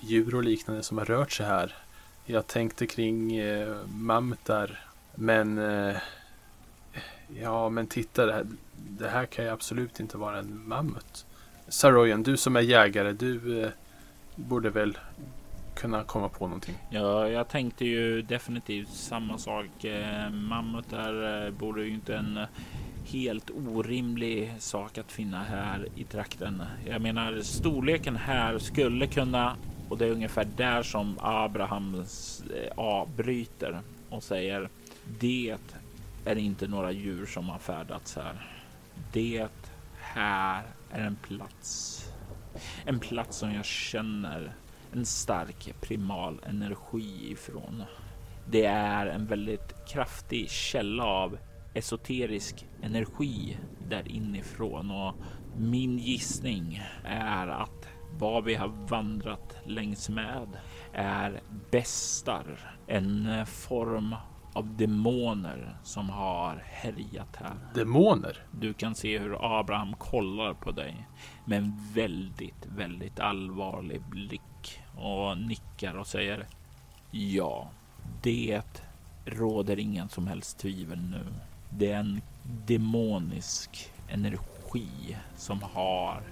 djur 0.00 0.34
och 0.34 0.44
liknande 0.44 0.82
som 0.82 0.98
har 0.98 1.04
rört 1.04 1.32
sig 1.32 1.46
här. 1.46 1.74
Jag 2.24 2.46
tänkte 2.46 2.86
kring 2.86 3.36
eh, 3.36 3.76
mammutar, 3.86 4.84
men 5.14 5.58
eh, 5.58 5.96
ja, 7.40 7.68
men 7.68 7.86
titta, 7.86 8.26
det 8.26 8.32
här, 8.32 8.46
det 8.76 9.08
här 9.08 9.26
kan 9.26 9.44
ju 9.44 9.50
absolut 9.50 10.00
inte 10.00 10.18
vara 10.18 10.38
en 10.38 10.68
mammut. 10.68 11.26
Saroyan, 11.68 12.22
du 12.22 12.36
som 12.36 12.56
är 12.56 12.60
jägare, 12.60 13.12
du 13.12 13.62
eh, 13.62 13.70
borde 14.34 14.70
väl 14.70 14.98
kunna 15.78 16.04
komma 16.04 16.28
på 16.28 16.46
någonting. 16.46 16.74
Ja, 16.90 17.28
jag 17.28 17.48
tänkte 17.48 17.84
ju 17.84 18.22
definitivt 18.22 18.88
samma 18.88 19.38
sak. 19.38 19.84
Eh, 19.84 20.30
Mammutar 20.30 21.44
eh, 21.46 21.50
borde 21.50 21.84
ju 21.84 21.94
inte 21.94 22.16
en 22.16 22.36
eh, 22.36 22.46
helt 23.04 23.50
orimlig 23.50 24.54
sak 24.58 24.98
att 24.98 25.12
finna 25.12 25.42
här 25.42 25.88
i 25.94 26.04
trakten. 26.04 26.62
Jag 26.86 27.02
menar 27.02 27.40
storleken 27.40 28.16
här 28.16 28.58
skulle 28.58 29.06
kunna 29.06 29.56
och 29.88 29.98
det 29.98 30.06
är 30.06 30.10
ungefär 30.10 30.46
där 30.56 30.82
som 30.82 31.18
Abraham 31.20 32.04
avbryter 32.76 33.80
och 34.10 34.22
säger 34.22 34.68
det 35.20 35.56
är 36.24 36.36
inte 36.36 36.68
några 36.68 36.92
djur 36.92 37.26
som 37.26 37.48
har 37.48 37.58
färdats 37.58 38.16
här. 38.16 38.46
Det 39.12 39.48
här 40.00 40.62
är 40.90 41.00
en 41.00 41.16
plats. 41.16 42.04
En 42.84 43.00
plats 43.00 43.36
som 43.36 43.52
jag 43.52 43.64
känner 43.64 44.52
en 44.92 45.06
stark 45.06 45.74
primal 45.80 46.40
energi 46.46 47.32
ifrån. 47.32 47.82
Det 48.50 48.64
är 48.64 49.06
en 49.06 49.26
väldigt 49.26 49.86
kraftig 49.88 50.50
källa 50.50 51.04
av 51.04 51.38
esoterisk 51.74 52.66
energi 52.82 53.58
där 53.88 54.08
inifrån 54.08 54.90
och 54.90 55.14
min 55.56 55.98
gissning 55.98 56.82
är 57.04 57.48
att 57.48 57.88
vad 58.18 58.44
vi 58.44 58.54
har 58.54 58.68
vandrat 58.68 59.56
längs 59.64 60.08
med 60.08 60.48
är 60.92 61.40
bestar, 61.70 62.76
en 62.86 63.46
form 63.46 64.14
av 64.52 64.76
demoner 64.76 65.76
som 65.82 66.10
har 66.10 66.62
härjat 66.64 67.36
här. 67.36 67.54
Demoner? 67.74 68.36
Du 68.50 68.74
kan 68.74 68.94
se 68.94 69.18
hur 69.18 69.60
Abraham 69.60 69.94
kollar 69.94 70.54
på 70.54 70.70
dig 70.70 71.06
med 71.44 71.58
en 71.58 71.72
väldigt, 71.94 72.66
väldigt 72.76 73.20
allvarlig 73.20 74.02
blick 74.02 74.40
och 74.98 75.38
nickar 75.38 75.94
och 75.94 76.06
säger 76.06 76.46
ja, 77.10 77.70
det 78.22 78.62
råder 79.24 79.78
ingen 79.78 80.08
som 80.08 80.26
helst 80.26 80.58
tvivel 80.58 80.98
nu. 80.98 81.24
Det 81.70 81.92
är 81.92 81.98
en 81.98 82.20
demonisk 82.66 83.92
energi 84.08 85.16
som 85.36 85.62
har 85.62 86.22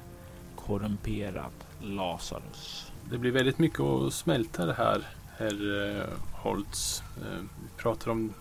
korrumperat 0.56 1.66
Lazarus. 1.80 2.92
Det 3.10 3.18
blir 3.18 3.32
väldigt 3.32 3.58
mycket 3.58 3.80
att 3.80 4.12
smälta 4.12 4.66
det 4.66 4.74
här, 4.74 5.02
herr 5.36 5.96
eh, 5.96 6.08
Holtz. 6.32 7.02
Eh, 7.16 7.40
vi 7.40 7.82
pratar 7.82 8.10
om 8.10 8.32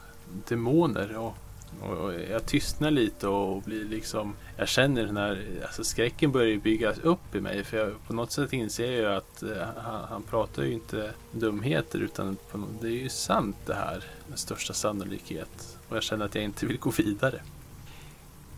demoner 0.48 1.18
och, 1.18 1.38
och 1.82 2.14
jag 2.14 2.46
tystnar 2.46 2.92
lite 2.92 3.28
och 3.28 3.62
blir 3.62 3.86
liksom 3.86 4.34
Jag 4.58 4.68
känner 4.68 5.06
den 5.06 5.18
här 5.18 5.46
alltså 5.64 5.84
skräcken 5.84 6.32
börjar 6.32 6.58
byggas 6.58 6.98
upp 6.98 7.36
i 7.36 7.42
mig 7.42 7.64
för 7.64 7.78
jag, 7.78 8.08
på 8.08 8.14
något 8.14 8.32
sätt 8.32 8.54
inser 8.54 8.92
jag 8.92 8.96
ju 8.96 9.18
att 9.18 9.44
eh, 9.44 9.68
han, 9.78 10.06
han, 10.10 10.24
pratar 10.24 10.64
ju 10.64 10.74
inte 10.74 11.12
dumheter 11.32 12.00
utan 12.00 12.38
på, 12.52 12.64
det 12.82 12.88
är 12.88 12.92
ju 12.92 13.10
sant 13.10 13.58
det 13.66 13.74
här 13.74 14.04
med 14.28 14.40
största 14.40 14.74
sannolikhet 14.74 15.78
och 15.90 15.96
jag 15.96 16.04
känner 16.04 16.26
att 16.26 16.36
jag 16.36 16.44
inte 16.44 16.66
vill 16.66 16.80
gå 16.80 16.90
vidare. 16.90 17.42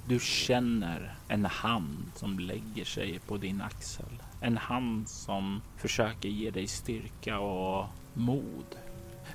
Du 0.07 0.19
känner 0.19 1.15
en 1.27 1.45
hand 1.45 2.11
som 2.15 2.39
lägger 2.39 2.85
sig 2.85 3.19
på 3.27 3.37
din 3.37 3.61
axel. 3.61 4.23
En 4.41 4.57
hand 4.57 5.09
som 5.09 5.61
försöker 5.77 6.29
ge 6.29 6.51
dig 6.51 6.67
styrka 6.67 7.39
och 7.39 7.85
mod. 8.13 8.75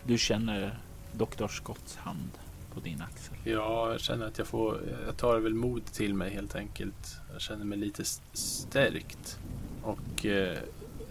Du 0.04 0.18
känner 0.18 0.78
Dr. 1.12 1.46
Scotts 1.46 1.96
hand 1.96 2.30
på 2.74 2.80
din 2.80 3.02
axel. 3.02 3.36
Ja, 3.44 3.90
jag 3.90 4.00
känner 4.00 4.26
att 4.26 4.38
jag 4.38 4.46
får, 4.46 4.80
jag 5.06 5.16
tar 5.16 5.38
väl 5.38 5.54
mod 5.54 5.84
till 5.84 6.14
mig 6.14 6.30
helt 6.30 6.54
enkelt. 6.54 7.20
Jag 7.32 7.40
känner 7.40 7.64
mig 7.64 7.78
lite 7.78 8.04
stärkt 8.32 9.38
och 9.82 10.26
eh, 10.26 10.58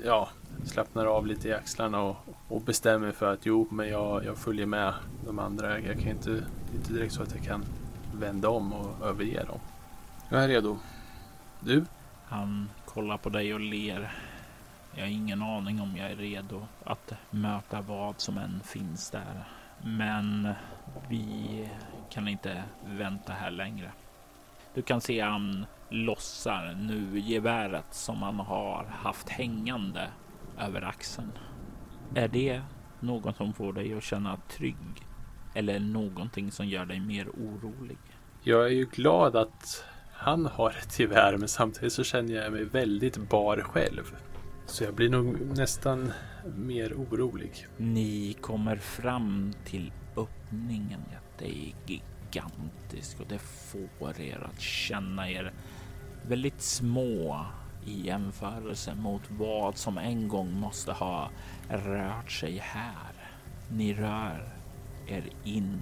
ja, 0.05 0.30
slappnar 0.66 1.05
av 1.05 1.28
lite 1.28 1.47
i 1.47 1.53
axlarna 1.53 2.01
och, 2.01 2.16
och 2.47 2.62
bestämmer 2.62 3.12
för 3.12 3.34
att 3.34 3.45
jo, 3.45 3.68
men 3.72 3.89
jag, 3.89 4.26
jag 4.26 4.38
följer 4.38 4.66
med 4.66 4.93
de 5.26 5.39
andra. 5.39 5.80
Jag 5.80 5.99
kan 5.99 6.09
inte, 6.09 6.30
det 6.30 6.38
är 6.72 6.76
inte 6.76 6.93
direkt 6.93 7.14
så 7.14 7.24
att 7.24 7.36
jag 7.36 7.43
kan 7.43 7.66
vända 8.14 8.49
om 8.49 8.74
och 8.74 9.07
överge 9.07 9.43
dem. 9.43 9.59
Jag 10.30 10.43
är 10.43 10.47
redo. 10.47 10.78
Du? 11.59 11.86
Han 12.26 12.70
kollar 12.86 13.18
på 13.18 13.30
dig 13.30 13.53
och 13.53 13.59
ler. 13.59 14.14
Jag 14.95 15.01
har 15.01 15.09
ingen 15.12 15.41
aning 15.41 15.82
om 15.82 15.97
jag 15.97 16.12
är 16.12 16.16
redo 16.16 16.68
att 16.84 17.14
möta 17.30 17.82
vad 17.82 18.20
som 18.20 18.38
än 18.38 18.62
finns 18.64 19.09
där. 19.12 19.47
Men 19.84 20.53
vi 21.09 21.69
kan 22.09 22.27
inte 22.27 22.63
vänta 22.85 23.33
här 23.33 23.51
längre. 23.51 23.91
Du 24.73 24.81
kan 24.81 25.01
se 25.01 25.21
han 25.21 25.65
lossar 25.89 26.77
nu 26.81 27.19
geväret 27.19 27.85
som 27.93 28.21
han 28.21 28.39
har 28.39 28.85
haft 28.85 29.29
hängande 29.29 30.09
över 30.59 30.81
axeln. 30.81 31.31
Är 32.15 32.27
det 32.27 32.61
något 32.99 33.37
som 33.37 33.53
får 33.53 33.73
dig 33.73 33.93
att 33.93 34.03
känna 34.03 34.37
trygg 34.37 35.05
eller 35.53 35.79
någonting 35.79 36.51
som 36.51 36.67
gör 36.67 36.85
dig 36.85 36.99
mer 36.99 37.29
orolig? 37.29 37.97
Jag 38.43 38.65
är 38.65 38.69
ju 38.69 38.85
glad 38.85 39.35
att 39.35 39.85
han 40.13 40.45
har 40.45 40.69
ett 40.69 40.99
gevär 40.99 41.37
men 41.37 41.47
samtidigt 41.47 41.93
så 41.93 42.03
känner 42.03 42.33
jag 42.33 42.51
mig 42.51 42.65
väldigt 42.65 43.29
bar 43.29 43.57
själv. 43.57 44.15
Så 44.65 44.83
jag 44.83 44.93
blir 44.93 45.09
nog 45.09 45.41
nästan 45.57 46.11
mer 46.55 46.93
orolig. 46.93 47.67
Ni 47.77 48.33
kommer 48.41 48.75
fram 48.75 49.53
till 49.65 49.91
öppningen. 50.51 51.05
Det 51.37 51.45
är 51.45 51.73
gigantiskt 51.85 53.19
och 53.19 53.27
det 53.27 53.39
får 53.39 54.21
er 54.21 54.47
att 54.53 54.61
känna 54.61 55.29
er 55.29 55.53
väldigt 56.27 56.61
små 56.61 57.45
i 57.85 58.07
jämförelse 58.07 58.95
mot 58.95 59.21
vad 59.29 59.77
som 59.77 59.97
en 59.97 60.27
gång 60.27 60.53
måste 60.53 60.91
ha 60.91 61.29
rört 61.69 62.31
sig 62.31 62.57
här. 62.57 63.13
Ni 63.69 63.93
rör 63.93 64.53
er 65.07 65.23
in 65.43 65.79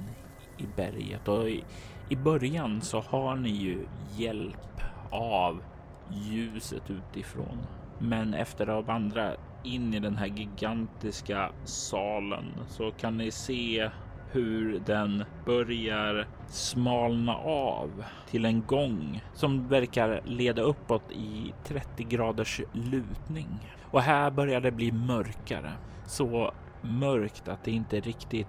i 0.58 0.66
berget 0.76 1.28
och 1.28 1.50
i, 1.50 1.64
i 2.10 2.16
början 2.16 2.82
så 2.82 3.02
har 3.02 3.36
ni 3.36 3.50
ju 3.50 3.88
hjälp 4.18 4.82
av 5.12 5.64
ljuset 6.12 6.84
utifrån. 6.90 7.58
Men 8.00 8.34
efter 8.34 8.80
att 8.80 8.86
vandra 8.86 9.32
in 9.64 9.94
i 9.94 10.00
den 10.00 10.16
här 10.16 10.28
gigantiska 10.28 11.52
salen 11.66 12.46
så 12.68 12.92
kan 12.92 13.18
ni 13.18 13.32
se 13.32 13.90
hur 14.32 14.82
den 14.86 15.24
börjar 15.46 16.28
smalna 16.48 17.36
av 17.36 18.04
till 18.30 18.46
en 18.46 18.66
gång 18.66 19.22
som 19.34 19.68
verkar 19.68 20.22
leda 20.26 20.62
uppåt 20.62 21.12
i 21.12 21.54
30 21.64 22.04
graders 22.04 22.62
lutning. 22.74 23.48
Och 23.92 24.02
här 24.02 24.32
börjar 24.32 24.62
det 24.62 24.72
bli 24.72 24.92
mörkare. 24.92 25.72
Så 26.06 26.54
mörkt 26.82 27.48
att 27.48 27.64
det 27.64 27.72
inte 27.72 28.00
riktigt 28.00 28.48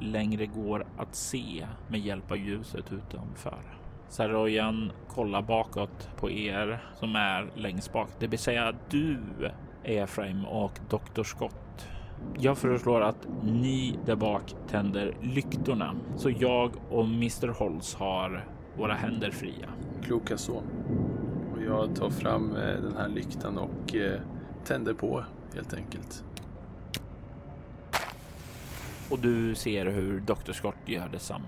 längre 0.00 0.46
går 0.46 0.86
att 0.98 1.14
se 1.14 1.66
med 1.88 2.00
hjälp 2.00 2.30
av 2.30 2.36
ljuset 2.36 2.92
utanför. 2.92 3.60
Saroyan 4.08 4.92
kollar 5.08 5.42
bakåt 5.42 6.08
på 6.16 6.30
er 6.30 6.84
som 6.94 7.16
är 7.16 7.50
längst 7.54 7.92
bak, 7.92 8.08
det 8.18 8.26
vill 8.26 8.38
säga 8.38 8.74
du 8.90 9.18
Efraim 9.84 10.44
och 10.44 10.72
Dr. 10.90 11.22
Scott. 11.22 11.88
Jag 12.38 12.58
föreslår 12.58 13.00
att 13.00 13.28
ni 13.42 13.98
där 14.06 14.16
bak 14.16 14.54
tänder 14.68 15.16
lyktorna 15.20 15.94
så 16.16 16.30
jag 16.30 16.70
och 16.90 17.04
Mr. 17.04 17.48
Holz 17.48 17.94
har 17.94 18.48
våra 18.76 18.94
händer 18.94 19.30
fria. 19.30 19.68
Kloka 20.02 20.36
så. 20.36 20.62
Och 21.52 21.62
jag 21.66 21.96
tar 21.96 22.10
fram 22.10 22.56
eh, 22.56 22.82
den 22.82 22.96
här 22.96 23.08
lyktan 23.08 23.58
och 23.58 23.94
eh, 23.94 24.20
tänder 24.64 24.94
på 24.94 25.24
helt 25.54 25.74
enkelt. 25.74 26.24
Och 29.10 29.18
du 29.18 29.54
ser 29.54 29.86
hur 29.86 30.20
Dr. 30.20 30.52
Scott 30.52 30.76
gör 30.84 31.08
detsamma. 31.08 31.44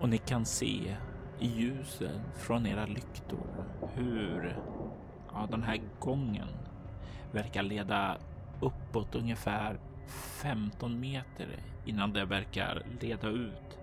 Och 0.00 0.08
ni 0.08 0.18
kan 0.18 0.44
se 0.44 0.96
i 1.40 1.46
ljuset 1.46 2.20
från 2.36 2.66
era 2.66 2.86
lyktor 2.86 3.46
hur 3.94 4.58
ja, 5.32 5.48
den 5.50 5.62
här 5.62 5.80
gången 5.98 6.48
verkar 7.32 7.62
leda 7.62 8.16
uppåt 8.60 9.14
ungefär 9.14 9.78
15 10.08 11.00
meter 11.00 11.48
innan 11.84 12.12
det 12.12 12.24
verkar 12.24 12.82
leda 13.00 13.28
ut 13.28 13.78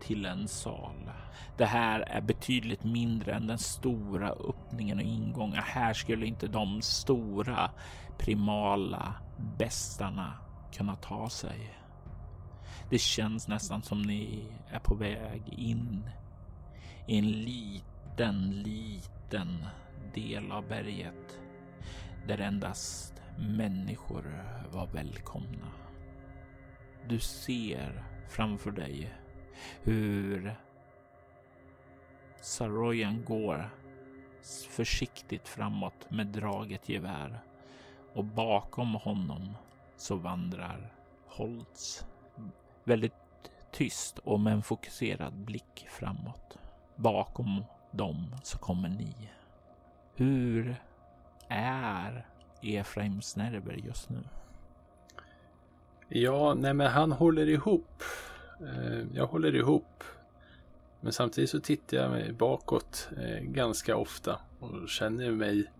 till 0.00 0.24
en 0.24 0.48
sal. 0.48 1.10
Det 1.56 1.66
här 1.66 2.00
är 2.00 2.20
betydligt 2.20 2.84
mindre 2.84 3.32
än 3.32 3.46
den 3.46 3.58
stora 3.58 4.30
öppningen 4.30 4.98
och 4.98 5.04
ingången. 5.04 5.62
Här 5.62 5.92
skulle 5.92 6.26
inte 6.26 6.46
de 6.46 6.82
stora 6.82 7.70
primala 8.18 9.14
bästarna 9.58 10.32
kunna 10.72 10.96
ta 10.96 11.28
sig. 11.28 11.76
Det 12.90 12.98
känns 12.98 13.48
nästan 13.48 13.82
som 13.82 14.02
ni 14.02 14.44
är 14.68 14.78
på 14.78 14.94
väg 14.94 15.42
in 15.48 16.10
i 17.06 17.18
en 17.18 17.30
liten, 17.30 18.62
liten 18.62 19.64
del 20.14 20.52
av 20.52 20.68
berget 20.68 21.40
där 22.26 22.38
endast 22.38 23.19
människor 23.40 24.44
var 24.70 24.86
välkomna. 24.86 25.72
Du 27.08 27.20
ser 27.20 28.04
framför 28.28 28.70
dig 28.70 29.14
hur 29.82 30.56
Saroyan 32.40 33.24
går 33.24 33.70
försiktigt 34.70 35.48
framåt 35.48 36.10
med 36.10 36.26
draget 36.26 36.88
gevär 36.88 37.40
och 38.14 38.24
bakom 38.24 38.94
honom 38.94 39.56
så 39.96 40.16
vandrar 40.16 40.92
Holtz 41.26 42.06
väldigt 42.84 43.12
tyst 43.72 44.18
och 44.18 44.40
med 44.40 44.52
en 44.52 44.62
fokuserad 44.62 45.34
blick 45.34 45.86
framåt. 45.88 46.58
Bakom 46.96 47.64
dem 47.90 48.36
så 48.42 48.58
kommer 48.58 48.88
ni. 48.88 49.30
Hur 50.14 50.76
är 51.48 52.26
Efraims 52.62 53.36
nerver 53.36 53.72
just 53.72 54.10
nu? 54.10 54.18
Ja, 56.08 56.54
nej 56.54 56.74
men 56.74 56.86
han 56.86 57.12
håller 57.12 57.48
ihop. 57.48 58.02
Eh, 58.60 59.06
jag 59.14 59.26
håller 59.26 59.54
ihop. 59.54 60.04
Men 61.00 61.12
samtidigt 61.12 61.50
så 61.50 61.60
tittar 61.60 61.96
jag 61.96 62.10
mig 62.10 62.32
bakåt 62.32 63.08
eh, 63.16 63.40
ganska 63.40 63.96
ofta 63.96 64.40
och 64.60 64.88
känner 64.88 65.30
mig 65.30 65.70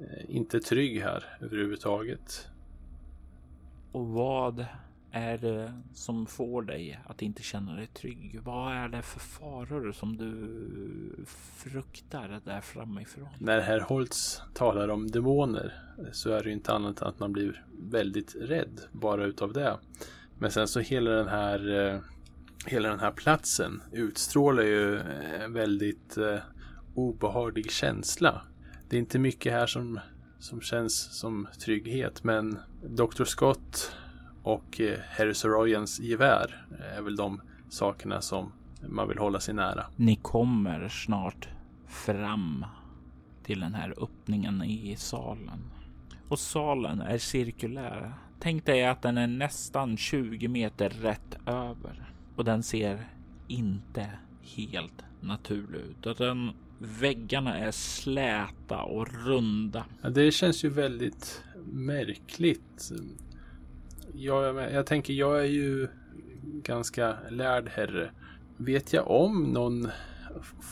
eh, 0.00 0.36
inte 0.36 0.60
trygg 0.60 1.00
här 1.02 1.24
överhuvudtaget. 1.40 2.48
Och 3.92 4.06
vad 4.06 4.66
är 5.12 5.38
det 5.38 5.72
som 5.94 6.26
får 6.26 6.62
dig 6.62 7.00
att 7.06 7.22
inte 7.22 7.42
känna 7.42 7.74
dig 7.74 7.86
trygg? 7.86 8.40
Vad 8.42 8.72
är 8.72 8.88
det 8.88 9.02
för 9.02 9.20
faror 9.20 9.92
som 9.92 10.16
du 10.16 11.24
fruktar 11.56 12.40
där 12.44 12.60
framifrån? 12.60 13.28
När 13.38 13.60
herr 13.60 13.80
Holtz 13.80 14.42
talar 14.54 14.88
om 14.88 15.10
demoner 15.10 15.72
så 16.12 16.30
är 16.30 16.42
det 16.42 16.48
ju 16.48 16.54
inte 16.54 16.72
annat 16.72 17.02
än 17.02 17.08
att 17.08 17.20
man 17.20 17.32
blir 17.32 17.64
väldigt 17.72 18.34
rädd 18.40 18.80
bara 18.92 19.24
utav 19.24 19.52
det. 19.52 19.78
Men 20.38 20.50
sen 20.50 20.68
så 20.68 20.80
hela 20.80 21.10
den 21.10 21.28
här 21.28 21.88
eh, 21.94 22.00
hela 22.66 22.88
den 22.88 23.00
här 23.00 23.10
platsen 23.10 23.82
utstrålar 23.92 24.62
ju 24.62 25.00
en 25.40 25.52
väldigt 25.52 26.16
eh, 26.16 26.38
obehaglig 26.94 27.70
känsla. 27.70 28.42
Det 28.88 28.96
är 28.96 29.00
inte 29.00 29.18
mycket 29.18 29.52
här 29.52 29.66
som, 29.66 30.00
som 30.38 30.60
känns 30.60 31.18
som 31.18 31.48
trygghet 31.64 32.24
men 32.24 32.58
Dr. 32.82 33.24
Scott 33.24 33.92
och 34.42 34.80
eh, 34.80 34.98
Harry 35.18 35.34
Soroyans 35.34 36.00
gevär 36.00 36.66
är 36.96 37.02
väl 37.02 37.16
de 37.16 37.40
sakerna 37.68 38.20
som 38.20 38.52
man 38.88 39.08
vill 39.08 39.18
hålla 39.18 39.40
sig 39.40 39.54
nära. 39.54 39.86
Ni 39.96 40.16
kommer 40.16 40.88
snart 40.88 41.48
fram 41.86 42.64
till 43.42 43.60
den 43.60 43.74
här 43.74 43.94
öppningen 44.02 44.62
i 44.62 44.96
salen. 44.96 45.70
Och 46.28 46.38
salen 46.38 47.00
är 47.00 47.18
cirkulär. 47.18 48.14
Tänk 48.40 48.66
dig 48.66 48.86
att 48.86 49.02
den 49.02 49.18
är 49.18 49.26
nästan 49.26 49.96
20 49.96 50.48
meter 50.48 50.90
rätt 50.90 51.38
över. 51.46 52.12
Och 52.36 52.44
den 52.44 52.62
ser 52.62 53.08
inte 53.48 54.10
helt 54.42 55.04
naturlig 55.20 55.78
ut. 55.78 56.06
Utan 56.06 56.52
väggarna 56.78 57.58
är 57.58 57.70
släta 57.70 58.82
och 58.82 59.26
runda. 59.26 59.84
Ja, 60.02 60.10
det 60.10 60.30
känns 60.30 60.64
ju 60.64 60.68
väldigt 60.68 61.44
märkligt 61.72 62.92
jag, 64.14 64.72
jag 64.72 64.86
tänker, 64.86 65.12
jag 65.12 65.40
är 65.40 65.48
ju 65.48 65.88
ganska 66.62 67.16
lärd 67.30 67.68
herre. 67.68 68.10
Vet 68.56 68.92
jag 68.92 69.10
om 69.10 69.42
någon 69.42 69.88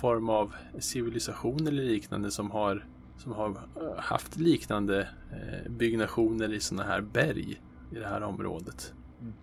form 0.00 0.28
av 0.28 0.54
civilisation 0.78 1.66
eller 1.66 1.82
liknande 1.82 2.30
som 2.30 2.50
har, 2.50 2.84
som 3.16 3.32
har 3.32 3.60
haft 3.96 4.36
liknande 4.36 5.08
eh, 5.32 5.70
byggnationer 5.70 6.52
i 6.52 6.60
sådana 6.60 6.88
här 6.88 7.00
berg 7.00 7.60
i 7.92 7.94
det 7.94 8.06
här 8.06 8.22
området? 8.22 8.94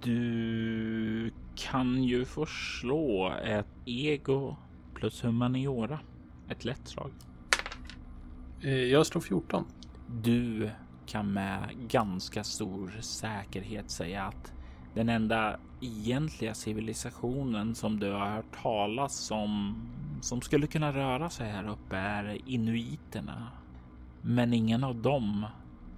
Du 0.02 1.32
kan 1.56 2.04
ju 2.04 2.26
få 2.26 2.46
slå 2.46 3.34
ett 3.44 3.68
ego 3.86 4.56
plus 4.94 5.24
humaniora. 5.24 6.00
Ett 6.50 6.66
lätt 6.66 6.88
slag. 6.88 7.12
Eh, 8.62 8.84
jag 8.84 9.06
slår 9.06 9.22
14. 9.22 9.66
Du 10.08 10.70
kan 11.06 11.34
med 11.34 11.70
ganska 11.88 12.44
stor 12.44 12.98
säkerhet 13.02 13.90
säga 13.90 14.24
att 14.24 14.54
den 14.94 15.10
enda 15.10 15.58
egentliga 15.82 16.54
civilisationen 16.54 17.76
som 17.76 18.00
du 18.00 18.12
har 18.12 18.30
hört 18.30 18.62
talas 18.62 19.32
om 19.32 19.76
som 20.22 20.42
skulle 20.42 20.68
kunna 20.68 20.94
röra 20.94 21.30
sig 21.30 21.52
här 21.52 21.70
uppe 21.70 21.98
är 21.98 22.38
inuiterna. 22.46 23.48
Men 24.22 24.54
ingen 24.54 24.84
av 24.84 24.96
dem 24.96 25.46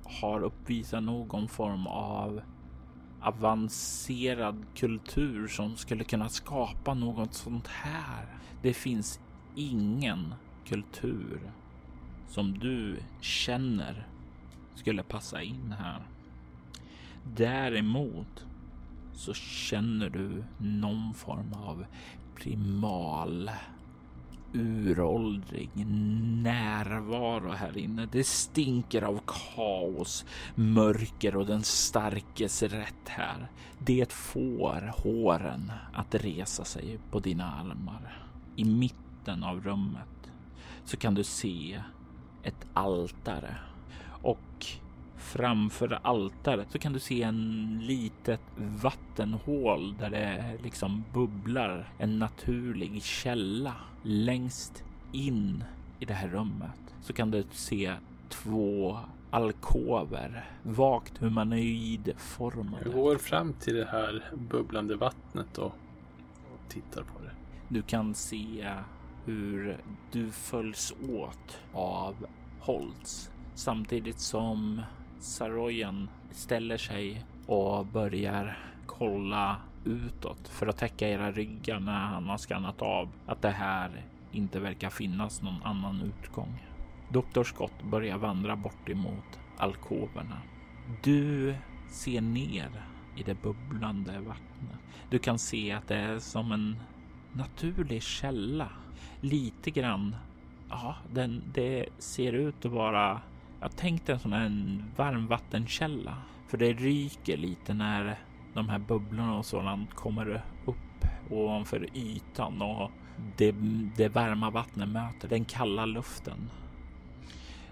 har 0.04 0.44
uppvisat 0.44 1.04
någon 1.04 1.48
form 1.48 1.88
av 1.88 2.42
avancerad 3.22 4.66
kultur 4.76 5.48
som 5.48 5.76
skulle 5.76 6.04
kunna 6.04 6.30
skapa 6.30 6.94
något 6.94 7.34
sånt 7.34 7.68
här. 7.68 8.26
Det 8.62 8.74
finns 8.74 9.20
ingen 9.56 10.34
kultur 10.66 11.52
som 12.28 12.60
du 12.60 13.00
känner 13.22 14.08
skulle 14.78 15.04
passa 15.04 15.42
in 15.42 15.76
här. 15.80 16.02
Däremot 17.36 18.46
så 19.14 19.34
känner 19.34 20.10
du 20.10 20.44
någon 20.58 21.14
form 21.14 21.54
av 21.54 21.86
primal 22.36 23.52
uråldrig 24.54 25.70
närvaro 26.44 27.52
här 27.52 27.78
inne. 27.78 28.06
Det 28.12 28.28
stinker 28.28 29.02
av 29.02 29.22
kaos, 29.26 30.26
mörker 30.56 31.36
och 31.36 31.46
den 31.46 31.64
starkes 31.64 32.64
rätt 32.64 33.08
här. 33.08 33.48
Det 33.80 34.14
får 34.14 34.94
håren 35.04 35.72
att 35.94 36.16
resa 36.16 36.66
sig 36.66 37.00
på 37.12 37.20
dina 37.20 37.54
armar. 37.54 38.28
I 38.56 38.66
mitten 38.66 39.44
av 39.44 39.62
rummet 39.62 40.32
så 40.86 40.98
kan 40.98 41.16
du 41.16 41.24
se 41.24 41.82
ett 42.44 42.68
altare 42.74 43.56
och 44.22 44.66
framför 45.18 46.00
altaret 46.04 46.72
så 46.72 46.80
kan 46.80 46.94
du 46.94 47.00
se 47.00 47.24
en 47.24 47.80
litet 47.84 48.42
vattenhål 48.82 49.96
där 50.00 50.10
det 50.10 50.58
liksom 50.64 51.04
bubblar 51.14 51.94
en 51.98 52.20
naturlig 52.20 53.04
källa. 53.04 53.76
Längst 54.04 54.84
in 55.12 55.64
i 56.00 56.06
det 56.06 56.14
här 56.14 56.28
rummet 56.28 56.96
så 57.02 57.14
kan 57.14 57.32
du 57.32 57.44
se 57.52 57.94
två 58.30 58.98
alkover, 59.32 60.50
vagt 60.64 61.18
humanoidformade. 61.18 62.84
Jag 62.86 62.94
går 62.94 63.18
fram 63.18 63.54
till 63.54 63.76
det 63.76 63.88
här 63.92 64.24
bubblande 64.50 64.96
vattnet 64.96 65.58
och, 65.58 65.74
tittar 66.70 67.02
på 67.02 67.24
det. 67.24 67.32
Du 67.68 67.82
kan 67.82 68.14
se 68.14 68.74
hur 69.26 69.78
du 70.12 70.32
följs 70.32 70.94
åt 71.10 71.60
av 71.74 72.16
Holtz 72.60 73.32
samtidigt 73.58 74.20
som 74.20 74.82
Saroyan 75.20 76.10
ställer 76.32 76.78
sig 76.78 77.26
och 77.46 77.86
börjar 77.86 78.58
kolla 78.86 79.58
utåt 79.86 80.48
för 80.48 80.68
att 80.68 80.78
täcka 80.78 81.10
era 81.10 81.32
ryggar 81.32 81.80
när 81.80 82.00
han 82.00 82.26
har 82.30 82.38
skannat 82.38 82.82
av 82.82 83.10
att 83.26 83.42
det 83.42 83.50
här 83.50 84.06
inte 84.32 84.60
verkar 84.60 84.90
finnas 84.90 85.42
någon 85.42 85.64
annan 85.64 86.02
utgång. 86.02 86.64
Doktor 87.10 87.44
Scott 87.44 87.84
börjar 87.84 88.18
vandra 88.18 88.56
bort 88.56 88.90
emot 88.90 89.40
alkoverna. 89.58 90.38
Du 91.04 91.56
ser 91.90 92.22
ner 92.22 92.70
i 93.16 93.24
det 93.24 93.42
bubblande 93.42 94.12
vattnet. 94.12 94.80
Du 95.10 95.20
kan 95.20 95.40
se 95.40 95.72
att 95.72 95.88
det 95.88 95.96
är 95.96 96.20
som 96.20 96.52
en 96.52 96.76
naturlig 97.34 98.04
källa. 98.04 98.70
Lite 99.22 99.72
grann. 99.72 100.16
Ja, 100.70 100.96
den, 101.14 101.44
det 101.54 101.86
ser 101.98 102.34
ut 102.34 102.66
att 102.66 102.72
vara 102.72 103.22
jag 103.62 103.76
tänkte 103.76 104.14
en 104.14 104.20
sån 104.20 104.34
här 104.34 104.84
varmvattenkälla. 104.96 106.18
För 106.48 106.58
det 106.58 106.74
ryker 106.74 107.38
lite 107.38 107.74
när 107.74 108.20
de 108.54 108.70
här 108.70 108.80
bubblorna 108.80 109.38
och 109.38 109.46
sådant 109.46 109.94
kommer 109.94 110.44
upp 110.66 110.78
ovanför 111.30 111.88
ytan 111.94 112.62
och 112.62 112.92
det, 113.38 113.56
det 113.98 114.10
varma 114.10 114.50
vattnet 114.50 114.90
möter 114.90 115.28
den 115.28 115.46
kalla 115.46 115.86
luften. 115.86 116.50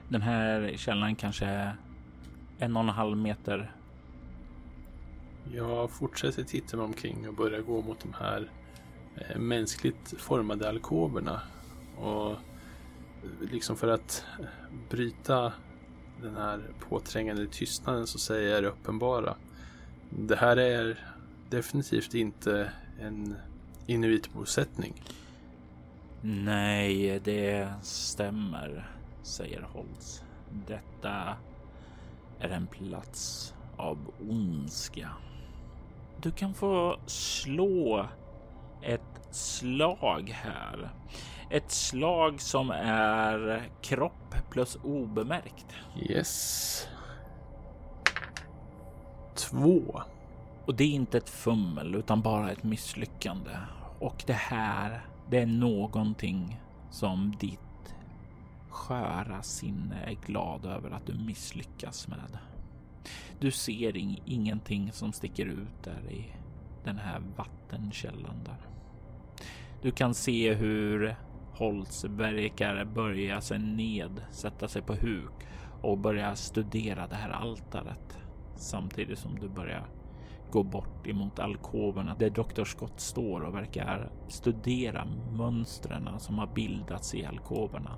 Den 0.10 0.22
här 0.22 0.74
källan 0.76 1.16
kanske 1.16 1.46
är 1.46 1.76
en 2.60 2.78
och 2.78 2.84
en 2.84 2.90
halv 2.90 3.18
meter. 3.18 3.72
Jag 5.54 5.92
fortsätter 5.92 6.44
titta 6.44 6.78
mig 6.78 6.86
omkring 6.86 7.28
och 7.28 7.34
börjar 7.34 7.62
gå 7.62 7.82
mot 7.82 8.00
de 8.00 8.14
här 8.14 8.52
eh, 9.16 9.38
mänskligt 9.38 10.14
formade 10.18 10.70
alkoverna. 10.70 11.42
Och 11.98 12.36
liksom 13.42 13.76
för 13.76 13.88
att 13.88 14.26
bryta 14.90 15.54
den 16.22 16.36
här 16.36 16.62
påträngande 16.90 17.48
tystnaden 17.48 18.08
så 18.08 18.20
säger 18.20 18.54
jag 18.54 18.64
det 18.64 18.70
uppenbara. 18.70 19.36
Det 20.10 20.36
här 20.36 20.58
är 20.58 21.00
definitivt 21.50 22.14
inte 22.14 22.72
en 23.00 23.36
inuitbosättning. 23.88 25.04
Nej, 26.22 27.20
det 27.20 27.74
stämmer, 27.82 28.90
säger 29.24 29.62
Holtz. 29.62 30.24
Detta 30.68 31.38
är 32.40 32.50
en 32.50 32.68
plats 32.68 33.54
av 33.78 33.98
ondska. 34.30 35.10
Du 36.22 36.32
kan 36.32 36.54
få 36.54 37.00
slå 37.06 38.08
ett 38.82 39.02
slag 39.32 40.30
här. 40.30 40.90
Ett 41.50 41.72
slag 41.72 42.42
som 42.42 42.72
är 42.72 43.70
kropp 43.82 44.36
plus 44.50 44.78
obemärkt. 44.84 45.66
Yes. 46.10 46.88
Två. 49.36 50.02
Och 50.66 50.76
det 50.76 50.84
är 50.84 50.90
inte 50.90 51.18
ett 51.18 51.30
fummel 51.30 51.96
utan 51.96 52.22
bara 52.22 52.52
ett 52.52 52.64
misslyckande. 52.64 53.52
Och 54.00 54.24
det 54.28 54.34
här, 54.34 55.06
det 55.30 55.38
är 55.38 55.46
någonting 55.46 56.60
som 56.92 57.36
ditt 57.40 57.60
sköra 58.70 59.42
sinne 59.42 59.96
är 60.06 60.26
glad 60.26 60.66
över 60.66 60.92
att 60.92 61.06
du 61.06 61.14
misslyckas 61.14 62.08
med. 62.08 62.38
Du 63.40 63.52
ser 63.52 63.98
ing 63.98 64.22
ingenting 64.26 64.92
som 64.92 65.14
sticker 65.14 65.46
ut 65.46 65.84
där 65.84 66.12
i 66.12 66.26
den 66.84 66.98
här 66.98 67.22
vattenkällan 67.36 68.44
där. 68.46 68.68
Du 69.82 69.92
kan 69.92 70.14
se 70.14 70.54
hur 70.54 71.16
Holtz 71.58 72.04
verkar 72.04 72.86
börja 72.86 73.42
sig 73.42 73.60
ned, 73.60 74.22
sätta 74.32 74.68
sig 74.68 74.82
på 74.82 74.94
huk 74.94 75.48
och 75.82 75.98
börja 75.98 76.36
studera 76.36 77.08
det 77.08 77.16
här 77.16 77.30
altaret 77.30 78.18
samtidigt 78.56 79.20
som 79.20 79.40
du 79.40 79.50
börjar 79.50 79.88
gå 80.52 80.64
bort 80.64 81.08
emot 81.08 81.40
alkoverna 81.40 82.16
där 82.20 82.30
Dr. 82.30 82.64
Scott 82.64 83.00
står 83.00 83.42
och 83.42 83.56
verkar 83.56 84.12
studera 84.28 85.08
mönstren 85.32 86.10
som 86.18 86.38
har 86.40 86.48
bildats 86.48 87.16
i 87.16 87.26
alkoverna. 87.26 87.92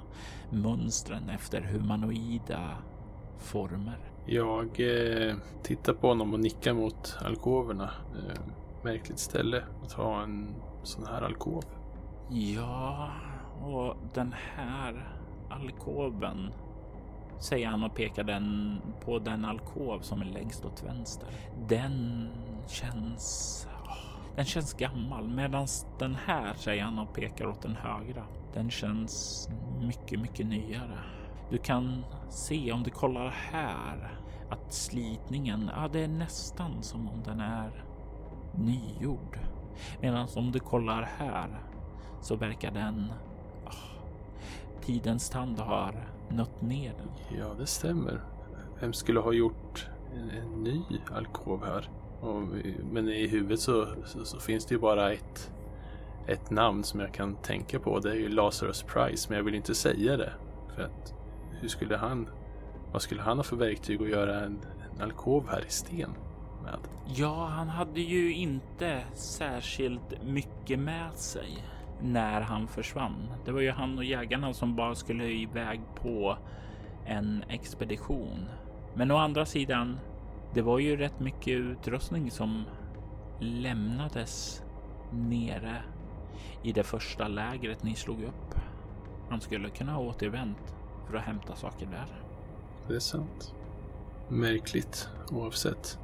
Mönstren 0.52 1.30
efter 1.30 1.62
humanoida 1.62 2.78
former. 3.38 3.98
Jag 4.26 4.80
eh, 4.80 5.36
tittar 5.64 5.94
på 5.94 6.08
honom 6.08 6.34
och 6.34 6.40
nickar 6.40 6.74
mot 6.74 7.18
alkoverna. 7.22 7.90
Eh, 8.14 8.42
märkligt 8.84 9.20
ställe 9.20 9.64
att 9.84 9.92
ha 9.92 10.24
en 10.24 10.56
sån 10.84 11.06
här 11.06 11.22
alkov. 11.22 11.64
Ja, 12.30 13.10
och 13.64 13.96
den 14.14 14.36
här 14.56 15.08
alkoven 15.50 16.54
säger 17.40 17.68
han 17.68 17.84
och 17.84 17.96
pekar 17.96 18.24
den 18.24 18.78
på 19.06 19.20
den 19.20 19.46
alkov 19.46 20.00
som 20.00 20.22
är 20.22 20.26
längst 20.26 20.66
åt 20.66 20.84
vänster. 20.84 21.30
Den 21.68 22.30
känns... 22.68 23.68
Den 24.36 24.46
känns 24.46 24.74
gammal 24.74 25.28
medan 25.28 25.68
den 26.00 26.16
här 26.16 26.54
säger 26.54 26.84
han 26.84 27.00
och 27.00 27.14
pekar 27.14 27.48
åt 27.48 27.62
den 27.62 27.76
högra. 27.76 28.24
Den 28.54 28.70
känns 28.70 29.50
mycket, 29.82 30.20
mycket 30.20 30.46
nyare. 30.46 31.00
Du 31.50 31.58
kan 31.58 32.06
se 32.30 32.72
om 32.72 32.84
du 32.84 32.90
kollar 32.90 33.30
här 33.30 34.18
att 34.50 34.74
slitningen, 34.74 35.72
ja 35.76 35.88
det 35.88 36.04
är 36.04 36.08
nästan 36.08 36.84
som 36.84 37.08
om 37.08 37.24
den 37.24 37.40
är 37.40 37.84
nygjord. 38.56 39.40
Medan 40.02 40.28
om 40.36 40.52
du 40.52 40.60
kollar 40.60 41.10
här 41.18 41.62
så 42.22 42.36
verkar 42.36 42.72
den... 42.72 43.14
Tidens 44.88 45.30
tand 45.30 45.60
har 45.60 46.10
nött 46.30 46.62
ner 46.62 46.94
den. 46.98 47.40
Ja, 47.40 47.54
det 47.60 47.66
stämmer. 47.66 48.22
Vem 48.80 48.94
skulle 48.94 49.20
ha 49.20 49.34
gjort 49.34 49.88
en, 50.14 50.30
en 50.30 50.64
ny 50.64 50.82
alkov 51.12 51.66
här? 51.66 51.90
Och, 52.22 52.42
men 52.92 53.10
i 53.10 53.28
huvudet 53.28 53.60
så, 53.60 53.88
så, 54.06 54.26
så, 54.26 54.40
finns 54.40 54.66
det 54.66 54.76
ju 54.76 54.82
bara 54.82 55.14
ett, 55.14 55.52
ett 56.28 56.50
namn 56.50 56.84
som 56.84 57.00
jag 57.00 57.14
kan 57.14 57.36
tänka 57.36 57.80
på. 57.80 58.00
Det 58.00 58.12
är 58.12 58.16
ju 58.16 58.30
Lazarus 58.30 58.84
Price, 58.84 59.30
men 59.30 59.38
jag 59.38 59.44
vill 59.44 59.56
inte 59.56 59.76
säga 59.76 60.18
det. 60.18 60.34
För 60.76 60.82
att 60.82 61.14
hur 61.62 61.68
skulle 61.68 61.98
han, 61.98 62.30
vad 62.92 63.02
skulle 63.02 63.22
han 63.22 63.38
ha 63.38 63.44
för 63.44 63.56
verktyg 63.56 64.02
att 64.02 64.10
göra 64.10 64.40
en, 64.40 64.60
en 64.96 65.02
alkov 65.02 65.50
här 65.50 65.66
i 65.68 65.72
sten 65.72 66.10
med? 66.64 66.80
Ja, 67.16 67.46
han 67.46 67.70
hade 67.70 68.02
ju 68.02 68.34
inte 68.34 69.04
särskilt 69.14 70.24
mycket 70.24 70.80
med 70.80 71.16
sig 71.16 71.64
när 72.02 72.42
han 72.42 72.68
försvann. 72.68 73.34
Det 73.46 73.52
var 73.52 73.62
ju 73.62 73.72
han 73.72 73.98
och 73.98 74.04
jägarna 74.04 74.54
som 74.54 74.76
bara 74.76 74.96
skulle 74.96 75.26
iväg 75.26 75.82
på 75.96 76.38
en 77.06 77.44
expedition. 77.50 78.46
Men 78.96 79.12
å 79.12 79.18
andra 79.18 79.46
sidan, 79.46 80.00
det 80.54 80.62
var 80.62 80.80
ju 80.80 80.98
rätt 80.98 81.20
mycket 81.20 81.48
utrustning 81.48 82.32
som 82.32 82.64
lämnades 83.40 84.64
nere 85.12 85.84
i 86.64 86.72
det 86.72 86.84
första 86.84 87.28
lägret 87.28 87.84
ni 87.84 87.96
slog 87.96 88.24
upp. 88.24 88.60
Han 89.30 89.42
skulle 89.42 89.70
kunna 89.70 89.92
ha 89.92 90.02
återvänt 90.02 90.76
för 91.10 91.18
att 91.18 91.24
hämta 91.24 91.56
saker 91.56 91.86
där. 91.86 92.22
Det 92.88 92.96
är 92.96 93.00
sant. 93.00 93.54
Märkligt 94.30 95.10
oavsett. 95.32 96.00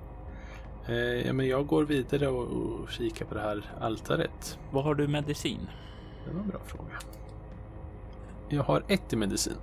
Eh, 0.87 0.95
ja, 0.95 1.33
men 1.33 1.47
jag 1.47 1.67
går 1.67 1.83
vidare 1.83 2.27
och, 2.27 2.81
och 2.81 2.91
kikar 2.91 3.25
på 3.25 3.35
det 3.35 3.41
här 3.41 3.63
altaret. 3.81 4.59
Vad 4.71 4.83
har 4.83 4.95
du 4.95 5.07
medicin? 5.07 5.69
Det 6.25 6.33
var 6.33 6.41
en 6.41 6.47
bra 6.47 6.59
fråga. 6.65 6.99
Jag 8.49 8.63
har 8.63 8.83
ett 8.87 9.13
i 9.13 9.15
medicin. 9.15 9.57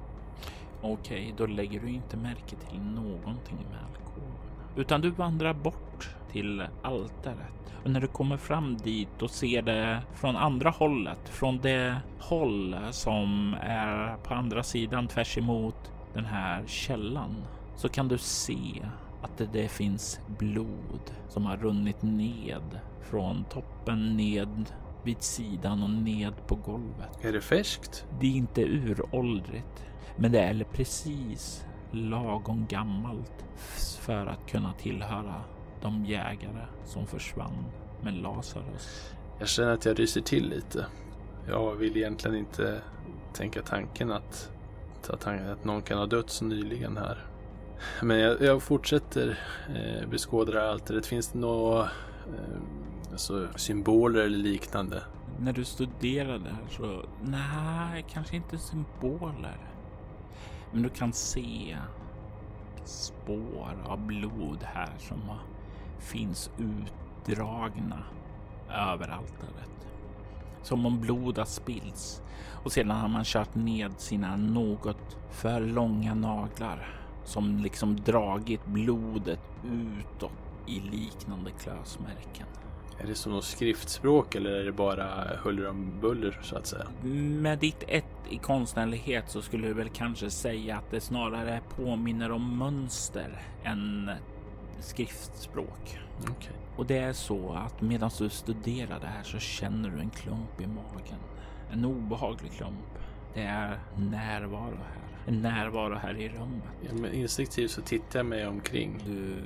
Okej, 0.82 1.34
då 1.36 1.46
lägger 1.46 1.80
du 1.80 1.88
inte 1.88 2.16
märke 2.16 2.56
till 2.56 2.80
någonting 2.80 3.58
med 3.70 3.78
alkohol. 3.88 4.30
Utan 4.76 5.00
du 5.00 5.10
vandrar 5.10 5.54
bort 5.54 6.16
till 6.32 6.62
altaret. 6.82 7.74
Och 7.84 7.90
när 7.90 8.00
du 8.00 8.06
kommer 8.06 8.36
fram 8.36 8.76
dit 8.76 9.22
och 9.22 9.30
ser 9.30 9.62
det 9.62 10.02
från 10.14 10.36
andra 10.36 10.70
hållet, 10.70 11.28
från 11.28 11.58
det 11.58 11.96
håll 12.18 12.76
som 12.90 13.56
är 13.60 14.16
på 14.16 14.34
andra 14.34 14.62
sidan 14.62 15.08
tvärs 15.08 15.38
emot 15.38 15.92
den 16.14 16.24
här 16.24 16.62
källan, 16.66 17.36
så 17.76 17.88
kan 17.88 18.08
du 18.08 18.18
se 18.18 18.82
att 19.22 19.52
det, 19.52 19.68
finns 19.68 20.20
blod 20.38 21.10
som 21.28 21.46
har 21.46 21.56
runnit 21.56 22.02
ned 22.02 22.80
från 23.00 23.44
toppen 23.44 24.16
ned 24.16 24.64
vid 25.04 25.22
sidan 25.22 25.82
och 25.82 25.90
ned 25.90 26.46
på 26.46 26.54
golvet. 26.54 27.24
Är 27.24 27.32
det 27.32 27.40
färskt? 27.40 28.06
Det 28.20 28.26
är 28.26 28.30
inte 28.30 28.62
uråldrigt, 28.62 29.84
men 30.16 30.32
det 30.32 30.40
är 30.40 30.64
precis 30.72 31.66
lagom 31.92 32.66
gammalt 32.68 33.44
för 34.00 34.26
att 34.26 34.50
kunna 34.50 34.72
tillhöra 34.72 35.34
de 35.82 36.04
jägare 36.04 36.66
som 36.84 37.06
försvann 37.06 37.64
med 38.02 38.14
Lazarus. 38.14 39.14
Jag 39.38 39.48
känner 39.48 39.72
att 39.72 39.84
jag 39.84 39.98
ryser 39.98 40.20
till 40.20 40.48
lite. 40.48 40.86
Jag 41.48 41.74
vill 41.74 41.96
egentligen 41.96 42.36
inte 42.36 42.80
tänka 43.32 43.62
tanken 43.62 44.12
att, 44.12 44.52
att, 45.08 45.26
att 45.26 45.64
någon 45.64 45.82
kan 45.82 45.98
ha 45.98 46.06
dött 46.06 46.30
så 46.30 46.44
nyligen 46.44 46.96
här. 46.96 47.29
Men 48.02 48.18
jag, 48.18 48.42
jag 48.42 48.62
fortsätter 48.62 49.38
eh, 49.74 50.08
beskåda 50.08 50.70
altaret. 50.70 51.06
Finns 51.06 51.28
det 51.28 51.38
några 51.38 51.82
eh, 51.82 52.60
alltså, 53.12 53.48
symboler 53.56 54.20
eller 54.20 54.38
liknande? 54.38 55.02
När 55.38 55.52
du 55.52 55.64
studerar 55.64 56.38
det 56.38 56.50
här 56.50 56.68
så 56.70 57.04
nej, 57.22 58.04
kanske 58.12 58.36
inte 58.36 58.58
symboler. 58.58 59.58
Men 60.72 60.82
du 60.82 60.88
kan 60.88 61.12
se 61.12 61.76
spår 62.84 63.76
av 63.84 64.06
blod 64.06 64.58
här 64.62 64.92
som 64.98 65.20
finns 65.98 66.50
utdragna 66.58 68.04
över 68.68 69.08
altaret. 69.08 69.88
Som 70.62 70.86
om 70.86 71.00
blod 71.00 71.38
har 71.38 71.44
spillts 71.44 72.22
och 72.64 72.72
sedan 72.72 72.90
har 72.90 73.08
man 73.08 73.24
kört 73.24 73.54
ned 73.54 73.92
sina 73.96 74.36
något 74.36 75.16
för 75.30 75.60
långa 75.60 76.14
naglar 76.14 76.99
som 77.24 77.58
liksom 77.58 77.96
dragit 77.96 78.66
blodet 78.66 79.40
utåt 79.64 80.32
i 80.66 80.80
liknande 80.80 81.50
klösmärken. 81.50 82.46
Är 82.98 83.06
det 83.06 83.14
som 83.14 83.32
något 83.32 83.44
skriftspråk 83.44 84.34
eller 84.34 84.50
är 84.50 84.64
det 84.64 84.72
bara 84.72 85.36
huller 85.42 85.68
om 85.68 86.00
buller 86.00 86.40
så 86.42 86.56
att 86.56 86.66
säga? 86.66 86.86
Med 87.02 87.58
ditt 87.58 87.84
ett 87.88 88.04
i 88.30 88.38
konstnärlighet 88.38 89.30
så 89.30 89.42
skulle 89.42 89.68
du 89.68 89.74
väl 89.74 89.88
kanske 89.88 90.30
säga 90.30 90.76
att 90.76 90.90
det 90.90 91.00
snarare 91.00 91.60
påminner 91.76 92.32
om 92.32 92.58
mönster 92.58 93.42
än 93.64 94.10
skriftspråk. 94.80 95.98
Okay. 96.22 96.54
Och 96.76 96.86
det 96.86 96.98
är 96.98 97.12
så 97.12 97.52
att 97.52 97.80
medan 97.80 98.10
du 98.18 98.28
studerar 98.28 99.00
det 99.00 99.06
här 99.06 99.22
så 99.22 99.38
känner 99.38 99.90
du 99.90 100.00
en 100.00 100.10
klump 100.10 100.60
i 100.60 100.66
magen. 100.66 101.18
En 101.72 101.84
obehaglig 101.84 102.52
klump. 102.52 102.98
Det 103.34 103.42
är 103.42 103.78
närvaro 103.96 104.76
här 104.76 104.99
en 105.26 105.42
närvaro 105.42 105.94
här 105.94 106.16
i 106.16 106.28
rummet. 106.28 106.64
Ja, 106.80 106.94
men 106.94 107.12
instinktivt 107.12 107.70
så 107.70 107.82
tittar 107.82 108.18
jag 108.18 108.26
mig 108.26 108.46
omkring. 108.46 109.02
Du 109.06 109.36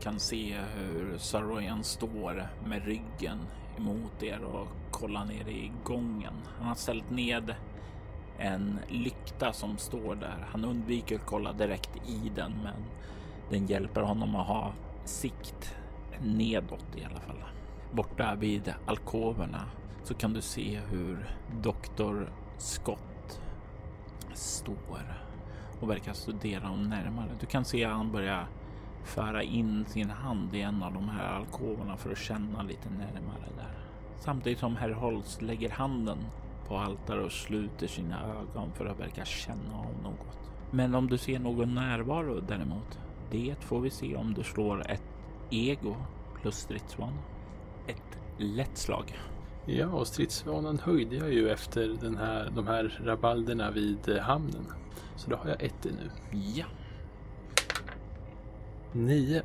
kan 0.00 0.20
se 0.20 0.56
hur 0.76 1.18
Saroyan 1.18 1.84
står 1.84 2.48
med 2.66 2.84
ryggen 2.84 3.38
emot 3.78 4.22
er 4.22 4.44
och 4.44 4.68
kollar 4.90 5.24
ner 5.24 5.48
i 5.48 5.72
gången. 5.84 6.34
Han 6.58 6.68
har 6.68 6.74
ställt 6.74 7.10
ned 7.10 7.54
en 8.38 8.78
lykta 8.88 9.52
som 9.52 9.78
står 9.78 10.14
där. 10.14 10.46
Han 10.50 10.64
undviker 10.64 11.16
att 11.16 11.26
kolla 11.26 11.52
direkt 11.52 11.96
i 12.08 12.32
den, 12.36 12.52
men 12.62 12.84
den 13.50 13.66
hjälper 13.66 14.02
honom 14.02 14.36
att 14.36 14.46
ha 14.46 14.72
sikt 15.04 15.74
nedåt 16.22 16.96
i 16.96 17.04
alla 17.04 17.20
fall. 17.20 17.44
Borta 17.92 18.34
vid 18.34 18.74
alkoverna 18.86 19.62
så 20.02 20.14
kan 20.14 20.32
du 20.32 20.40
se 20.40 20.80
hur 20.90 21.30
doktor 21.62 22.32
Scott 22.58 23.13
står 24.34 25.16
och 25.80 25.90
verkar 25.90 26.12
studera 26.12 26.66
honom 26.66 26.88
närmare. 26.88 27.28
Du 27.40 27.46
kan 27.46 27.64
se 27.64 27.84
att 27.84 27.92
han 27.92 28.12
börjar 28.12 28.46
föra 29.04 29.42
in 29.42 29.84
sin 29.88 30.10
hand 30.10 30.54
i 30.54 30.60
en 30.60 30.82
av 30.82 30.92
de 30.92 31.08
här 31.08 31.24
alkoverna 31.24 31.96
för 31.96 32.12
att 32.12 32.18
känna 32.18 32.62
lite 32.62 32.90
närmare 32.90 33.48
där. 33.56 33.78
Samtidigt 34.18 34.58
som 34.58 34.76
herr 34.76 34.90
Holst 34.90 35.42
lägger 35.42 35.70
handen 35.70 36.18
på 36.68 36.78
altaret 36.78 37.24
och 37.24 37.32
sluter 37.32 37.86
sina 37.86 38.22
ögon 38.22 38.72
för 38.74 38.86
att 38.86 39.00
verka 39.00 39.24
känna 39.24 39.78
av 39.78 40.02
något. 40.02 40.50
Men 40.70 40.94
om 40.94 41.06
du 41.06 41.18
ser 41.18 41.38
någon 41.38 41.74
närvaro 41.74 42.40
däremot, 42.40 42.98
det 43.30 43.54
får 43.60 43.80
vi 43.80 43.90
se 43.90 44.16
om 44.16 44.34
du 44.34 44.42
slår 44.42 44.90
ett 44.90 45.02
ego 45.50 45.96
plus 46.40 46.54
stridsvan. 46.54 47.12
Ett 47.86 48.18
lätt 48.38 48.78
slag. 48.78 49.18
Ja, 49.66 49.86
och 49.86 50.06
stridsvanan 50.06 50.78
höjde 50.78 51.16
jag 51.16 51.32
ju 51.32 51.50
efter 51.50 51.88
den 52.00 52.16
här, 52.16 52.50
de 52.54 52.66
här 52.66 53.00
rabalderna 53.04 53.70
vid 53.70 54.08
eh, 54.08 54.18
hamnen. 54.18 54.66
Så 55.16 55.30
då 55.30 55.36
har 55.36 55.48
jag 55.48 55.62
ett 55.62 55.86
i 55.86 55.90
nu. 55.90 56.38
Ja. 56.54 56.66
Nio. 58.92 59.42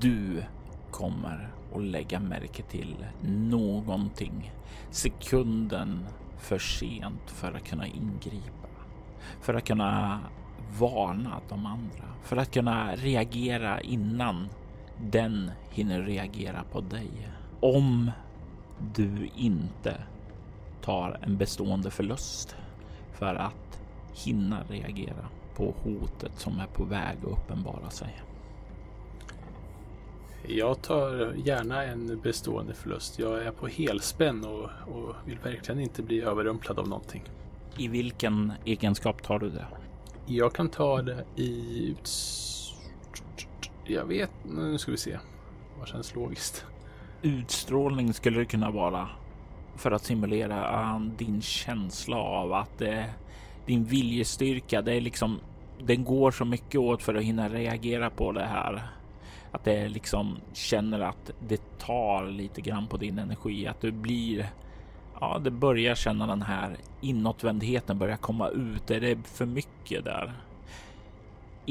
Du 0.00 0.42
kommer 0.90 1.52
att 1.74 1.82
lägga 1.82 2.20
märke 2.20 2.62
till 2.62 3.06
någonting 3.50 4.52
sekunden 4.90 6.06
för 6.38 6.58
sent 6.58 7.30
för 7.30 7.52
att 7.52 7.64
kunna 7.64 7.86
ingripa. 7.86 8.68
För 9.40 9.54
att 9.54 9.66
kunna 9.66 10.20
varna 10.78 11.40
de 11.48 11.66
andra. 11.66 12.04
För 12.22 12.36
att 12.36 12.50
kunna 12.50 12.94
reagera 12.94 13.80
innan 13.80 14.48
den 15.00 15.50
hinner 15.70 16.02
reagera 16.02 16.64
på 16.72 16.80
dig. 16.80 17.28
Om 17.60 18.10
du 18.94 19.30
inte 19.36 19.96
tar 20.82 21.18
en 21.22 21.36
bestående 21.36 21.90
förlust 21.90 22.56
för 23.12 23.34
att 23.34 23.80
hinna 24.12 24.62
reagera 24.68 25.28
på 25.56 25.74
hotet 25.84 26.32
som 26.36 26.60
är 26.60 26.66
på 26.66 26.84
väg 26.84 27.16
att 27.22 27.38
uppenbara 27.38 27.90
sig. 27.90 28.22
Jag 30.46 30.82
tar 30.82 31.34
gärna 31.44 31.84
en 31.84 32.20
bestående 32.20 32.74
förlust. 32.74 33.18
Jag 33.18 33.42
är 33.42 33.50
på 33.50 33.66
helspänn 33.66 34.44
och, 34.44 34.70
och 34.94 35.14
vill 35.26 35.38
verkligen 35.38 35.80
inte 35.80 36.02
bli 36.02 36.20
överrumplad 36.20 36.78
av 36.78 36.88
någonting. 36.88 37.22
I 37.76 37.88
vilken 37.88 38.52
egenskap 38.64 39.22
tar 39.22 39.38
du 39.38 39.50
det? 39.50 39.66
Jag 40.26 40.52
kan 40.52 40.68
ta 40.68 41.02
det 41.02 41.24
i... 41.36 41.96
Jag 43.84 44.04
vet... 44.04 44.30
Nu 44.44 44.78
ska 44.78 44.90
vi 44.90 44.96
se. 44.96 45.18
Vad 45.78 45.88
känns 45.88 46.14
logiskt? 46.14 46.64
Utstrålning 47.22 48.12
skulle 48.12 48.38
det 48.38 48.44
kunna 48.44 48.70
vara 48.70 49.08
för 49.76 49.90
att 49.90 50.04
simulera 50.04 50.94
um, 50.96 51.12
din 51.16 51.42
känsla 51.42 52.16
av 52.16 52.52
att 52.52 52.80
eh, 52.80 53.04
din 53.66 53.84
viljestyrka, 53.84 54.82
det 54.82 54.94
är 54.94 55.00
liksom, 55.00 55.40
den 55.80 56.04
går 56.04 56.30
så 56.30 56.44
mycket 56.44 56.80
åt 56.80 57.02
för 57.02 57.14
att 57.14 57.22
hinna 57.22 57.48
reagera 57.48 58.10
på 58.10 58.32
det 58.32 58.44
här. 58.44 58.82
Att 59.52 59.64
det 59.64 59.88
liksom 59.88 60.36
känner 60.52 61.00
att 61.00 61.30
det 61.48 61.78
tar 61.78 62.26
lite 62.26 62.60
grann 62.60 62.86
på 62.86 62.96
din 62.96 63.18
energi, 63.18 63.66
att 63.66 63.80
du 63.80 63.92
blir 63.92 64.50
Ja, 65.20 65.38
det 65.44 65.50
börjar 65.50 65.94
känna 65.94 66.26
den 66.26 66.42
här 66.42 66.76
inåtvändheten 67.00 67.98
börjar 67.98 68.16
komma 68.16 68.48
ut. 68.48 68.90
Är 68.90 69.00
det 69.00 69.18
för 69.24 69.46
mycket 69.46 70.04
där? 70.04 70.32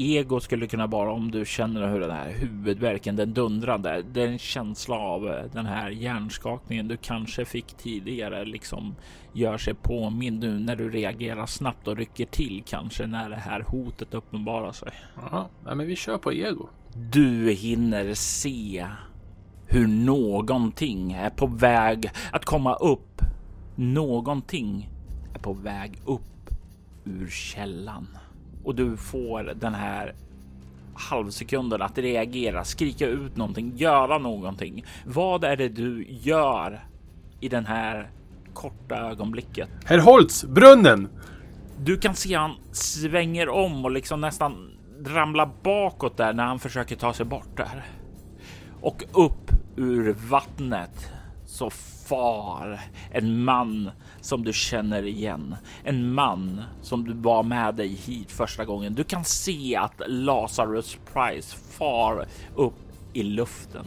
Ego 0.00 0.40
skulle 0.40 0.66
kunna 0.66 0.86
vara 0.86 1.12
om 1.12 1.30
du 1.30 1.44
känner 1.44 1.88
hur 1.88 2.00
den 2.00 2.10
här 2.10 2.32
huvudvärken, 2.32 3.16
den 3.16 3.34
dundrande, 3.34 4.02
det 4.12 4.22
är 4.22 4.28
en 4.28 4.38
känsla 4.38 4.96
av 4.96 5.28
eh, 5.28 5.44
den 5.52 5.66
här 5.66 5.90
hjärnskakningen 5.90 6.88
du 6.88 6.96
kanske 6.96 7.44
fick 7.44 7.66
tidigare 7.66 8.44
liksom 8.44 8.94
gör 9.32 9.58
sig 9.58 9.74
påmind 9.74 10.40
nu 10.40 10.58
när 10.58 10.76
du 10.76 10.90
reagerar 10.90 11.46
snabbt 11.46 11.88
och 11.88 11.96
rycker 11.96 12.26
till 12.26 12.62
kanske 12.66 13.06
när 13.06 13.30
det 13.30 13.36
här 13.36 13.60
hotet 13.60 14.14
uppenbarar 14.14 14.72
sig. 14.72 14.92
Ja, 15.30 15.48
men 15.62 15.86
vi 15.86 15.96
kör 15.96 16.18
på 16.18 16.32
ego. 16.32 16.68
Du 16.94 17.50
hinner 17.50 18.14
se 18.14 18.86
hur 19.66 19.86
någonting 19.86 21.12
är 21.12 21.30
på 21.30 21.46
väg 21.46 22.10
att 22.32 22.44
komma 22.44 22.74
upp. 22.74 23.22
Någonting 23.76 24.90
är 25.34 25.38
på 25.38 25.52
väg 25.52 26.00
upp 26.04 26.50
ur 27.04 27.28
källan 27.28 28.06
och 28.68 28.74
du 28.74 28.96
får 28.96 29.54
den 29.60 29.74
här 29.74 30.14
halvsekunden 30.94 31.82
att 31.82 31.98
reagera, 31.98 32.64
skrika 32.64 33.06
ut 33.06 33.36
någonting, 33.36 33.72
göra 33.76 34.18
någonting. 34.18 34.84
Vad 35.06 35.44
är 35.44 35.56
det 35.56 35.68
du 35.68 36.06
gör 36.08 36.84
i 37.40 37.48
den 37.48 37.66
här 37.66 38.10
korta 38.54 38.96
ögonblicket? 38.96 39.68
Herr 39.84 39.98
Holtz, 39.98 40.44
brunnen! 40.44 41.08
Du 41.78 41.96
kan 41.96 42.14
se 42.14 42.34
han 42.34 42.54
svänger 42.72 43.48
om 43.48 43.84
och 43.84 43.90
liksom 43.90 44.20
nästan 44.20 44.70
ramlar 45.06 45.50
bakåt 45.62 46.16
där 46.16 46.32
när 46.32 46.44
han 46.44 46.58
försöker 46.58 46.96
ta 46.96 47.12
sig 47.12 47.26
bort 47.26 47.56
där. 47.56 47.86
Och 48.80 49.04
upp 49.12 49.50
ur 49.76 50.16
vattnet 50.28 51.12
så 51.46 51.70
far 52.08 52.80
en 53.10 53.44
man 53.44 53.90
som 54.20 54.44
du 54.44 54.52
känner 54.52 55.02
igen. 55.02 55.56
En 55.84 56.14
man 56.14 56.62
som 56.82 57.04
du 57.04 57.12
var 57.12 57.42
med 57.42 57.74
dig 57.74 57.88
hit 57.88 58.32
första 58.32 58.64
gången. 58.64 58.94
Du 58.94 59.04
kan 59.04 59.24
se 59.24 59.76
att 59.76 60.02
Lazarus 60.06 60.98
Price 61.12 61.56
far 61.56 62.26
upp 62.54 62.74
i 63.12 63.22
luften. 63.22 63.86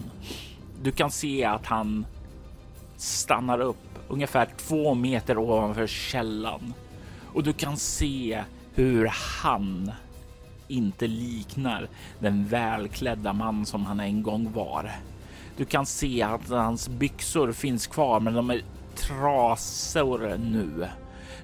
Du 0.83 0.91
kan 0.91 1.11
se 1.11 1.45
att 1.45 1.65
han 1.65 2.05
stannar 2.97 3.59
upp 3.59 3.99
ungefär 4.07 4.47
två 4.57 4.93
meter 4.93 5.37
ovanför 5.37 5.87
källan 5.87 6.73
och 7.33 7.43
du 7.43 7.53
kan 7.53 7.77
se 7.77 8.43
hur 8.73 9.11
han 9.41 9.91
inte 10.67 11.07
liknar 11.07 11.89
den 12.19 12.47
välklädda 12.47 13.33
man 13.33 13.65
som 13.65 13.85
han 13.85 13.99
en 13.99 14.23
gång 14.23 14.51
var. 14.53 14.91
Du 15.61 15.65
kan 15.65 15.85
se 15.85 16.21
att 16.21 16.49
hans 16.49 16.89
byxor 16.89 17.51
finns 17.51 17.87
kvar, 17.87 18.19
men 18.19 18.33
de 18.33 18.49
är 18.49 18.61
trasor 18.95 20.37
nu. 20.37 20.87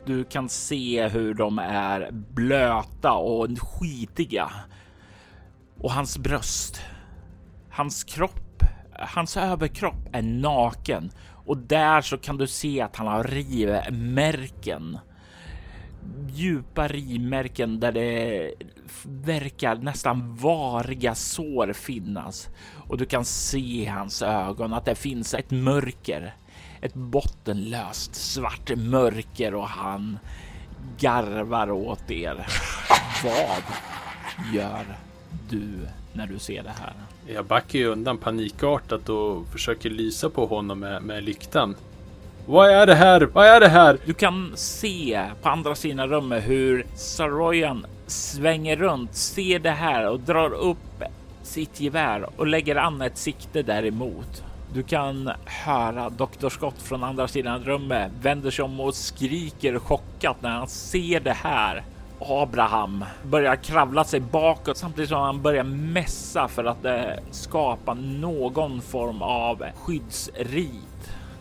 Du 0.06 0.24
kan 0.24 0.50
se 0.50 1.08
hur 1.08 1.34
de 1.34 1.60
är 1.60 2.12
blöta 2.12 3.14
och 3.14 3.48
skitiga. 3.60 4.52
Och 5.80 5.92
hans 5.92 6.18
bröst, 6.18 6.82
hans 7.70 8.04
kropp, 8.04 8.64
hans 9.00 9.38
överkropp 9.38 10.10
är 10.14 10.22
naken 10.22 11.12
och 11.46 11.58
där 11.58 12.02
så 12.02 12.18
kan 12.18 12.38
du 12.38 12.48
se 12.48 12.82
att 12.82 12.96
han 12.96 13.08
har 13.08 13.24
rivmärken. 13.24 15.00
Djupa 16.30 16.88
rivmärken 16.88 17.80
där 17.80 17.92
det 17.92 18.54
verkar 19.04 19.76
nästan 19.76 20.36
variga 20.36 21.16
sår 21.16 21.74
finnas 21.74 22.50
och 22.88 22.98
du 22.98 23.06
kan 23.06 23.26
se 23.26 23.58
i 23.58 23.86
hans 23.86 24.22
ögon 24.22 24.74
att 24.74 24.86
det 24.86 24.96
finns 24.96 25.34
ett 25.34 25.52
mörker 25.52 26.34
ett 26.82 26.94
bottenlöst 26.94 28.16
svart 28.16 28.72
mörker 28.78 29.56
och 29.56 29.68
han 29.68 30.20
garvar 31.00 31.72
åt 31.72 32.12
er. 32.12 32.48
Vad 33.24 33.64
gör 34.54 34.86
du 35.50 35.88
när 36.14 36.28
du 36.28 36.40
ser 36.40 36.64
det 36.64 36.74
här? 36.80 36.94
Jag 37.28 37.46
backar 37.46 37.80
ju 37.80 37.86
undan 37.86 38.18
panikartat 38.18 39.10
och 39.10 39.48
försöker 39.48 39.90
lysa 39.90 40.30
på 40.30 40.46
honom 40.46 40.80
med, 40.80 41.04
med 41.04 41.24
lyktan. 41.24 41.76
Vad 42.50 42.70
är 42.70 42.86
det 42.86 42.96
här? 42.96 43.22
Vad 43.22 43.48
är 43.48 43.60
det 43.60 43.68
här? 43.68 43.98
Du 44.06 44.14
kan 44.14 44.52
se 44.56 45.26
på 45.42 45.50
andra 45.50 45.76
sidan 45.76 46.10
rummet 46.10 46.44
hur 46.48 46.86
Saroyan 46.96 47.86
svänger 48.06 48.76
runt, 48.76 49.16
ser 49.16 49.60
det 49.60 49.72
här 49.72 50.10
och 50.10 50.20
drar 50.20 50.54
upp 50.54 51.04
sitt 51.44 51.80
gevär 51.80 52.30
och 52.38 52.48
lägger 52.48 52.76
an 52.76 53.02
ett 53.02 53.18
sikte 53.18 53.62
däremot. 53.62 54.44
Du 54.74 54.84
kan 54.84 55.32
höra 55.46 56.10
Dr. 56.10 56.50
Scott 56.50 56.82
från 56.82 57.04
andra 57.04 57.28
sidan 57.28 57.64
rummet 57.64 58.12
vänder 58.22 58.52
sig 58.52 58.66
om 58.66 58.80
och 58.80 58.96
skriker 58.96 59.80
chockat 59.80 60.42
när 60.42 60.50
han 60.50 60.68
ser 60.68 61.20
det 61.20 61.38
här. 61.44 61.84
Abraham 62.20 63.06
börjar 63.24 63.56
kravla 63.56 64.04
sig 64.04 64.20
bakåt 64.20 64.78
samtidigt 64.78 65.10
som 65.10 65.22
han 65.22 65.42
börjar 65.42 65.64
mässa 65.64 66.48
för 66.48 66.64
att 66.64 66.86
eh, 66.86 67.02
skapa 67.32 67.94
någon 67.94 68.82
form 68.82 69.22
av 69.22 69.64
skyddsrit. 69.76 70.97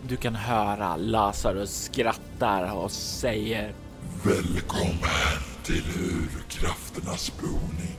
Du 0.09 0.17
kan 0.17 0.35
höra 0.35 0.97
Lazarus 0.97 1.85
skrattar 1.85 2.77
och 2.77 2.91
säger 2.91 3.75
Välkommen 4.25 5.41
till 5.63 5.85
urkrafternas 6.01 7.33
boning. 7.41 7.97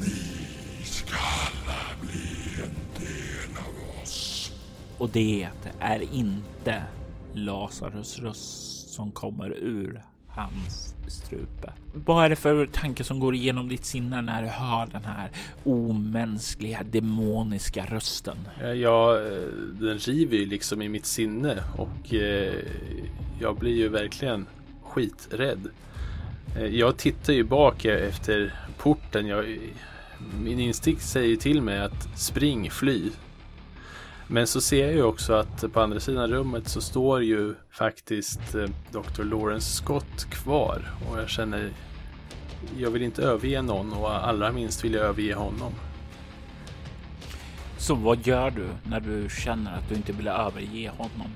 Ni 0.00 0.84
ska 0.84 1.14
alla 1.16 1.78
bli 2.00 2.62
en 2.62 3.04
del 3.04 3.56
av 3.56 4.02
oss. 4.02 4.52
Och 4.98 5.08
det 5.08 5.48
är 5.80 6.14
inte 6.14 6.82
Lazarus 7.32 8.18
röst 8.18 8.88
som 8.88 9.12
kommer 9.12 9.50
ur 9.50 10.02
hans 10.34 10.94
strupe. 11.06 11.72
Vad 11.94 12.24
är 12.24 12.28
det 12.28 12.36
för 12.36 12.66
tanke 12.66 13.04
som 13.04 13.20
går 13.20 13.34
igenom 13.34 13.68
ditt 13.68 13.84
sinne 13.84 14.22
när 14.22 14.42
du 14.42 14.48
hör 14.48 14.86
den 14.86 15.04
här 15.04 15.30
omänskliga, 15.64 16.82
demoniska 16.82 17.86
rösten? 17.86 18.36
Eh, 18.62 18.72
ja, 18.72 19.20
eh, 19.20 19.48
den 19.80 19.98
river 19.98 20.36
ju 20.36 20.46
liksom 20.46 20.82
i 20.82 20.88
mitt 20.88 21.06
sinne 21.06 21.62
och 21.76 22.14
eh, 22.14 22.54
jag 23.40 23.56
blir 23.56 23.76
ju 23.76 23.88
verkligen 23.88 24.46
skiträdd. 24.82 25.68
Jag 26.70 26.96
tittar 26.96 27.32
ju 27.32 27.44
bak 27.44 27.84
e- 27.84 28.08
efter 28.08 28.54
porten. 28.78 29.26
Jag, 29.26 29.58
min 30.44 30.58
instinkt 30.58 31.02
säger 31.02 31.36
till 31.36 31.62
mig 31.62 31.78
att 31.78 32.18
spring, 32.18 32.70
fly. 32.70 33.10
Men 34.32 34.46
så 34.46 34.60
ser 34.60 34.86
jag 34.86 34.94
ju 34.94 35.02
också 35.02 35.32
att 35.32 35.72
på 35.72 35.80
andra 35.80 36.00
sidan 36.00 36.30
rummet 36.30 36.68
så 36.68 36.80
står 36.80 37.22
ju 37.22 37.54
faktiskt 37.70 38.54
eh, 38.54 38.68
Dr. 38.90 39.22
Lawrence 39.22 39.76
Scott 39.76 40.24
kvar 40.30 40.94
och 41.10 41.18
jag 41.18 41.28
känner 41.28 41.70
jag 42.78 42.90
vill 42.90 43.02
inte 43.02 43.22
överge 43.22 43.62
någon 43.62 43.92
och 43.92 44.28
allra 44.28 44.52
minst 44.52 44.84
vill 44.84 44.94
jag 44.94 45.04
överge 45.04 45.34
honom. 45.34 45.72
Så 47.78 47.94
vad 47.94 48.26
gör 48.26 48.50
du 48.50 48.68
när 48.90 49.00
du 49.00 49.28
känner 49.28 49.78
att 49.78 49.88
du 49.88 49.94
inte 49.94 50.12
vill 50.12 50.28
överge 50.28 50.90
honom? 50.96 51.30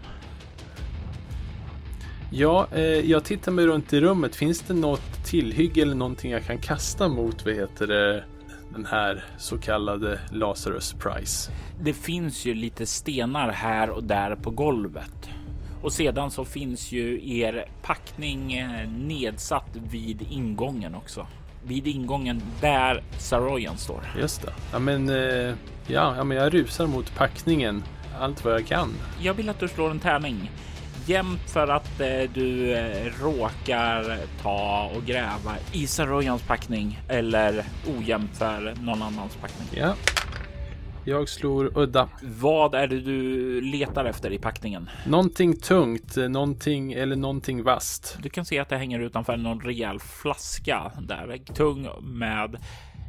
Ja, 2.31 2.69
eh, 2.73 3.11
jag 3.11 3.25
tittar 3.25 3.53
mig 3.53 3.67
runt 3.67 3.93
i 3.93 4.01
rummet. 4.01 4.37
Finns 4.37 4.61
det 4.61 4.75
något 4.75 5.25
tillhygge 5.25 5.83
eller 5.83 5.95
någonting 5.95 6.31
jag 6.31 6.45
kan 6.45 6.59
kasta 6.59 7.09
mot, 7.09 7.45
vad 7.45 7.55
heter 7.55 7.87
det, 7.87 8.25
den 8.77 8.87
här 8.87 9.25
så 9.39 9.59
kallade 9.59 10.21
Lazarus 10.31 10.93
Price. 10.93 11.53
Det 11.81 11.93
finns 11.93 12.45
ju 12.45 12.55
lite 12.55 12.87
stenar 12.87 13.53
här 13.53 13.91
och 13.91 14.05
där 14.05 14.35
på 14.35 14.51
golvet. 14.51 15.31
Och 15.83 15.93
sedan 15.93 16.31
så 16.31 16.45
finns 16.45 16.93
ju 16.93 17.39
er 17.39 17.69
packning 17.83 18.53
eh, 18.53 18.89
nedsatt 18.89 19.77
vid 19.91 20.27
ingången 20.31 20.95
också. 20.95 21.27
Vid 21.65 21.87
ingången 21.87 22.43
där 22.61 23.03
Saroyan 23.19 23.77
står. 23.79 24.01
Just 24.19 24.43
det. 24.43 24.53
Ja 24.73 24.79
men, 24.79 25.09
eh, 25.09 25.55
ja, 25.87 26.17
ja, 26.17 26.25
men 26.25 26.37
jag 26.37 26.55
rusar 26.55 26.87
mot 26.87 27.17
packningen 27.17 27.83
allt 28.21 28.45
vad 28.45 28.55
jag 28.55 28.67
kan. 28.67 28.89
Jag 29.23 29.35
vill 29.35 29.49
att 29.49 29.61
du 29.61 29.69
slår 29.69 29.91
en 29.91 30.01
tärning. 30.01 30.51
Jämnt 31.07 31.51
för 31.51 31.69
att 31.69 32.01
eh, 32.01 32.31
du 32.35 32.73
eh, 32.73 33.13
råkar 33.23 34.19
ta 34.43 34.91
och 34.97 35.03
gräva 35.03 35.57
i 35.73 35.87
Saroyans 35.87 36.43
packning 36.43 37.01
eller 37.09 37.65
ojämnt 37.99 38.37
för 38.37 38.75
någon 38.81 39.03
annans 39.03 39.37
packning. 39.37 39.69
Ja. 39.83 39.95
Jag 41.05 41.29
slår 41.29 41.79
udda. 41.79 42.09
Vad 42.23 42.75
är 42.75 42.87
det 42.87 43.01
du 43.01 43.61
letar 43.61 44.05
efter 44.05 44.33
i 44.33 44.39
packningen? 44.39 44.91
Någonting 45.07 45.57
tungt, 45.57 46.17
någonting 46.17 46.93
eller 46.93 47.17
någonting 47.17 47.63
vasst. 47.63 48.19
Du 48.23 48.29
kan 48.29 48.45
se 48.45 48.59
att 48.59 48.69
det 48.69 48.77
hänger 48.77 49.01
utanför 49.01 49.37
någon 49.37 49.61
rejäl 49.61 49.99
flaska 50.01 50.93
där, 51.01 51.39
tung 51.55 51.89
med 52.03 52.57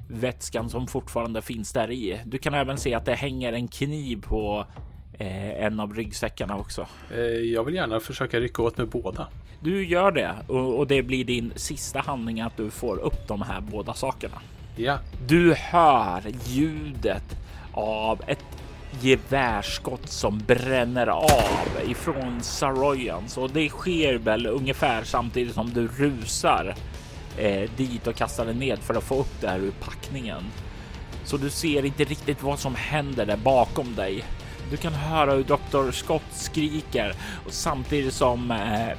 vätskan 0.10 0.70
som 0.70 0.88
fortfarande 0.88 1.42
finns 1.42 1.74
där 1.74 1.92
i. 1.92 2.22
Du 2.26 2.38
kan 2.38 2.54
även 2.54 2.78
se 2.78 2.94
att 2.94 3.06
det 3.06 3.16
hänger 3.16 3.54
en 3.54 3.68
kniv 3.68 4.22
på 4.22 4.66
eh, 5.18 5.64
en 5.64 5.80
av 5.80 5.94
ryggsäckarna 5.96 6.58
också. 6.58 6.88
Eh, 7.14 7.20
jag 7.22 7.64
vill 7.64 7.76
gärna 7.76 8.00
försöka 8.00 8.40
rycka 8.40 8.62
åt 8.62 8.78
med 8.78 8.88
båda. 8.88 9.28
Du 9.60 9.86
gör 9.86 10.12
det 10.12 10.36
och, 10.48 10.78
och 10.78 10.88
det 10.88 11.04
blir 11.04 11.26
din 11.26 11.54
sista 11.56 12.00
handling 12.00 12.42
att 12.42 12.58
du 12.58 12.70
får 12.70 12.98
upp 12.98 13.28
de 13.28 13.42
här 13.42 13.62
båda 13.62 13.94
sakerna. 13.94 14.42
Ja, 14.76 15.00
Du 15.28 15.54
hör 15.54 16.22
ljudet 16.46 17.38
av 17.74 18.22
ett 18.28 18.46
gevärsskott 19.02 20.10
som 20.10 20.40
bränner 20.48 21.08
av 21.08 21.90
ifrån 21.90 22.42
Saroyans 22.42 23.38
och 23.38 23.50
det 23.50 23.70
sker 23.70 24.16
väl 24.16 24.48
ungefär 24.48 25.04
samtidigt 25.04 25.54
som 25.54 25.70
du 25.74 25.88
rusar 25.88 26.76
eh, 27.38 27.70
dit 27.78 28.08
och 28.08 28.16
kastar 28.16 28.46
den 28.46 28.60
ned 28.60 28.80
för 28.80 28.94
att 28.94 29.04
få 29.04 29.20
upp 29.20 29.42
det 29.42 29.48
här 29.48 29.60
ur 29.60 29.72
packningen. 29.72 30.44
Så 31.24 31.38
du 31.38 31.50
ser 31.50 31.86
inte 31.86 32.04
riktigt 32.04 32.44
vad 32.44 32.60
som 32.60 32.76
händer 32.76 33.26
där 33.26 33.38
bakom 33.38 33.96
dig. 33.96 34.24
Du 34.72 34.78
kan 34.78 34.94
höra 34.94 35.32
hur 35.32 35.44
Dr. 35.44 35.92
Scott 35.92 36.24
skriker 36.32 37.14
och 37.46 37.54
samtidigt 37.54 38.14
som 38.14 38.52
eh, 38.52 38.98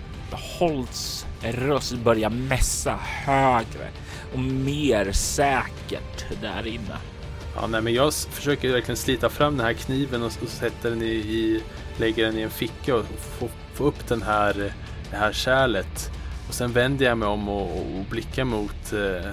Holts 0.59 1.27
röst 1.43 1.95
börjar 1.95 2.31
mässa 2.31 2.99
högre 3.03 3.89
och 4.33 4.39
mer 4.39 5.13
säkert 5.13 6.27
där 6.43 6.67
inne. 6.67 6.97
ja 7.57 7.67
nej, 7.67 7.83
men 7.83 7.95
jag 7.95 8.15
försöker 8.15 8.73
verkligen 8.73 8.97
slita 8.97 9.29
fram 9.29 9.57
den 9.57 9.67
här 9.67 9.73
kniven 9.73 10.23
och, 10.23 10.33
och 10.43 10.49
sätter 10.49 10.91
den 10.91 11.03
i, 11.03 11.15
i, 11.15 11.63
lägger 11.97 12.25
den 12.25 12.39
i 12.39 12.43
en 12.43 12.51
ficka 12.51 12.97
och 12.97 13.05
få, 13.39 13.49
få 13.75 13.85
upp 13.85 14.09
den 14.09 14.23
här, 14.23 14.73
det 15.11 15.17
här 15.17 15.33
kärlet. 15.33 16.11
Och 16.49 16.55
sen 16.55 16.73
vänder 16.73 17.07
jag 17.07 17.19
mig 17.19 17.29
om 17.29 17.49
och, 17.49 17.77
och 17.77 18.05
blickar 18.11 18.45
mot 18.45 18.93
eh, 18.93 19.33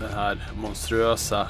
den 0.00 0.12
här 0.14 0.50
monstruösa 0.54 1.48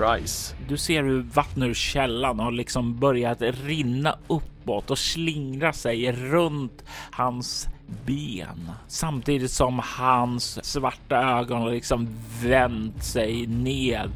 Price. 0.00 0.54
Du 0.68 0.76
ser 0.76 1.02
hur 1.02 1.22
vattnet 1.22 1.68
ur 1.68 1.74
källan 1.74 2.38
har 2.38 2.52
liksom 2.52 2.98
börjat 2.98 3.42
rinna 3.42 4.16
uppåt 4.28 4.90
och 4.90 4.98
slingra 4.98 5.72
sig 5.72 6.12
runt 6.12 6.84
hans 7.10 7.68
ben 8.06 8.70
samtidigt 8.88 9.50
som 9.50 9.80
hans 9.84 10.64
svarta 10.64 11.16
ögon 11.16 11.62
har 11.62 11.70
liksom 11.70 12.08
vänt 12.42 13.04
sig 13.04 13.46
ned 13.46 14.10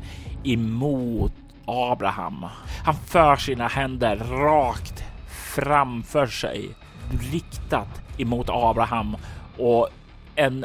emot 0.45 1.33
Abraham. 1.67 2.47
Han 2.85 2.95
för 2.95 3.37
sina 3.37 3.69
händer 3.69 4.17
rakt 4.17 5.05
framför 5.55 6.27
sig, 6.27 6.71
riktat 7.33 8.03
emot 8.19 8.47
Abraham 8.51 9.17
och 9.59 9.89
en 10.35 10.65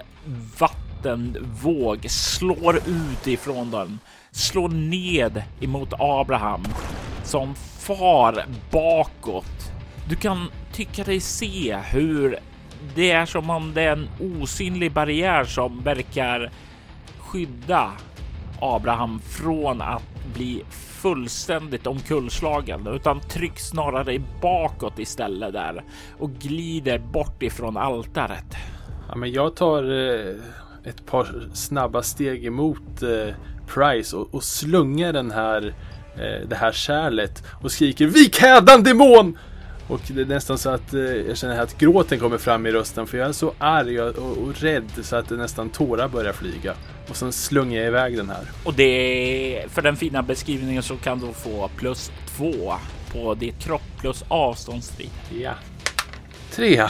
vattenvåg 0.60 2.06
slår 2.10 2.78
ut 2.78 3.28
ifrån 3.28 3.72
den, 3.72 4.00
slår 4.40 4.70
ned 4.70 5.44
emot 5.60 5.94
Abraham 6.00 6.64
som 7.24 7.56
far 7.56 8.46
bakåt. 8.72 9.72
Du 10.10 10.16
kan 10.16 10.52
tycka 10.72 11.04
dig 11.04 11.20
se 11.20 11.78
hur 11.92 12.40
det 12.96 13.12
är 13.12 13.26
som 13.26 13.50
om 13.50 13.74
det 13.74 13.82
är 13.82 13.92
en 13.92 14.10
osynlig 14.20 14.92
barriär 14.92 15.44
som 15.44 15.82
verkar 15.82 16.52
skydda 17.20 17.92
Abraham 18.62 19.20
från 19.20 19.82
att 19.82 20.34
bli 20.34 20.64
fullständigt 20.70 21.88
omkullslagen 21.88 22.88
utan 22.88 23.20
trycks 23.20 23.68
snarare 23.68 24.22
bakåt 24.42 25.00
istället 25.00 25.54
där 25.54 25.84
och 26.18 26.32
glider 26.32 27.00
bort 27.00 27.44
ifrån 27.44 27.78
altaret. 27.78 28.56
Ja, 29.08 29.16
men 29.16 29.32
jag 29.32 29.56
tar 29.56 29.84
eh, 29.84 30.36
ett 30.84 31.06
par 31.06 31.50
snabba 31.54 32.02
steg 32.02 32.46
emot 32.46 33.02
eh, 33.02 33.36
Price 33.74 34.16
och, 34.16 34.36
och 34.36 34.44
slungar 34.44 35.14
den 35.14 35.32
här, 35.32 35.74
eh, 36.16 36.48
det 36.48 36.56
här 36.56 36.72
kärlet 36.72 37.44
och 37.62 37.72
skriker 37.72 38.06
Vik 38.06 38.40
hädan 38.40 38.84
demon! 38.84 39.38
Och 39.88 40.02
det 40.08 40.22
är 40.22 40.26
nästan 40.26 40.58
så 40.58 40.70
att 40.70 40.94
eh, 40.94 41.02
jag 41.02 41.38
känner 41.38 41.62
att 41.62 41.78
gråten 41.78 42.20
kommer 42.20 42.38
fram 42.38 42.66
i 42.66 42.72
rösten 42.72 43.08
för 43.08 43.18
jag 43.18 43.30
är 43.30 43.32
så 43.32 43.54
arg 43.58 44.02
och, 44.02 44.18
och, 44.18 44.38
och 44.38 44.62
rädd 44.62 44.92
så 45.02 45.16
att 45.16 45.30
det 45.30 45.36
nästan 45.36 45.70
tårar 45.70 46.08
börjar 46.08 46.34
flyga. 46.34 46.74
Och 47.10 47.16
sen 47.16 47.32
slungar 47.32 47.78
jag 47.78 47.88
iväg 47.88 48.18
den 48.18 48.30
här. 48.30 48.52
Och 48.64 48.74
det 48.74 49.66
för 49.70 49.82
den 49.82 49.96
fina 49.96 50.24
beskrivningen 50.24 50.84
så 50.84 50.96
kan 50.96 51.20
du 51.20 51.34
få 51.34 51.70
plus 51.76 52.12
två 52.28 52.74
på 53.12 53.34
ditt 53.34 53.60
kropp 53.60 53.82
plus 54.00 54.24
avståndsstrid. 54.28 55.10
Ja. 55.42 55.54
Tre. 56.52 56.88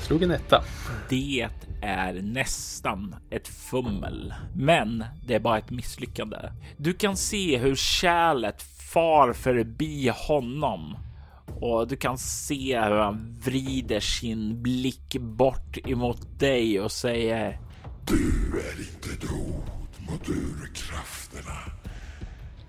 Slog 0.00 0.22
en 0.22 0.30
etta. 0.30 0.64
Det 1.08 1.48
är 1.82 2.22
nästan 2.22 3.16
ett 3.30 3.48
fummel, 3.48 4.34
men 4.54 5.04
det 5.26 5.34
är 5.34 5.40
bara 5.40 5.58
ett 5.58 5.70
misslyckande. 5.70 6.36
Du 6.76 6.92
kan 6.92 7.16
se 7.16 7.58
hur 7.58 7.74
kärlet 7.74 8.62
far 8.62 9.32
förbi 9.32 10.12
honom 10.14 10.96
och 11.60 11.88
du 11.88 11.96
kan 11.96 12.18
se 12.18 12.80
hur 12.80 12.96
han 12.96 13.38
vrider 13.44 14.00
sin 14.00 14.62
blick 14.62 15.16
bort 15.20 15.78
emot 15.84 16.38
dig 16.38 16.80
och 16.80 16.92
säger 16.92 17.60
Du 18.06 18.60
är 18.60 18.80
inte 18.80 19.08
ett 19.10 19.30
hot 19.30 20.00
mot 20.10 20.28
urkrafterna. 20.28 21.78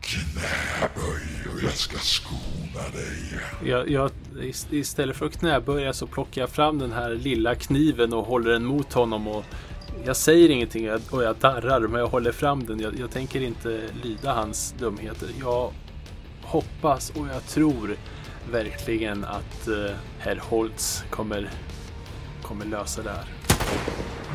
Knäböj 0.10 1.53
och 1.53 1.64
jag 1.64 1.72
ska 1.72 1.98
skona 1.98 2.90
dig. 2.94 3.40
Jag, 3.72 3.90
jag, 3.90 4.11
ist- 4.41 4.73
istället 4.73 5.18
för 5.18 5.26
att 5.26 5.40
knäböja 5.40 5.94
så 5.94 6.07
plockar 6.07 6.41
jag 6.41 6.49
fram 6.49 6.80
den 6.80 6.91
här 6.91 7.10
lilla 7.10 7.56
kniven 7.56 8.14
och 8.14 8.26
håller 8.26 8.52
den 8.52 8.65
mot 8.65 8.94
honom. 8.94 9.27
Och 9.27 9.45
jag 10.06 10.15
säger 10.15 10.49
ingenting 10.49 10.91
och 11.10 11.23
jag 11.23 11.36
darrar 11.36 11.80
men 11.80 11.99
jag 12.02 12.07
håller 12.07 12.31
fram 12.31 12.65
den. 12.65 12.80
Jag, 12.80 12.99
jag 12.99 13.11
tänker 13.11 13.41
inte 13.41 13.81
lyda 14.03 14.34
hans 14.34 14.76
dumheter. 14.80 15.30
Jag 15.40 15.72
hoppas 16.41 17.10
och 17.10 17.27
jag 17.34 17.45
tror 17.48 17.95
verkligen 18.52 19.26
att 19.26 19.68
uh, 19.68 19.86
herr 20.19 20.40
Holtz 20.44 21.03
kommer, 21.10 21.49
kommer 22.41 22.65
lösa 22.65 23.02
det 23.03 23.10
här. 23.10 23.26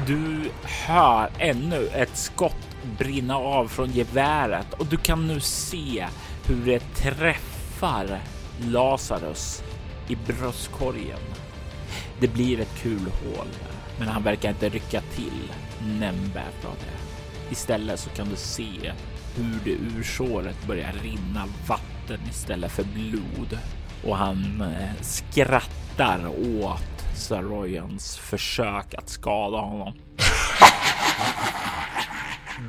Du 0.07 0.51
hör 0.63 1.31
ännu 1.39 1.87
ett 1.87 2.17
skott 2.17 2.74
brinna 2.99 3.37
av 3.37 3.69
från 3.69 3.91
geväret 3.91 4.73
och 4.73 4.87
du 4.87 4.97
kan 4.97 5.27
nu 5.27 5.41
se 5.41 6.07
hur 6.47 6.67
det 6.67 6.95
träffar 6.95 8.21
Lazarus 8.61 9.63
i 10.09 10.17
bröstkorgen. 10.17 11.21
Det 12.21 12.29
blir 12.29 12.61
ett 12.61 12.83
kulhål, 12.83 13.49
men 13.99 14.09
han 14.09 14.23
verkar 14.23 14.49
inte 14.49 14.69
rycka 14.69 15.01
till 15.01 15.53
nämnvärt 16.01 16.65
av 16.65 16.77
det. 16.81 17.53
Istället 17.53 18.01
så 18.01 18.11
kan 18.11 18.29
du 18.29 18.37
se 18.37 18.93
hur 19.37 19.59
det 19.65 19.71
ur 19.71 20.03
såret 20.03 20.67
börjar 20.67 20.93
rinna 21.03 21.47
vatten 21.67 22.21
istället 22.31 22.73
för 22.73 22.85
blod 22.85 23.59
och 24.07 24.17
han 24.17 24.61
eh, 24.61 25.03
skrattar 25.03 26.27
åt 26.63 27.17
Saroyans 27.17 28.17
försök 28.17 28.95
att 28.95 29.09
skada 29.09 29.57
honom. 29.57 29.93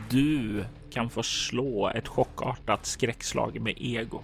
Du 0.10 0.66
kan 0.90 1.10
få 1.10 1.24
slå 1.24 1.90
ett 1.90 2.08
chockartat 2.08 2.86
skräckslag 2.86 3.60
med 3.60 3.74
ego. 3.78 4.22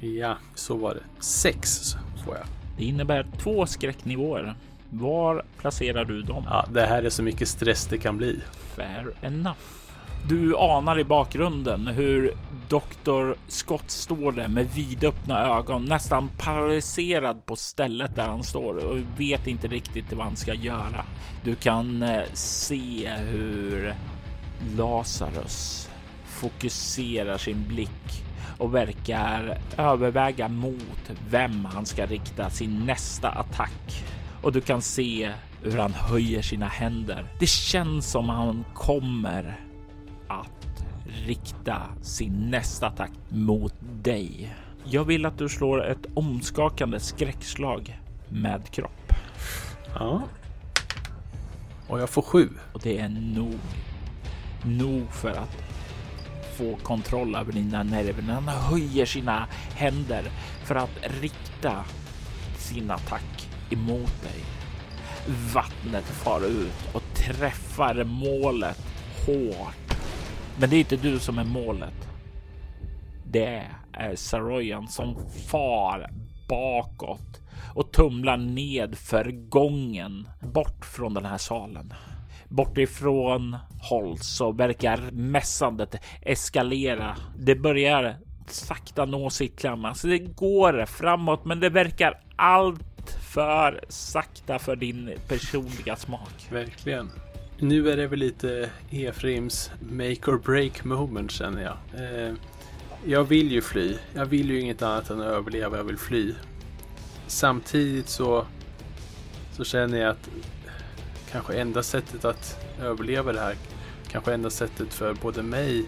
Ja, 0.00 0.36
så 0.54 0.76
var 0.76 0.94
det. 0.94 1.22
Sex 1.22 1.94
får 2.24 2.36
jag. 2.36 2.46
Det 2.78 2.84
innebär 2.84 3.26
två 3.38 3.66
skräcknivåer. 3.66 4.54
Var 4.90 5.42
placerar 5.58 6.04
du 6.04 6.22
dem? 6.22 6.44
Ja, 6.50 6.66
det 6.72 6.86
här 6.86 7.02
är 7.02 7.10
så 7.10 7.22
mycket 7.22 7.48
stress 7.48 7.86
det 7.86 7.98
kan 7.98 8.16
bli. 8.16 8.40
Fair 8.76 9.14
enough. 9.22 9.58
Du 10.28 10.56
anar 10.56 10.98
i 10.98 11.04
bakgrunden 11.04 11.86
hur 11.86 12.32
Dr. 12.68 13.34
Scott 13.48 13.90
står 13.90 14.32
där 14.32 14.48
med 14.48 14.66
vidöppna 14.74 15.58
ögon, 15.58 15.84
nästan 15.84 16.30
paralyserad 16.38 17.46
på 17.46 17.56
stället 17.56 18.16
där 18.16 18.26
han 18.26 18.42
står 18.42 18.76
och 18.76 18.98
vet 19.16 19.46
inte 19.46 19.68
riktigt 19.68 20.12
vad 20.12 20.26
han 20.26 20.36
ska 20.36 20.54
göra. 20.54 21.04
Du 21.44 21.54
kan 21.54 22.02
eh, 22.02 22.22
se 22.32 23.10
hur 23.16 23.94
Lazarus 24.76 25.90
fokuserar 26.24 27.38
sin 27.38 27.64
blick 27.68 28.24
och 28.58 28.74
verkar 28.74 29.58
överväga 29.76 30.48
mot 30.48 31.10
vem 31.30 31.64
han 31.64 31.86
ska 31.86 32.06
rikta 32.06 32.50
sin 32.50 32.86
nästa 32.86 33.28
attack. 33.28 34.04
Och 34.42 34.52
du 34.52 34.60
kan 34.60 34.82
se 34.82 35.32
hur 35.62 35.78
han 35.78 35.92
höjer 35.92 36.42
sina 36.42 36.66
händer. 36.66 37.26
Det 37.40 37.48
känns 37.48 38.10
som 38.10 38.28
han 38.28 38.64
kommer 38.74 39.60
att 40.28 40.84
rikta 41.26 41.82
sin 42.02 42.50
nästa 42.50 42.86
attack 42.86 43.10
mot 43.28 43.74
dig. 44.02 44.54
Jag 44.84 45.04
vill 45.04 45.26
att 45.26 45.38
du 45.38 45.48
slår 45.48 45.84
ett 45.86 46.06
omskakande 46.14 47.00
skräckslag 47.00 47.98
med 48.28 48.70
kropp. 48.70 49.12
Ja. 49.94 50.22
Och 51.88 52.00
jag 52.00 52.10
får 52.10 52.22
sju. 52.22 52.48
Och 52.72 52.80
det 52.82 52.98
är 52.98 53.08
nog. 53.08 53.58
Nog 54.64 55.12
för 55.12 55.30
att 55.30 55.62
få 56.56 56.76
kontroll 56.76 57.34
över 57.34 57.52
dina 57.52 57.82
nerver. 57.82 58.22
Han 58.22 58.48
höjer 58.48 59.06
sina 59.06 59.46
händer 59.74 60.24
för 60.64 60.74
att 60.74 60.98
rikta 61.20 61.84
sin 62.58 62.90
attack 62.90 63.48
emot 63.70 64.22
dig. 64.22 64.44
Vattnet 65.54 66.04
far 66.04 66.46
ut 66.46 66.94
och 66.94 67.02
träffar 67.14 68.04
målet 68.04 68.78
hårt. 69.26 69.96
Men 70.58 70.70
det 70.70 70.76
är 70.76 70.80
inte 70.80 70.96
du 70.96 71.18
som 71.18 71.38
är 71.38 71.44
målet. 71.44 72.08
Det 73.26 73.62
är 73.92 74.16
Saroyan 74.16 74.88
som 74.88 75.16
far 75.46 76.10
bakåt 76.48 77.40
och 77.74 77.92
tumlar 77.92 78.36
ned 78.36 78.94
för 78.98 79.48
gången 79.48 80.28
bort 80.40 80.84
från 80.84 81.14
den 81.14 81.24
här 81.24 81.38
salen. 81.38 81.94
Bortifrån 82.52 83.56
håll 83.82 84.18
så 84.18 84.52
verkar 84.52 85.10
mässandet 85.12 85.96
eskalera. 86.22 87.16
Det 87.38 87.54
börjar 87.54 88.16
sakta 88.46 89.04
nå 89.04 89.30
sitt 89.30 89.58
klammer. 89.58 89.94
så 89.94 90.06
det 90.06 90.18
går 90.18 90.86
framåt, 90.86 91.44
men 91.44 91.60
det 91.60 91.70
verkar 91.70 92.20
allt 92.36 93.18
för 93.34 93.84
sakta 93.88 94.58
för 94.58 94.76
din 94.76 95.10
personliga 95.28 95.96
smak. 95.96 96.48
Verkligen. 96.50 97.10
Nu 97.58 97.90
är 97.90 97.96
det 97.96 98.06
väl 98.06 98.18
lite 98.18 98.70
Efraims 98.90 99.70
make 99.90 100.30
or 100.30 100.38
break 100.38 100.84
moment 100.84 101.30
känner 101.30 101.62
jag. 101.62 101.76
Eh, 102.04 102.34
jag 103.06 103.24
vill 103.24 103.52
ju 103.52 103.62
fly. 103.62 103.96
Jag 104.14 104.26
vill 104.26 104.50
ju 104.50 104.60
inget 104.60 104.82
annat 104.82 105.10
än 105.10 105.20
att 105.20 105.26
överleva. 105.26 105.76
Jag 105.76 105.84
vill 105.84 105.98
fly. 105.98 106.34
Samtidigt 107.26 108.08
så, 108.08 108.46
så 109.52 109.64
känner 109.64 109.98
jag 109.98 110.10
att 110.10 110.28
kanske 111.32 111.60
enda 111.60 111.82
sättet 111.82 112.24
att 112.24 112.56
överleva 112.80 113.32
det 113.32 113.40
här, 113.40 113.56
kanske 114.08 114.34
enda 114.34 114.50
sättet 114.50 114.94
för 114.94 115.14
både 115.14 115.42
mig 115.42 115.84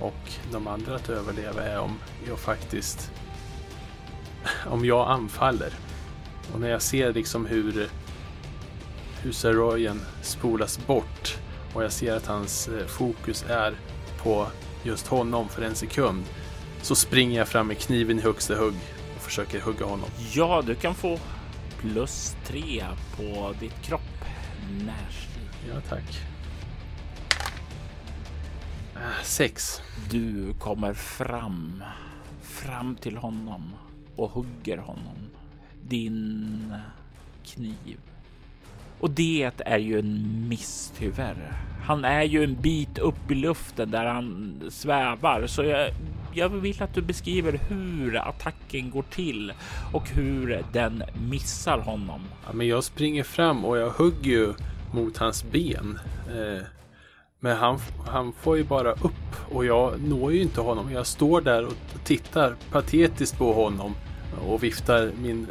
och 0.00 0.32
de 0.52 0.66
andra 0.66 0.94
att 0.94 1.08
överleva 1.08 1.62
är 1.62 1.78
om 1.78 1.98
jag 2.28 2.38
faktiskt, 2.38 3.12
om 4.66 4.84
jag 4.84 5.10
anfaller. 5.10 5.72
Och 6.52 6.60
när 6.60 6.68
jag 6.68 6.82
ser 6.82 7.12
liksom 7.12 7.46
hur, 7.46 7.88
hur 9.22 9.32
Saroyan 9.32 10.00
spolas 10.22 10.86
bort 10.86 11.38
och 11.74 11.84
jag 11.84 11.92
ser 11.92 12.16
att 12.16 12.26
hans 12.26 12.68
eh, 12.68 12.86
fokus 12.86 13.44
är 13.48 13.74
på 14.22 14.46
just 14.82 15.06
honom 15.06 15.48
för 15.48 15.62
en 15.62 15.74
sekund 15.74 16.24
så 16.82 16.94
springer 16.94 17.38
jag 17.38 17.48
fram 17.48 17.66
med 17.66 17.78
kniven 17.78 18.18
i 18.18 18.22
högsta 18.22 18.54
hugg 18.54 18.74
och 19.16 19.22
försöker 19.22 19.60
hugga 19.60 19.86
honom. 19.86 20.08
Ja, 20.32 20.62
du 20.66 20.74
kan 20.74 20.94
få 20.94 21.18
plus 21.80 22.36
tre 22.46 22.84
på 23.16 23.54
ditt 23.60 23.82
kropp. 23.82 24.17
Närstrid. 24.68 25.48
Ja, 25.68 25.80
tack. 25.88 26.20
Äh, 28.94 29.22
sex. 29.22 29.82
Du 30.10 30.54
kommer 30.54 30.94
fram, 30.94 31.84
fram 32.42 32.96
till 32.96 33.16
honom 33.16 33.74
och 34.16 34.30
hugger 34.30 34.78
honom. 34.78 35.30
Din 35.88 36.74
kniv. 37.44 37.98
Och 39.00 39.10
det 39.10 39.50
är 39.58 39.78
ju 39.78 39.98
en 39.98 40.48
miss 40.48 40.92
tyvärr. 40.98 41.52
Han 41.84 42.04
är 42.04 42.22
ju 42.22 42.44
en 42.44 42.60
bit 42.60 42.98
upp 42.98 43.30
i 43.30 43.34
luften 43.34 43.90
där 43.90 44.04
han 44.04 44.60
svävar, 44.70 45.46
så 45.46 45.64
jag, 45.64 45.90
jag 46.38 46.48
vill 46.48 46.82
att 46.82 46.94
du 46.94 47.02
beskriver 47.02 47.60
hur 47.68 48.16
attacken 48.16 48.90
går 48.90 49.04
till 49.10 49.52
och 49.92 50.08
hur 50.08 50.64
den 50.72 51.02
missar 51.30 51.78
honom. 51.78 52.20
Ja, 52.46 52.52
men 52.52 52.66
jag 52.66 52.84
springer 52.84 53.22
fram 53.22 53.64
och 53.64 53.78
jag 53.78 53.90
hugger 53.90 54.30
ju 54.30 54.54
mot 54.92 55.16
hans 55.16 55.44
ben. 55.44 55.98
Eh, 56.30 56.62
men 57.40 57.56
han, 57.56 57.78
han 58.06 58.32
får 58.32 58.56
ju 58.56 58.64
bara 58.64 58.92
upp 58.92 59.52
och 59.52 59.64
jag 59.64 60.00
når 60.00 60.32
ju 60.32 60.42
inte 60.42 60.60
honom. 60.60 60.92
Jag 60.92 61.06
står 61.06 61.40
där 61.40 61.66
och 61.66 61.74
tittar 62.04 62.54
patetiskt 62.70 63.38
på 63.38 63.52
honom 63.52 63.94
och 64.48 64.62
viftar 64.62 65.10
min 65.22 65.46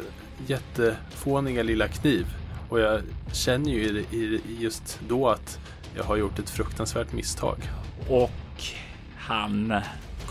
jättefåniga 0.46 1.62
lilla 1.62 1.88
kniv. 1.88 2.26
Och 2.68 2.80
jag 2.80 3.00
känner 3.32 3.70
ju 3.70 4.04
i, 4.10 4.16
i, 4.16 4.40
just 4.58 5.00
då 5.08 5.28
att 5.28 5.58
jag 5.96 6.04
har 6.04 6.16
gjort 6.16 6.38
ett 6.38 6.50
fruktansvärt 6.50 7.12
misstag. 7.12 7.56
Och 8.08 8.62
han 9.16 9.74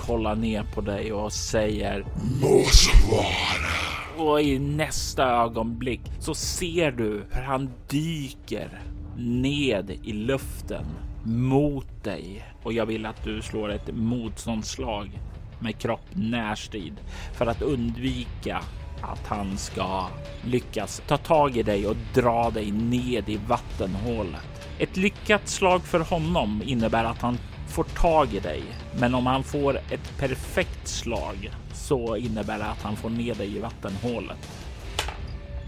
kollar 0.07 0.35
ner 0.35 0.63
på 0.63 0.81
dig 0.81 1.13
och 1.13 1.33
säger 1.33 2.05
Må 2.41 2.63
så 2.63 3.11
vara. 3.15 4.27
och 4.29 4.41
i 4.41 4.59
nästa 4.59 5.23
ögonblick 5.23 6.01
så 6.19 6.35
ser 6.35 6.91
du 6.91 7.25
hur 7.31 7.41
han 7.41 7.69
dyker 7.89 8.81
ned 9.17 9.91
i 10.03 10.13
luften 10.13 10.85
mot 11.23 12.03
dig 12.03 12.45
och 12.63 12.73
jag 12.73 12.85
vill 12.85 13.05
att 13.05 13.23
du 13.23 13.41
slår 13.41 13.71
ett 13.71 13.89
motståndsslag 13.95 15.19
med 15.59 15.77
kropp 15.77 16.05
närstrid 16.13 16.93
för 17.33 17.45
att 17.45 17.61
undvika 17.61 18.61
att 19.01 19.27
han 19.27 19.57
ska 19.57 20.07
lyckas 20.45 21.01
ta 21.07 21.17
tag 21.17 21.57
i 21.57 21.63
dig 21.63 21.87
och 21.87 21.95
dra 22.13 22.49
dig 22.49 22.71
ned 22.71 23.29
i 23.29 23.39
vattenhålet. 23.47 24.67
Ett 24.79 24.97
lyckat 24.97 25.47
slag 25.47 25.81
för 25.83 25.99
honom 25.99 26.61
innebär 26.65 27.03
att 27.03 27.21
han 27.21 27.37
får 27.67 27.83
tag 27.83 28.33
i 28.33 28.39
dig, 28.39 28.63
men 28.99 29.15
om 29.15 29.25
han 29.25 29.43
får 29.43 29.77
ett 29.77 30.17
perfekt 30.19 30.87
slag 30.87 31.51
så 31.73 32.15
innebär 32.15 32.57
det 32.57 32.65
att 32.65 32.81
han 32.81 32.95
får 32.95 33.09
ner 33.09 33.35
dig 33.35 33.55
i 33.55 33.59
vattenhålet. 33.59 34.37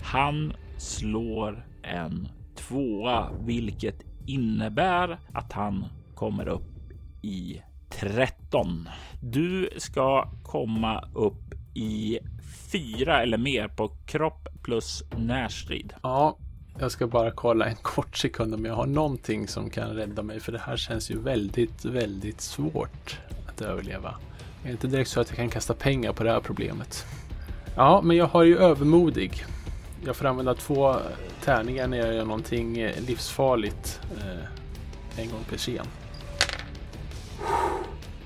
Han 0.04 0.54
slår 0.78 1.66
en 1.84 2.28
tvåa, 2.56 3.30
vilket 3.40 4.04
innebär 4.28 5.20
att 5.34 5.54
han 5.54 5.86
kommer 6.16 6.48
upp 6.48 6.92
i 7.22 7.62
13. 7.90 8.90
Du 9.22 9.70
ska 9.78 10.32
komma 10.44 11.04
upp 11.14 11.54
i 11.76 12.20
fyra 12.72 13.22
eller 13.22 13.38
mer 13.38 13.68
på 13.68 13.88
kropp 13.88 14.48
plus 14.64 15.04
närstrid. 15.18 15.94
Ja, 16.04 16.38
jag 16.80 16.92
ska 16.92 17.08
bara 17.08 17.32
kolla 17.32 17.66
en 17.66 17.76
kort 17.76 18.18
sekund 18.18 18.54
om 18.54 18.66
jag 18.66 18.74
har 18.74 18.86
någonting 18.86 19.48
som 19.48 19.70
kan 19.70 19.90
rädda 19.90 20.24
mig. 20.24 20.40
För 20.40 20.52
det 20.52 20.60
här 20.60 20.78
känns 20.78 21.12
ju 21.12 21.20
väldigt, 21.20 21.86
väldigt 21.86 22.42
svårt 22.42 23.20
att 23.48 23.62
överleva. 23.62 24.16
Det 24.64 24.70
är 24.70 24.72
inte 24.72 24.88
direkt 24.88 25.10
så 25.10 25.22
att 25.22 25.30
jag 25.30 25.38
kan 25.38 25.50
kasta 25.50 25.74
pengar 25.74 26.14
på 26.14 26.24
det 26.24 26.32
här 26.32 26.40
problemet. 26.40 27.06
Ja, 27.76 28.02
men 28.02 28.18
jag 28.18 28.26
har 28.26 28.44
ju 28.44 28.58
övermodig. 28.58 29.46
Jag 30.06 30.16
får 30.16 30.26
använda 30.26 30.54
två 30.54 30.96
tärningar 31.44 31.88
när 31.88 31.98
jag 31.98 32.16
gör 32.16 32.26
någonting 32.26 32.80
eh, 32.80 33.02
livsfarligt 33.08 34.02
eh, 34.18 35.22
en 35.24 35.30
gång 35.30 35.44
per 35.50 35.58
scen. 35.58 35.86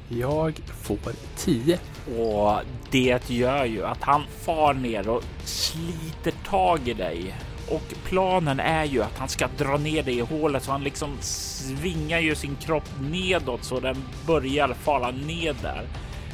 Jag 0.10 0.54
får 0.82 0.98
10. 1.38 1.80
Och 2.20 2.60
det 2.92 3.30
gör 3.30 3.66
ju 3.66 3.86
att 3.86 4.04
han 4.04 4.24
far 4.40 4.74
ner 4.74 5.10
och 5.10 5.24
sliter 5.44 6.34
tag 6.46 6.88
i 6.88 6.94
dig. 6.94 7.36
Och 7.74 7.94
planen 8.04 8.60
är 8.60 8.84
ju 8.84 9.04
att 9.04 9.18
han 9.18 9.30
ska 9.30 9.48
dra 9.58 9.78
ner 9.78 10.04
dig 10.04 10.18
i 10.18 10.22
hålet 10.22 10.64
så 10.64 10.72
han 10.72 10.84
liksom 10.84 11.18
svingar 11.20 12.20
ju 12.20 12.36
sin 12.36 12.56
kropp 12.56 12.90
nedåt 13.00 13.64
så 13.64 13.80
den 13.80 14.04
börjar 14.28 14.74
falla 14.74 15.12
ned 15.12 15.56
där. 15.62 15.88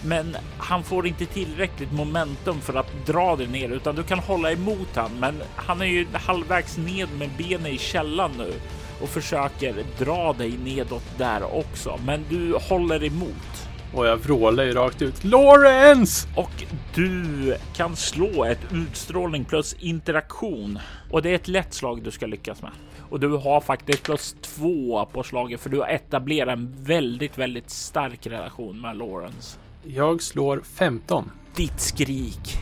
Men 0.06 0.38
han 0.57 0.84
får 0.84 1.07
inte 1.07 1.26
tillräckligt 1.26 1.91
momentum 1.91 2.61
för 2.61 2.74
att 2.74 3.06
dra 3.06 3.36
dig 3.36 3.48
ner 3.48 3.70
utan 3.70 3.95
du 3.95 4.03
kan 4.03 4.20
hålla 4.20 4.52
emot 4.52 4.95
han. 4.95 5.11
Men 5.20 5.36
han 5.56 5.82
är 5.82 5.86
ju 5.86 6.07
halvvägs 6.14 6.78
ned 6.78 7.10
med 7.18 7.30
benen 7.38 7.68
i 7.68 7.78
källan 7.78 8.32
nu 8.38 8.53
och 9.02 9.10
försöker 9.10 9.76
dra 9.98 10.34
dig 10.34 10.52
nedåt 10.57 11.18
där 11.18 11.57
också. 11.57 11.99
Men 12.06 12.26
du 12.30 12.57
håller 12.70 13.03
emot. 13.03 13.69
Och 13.94 14.07
jag 14.07 14.18
vrålar 14.18 14.64
ju 14.64 14.74
rakt 14.74 15.02
ut. 15.02 15.24
Lawrence! 15.24 16.28
Och 16.36 16.64
du 16.95 17.56
kan 17.76 17.95
slå 17.95 18.45
ett 18.45 18.74
utstrålning 18.74 19.45
plus 19.45 19.74
interaktion. 19.80 20.80
Och 21.11 21.22
det 21.22 21.30
är 21.30 21.36
ett 21.36 21.48
lätt 21.48 21.74
slag 21.74 22.03
du 22.03 22.11
ska 22.11 22.26
lyckas 22.26 22.61
med. 22.61 22.72
Och 23.10 23.20
du 23.20 23.28
har 23.28 23.61
faktiskt 23.61 24.03
plus 24.03 24.36
två 24.41 25.06
på 25.06 25.24
slaget 25.24 25.61
för 25.61 25.70
du 25.70 25.80
har 25.80 25.88
etablerat 25.88 26.53
en 26.53 26.84
väldigt, 26.84 27.38
väldigt 27.38 27.70
stark 27.70 28.28
relation 28.28 28.82
med 28.82 28.98
Lawrence. 28.98 29.60
Jag 29.84 30.22
slår 30.22 30.61
15. 30.64 31.32
Ditt 31.56 31.80
skrik 31.80 32.57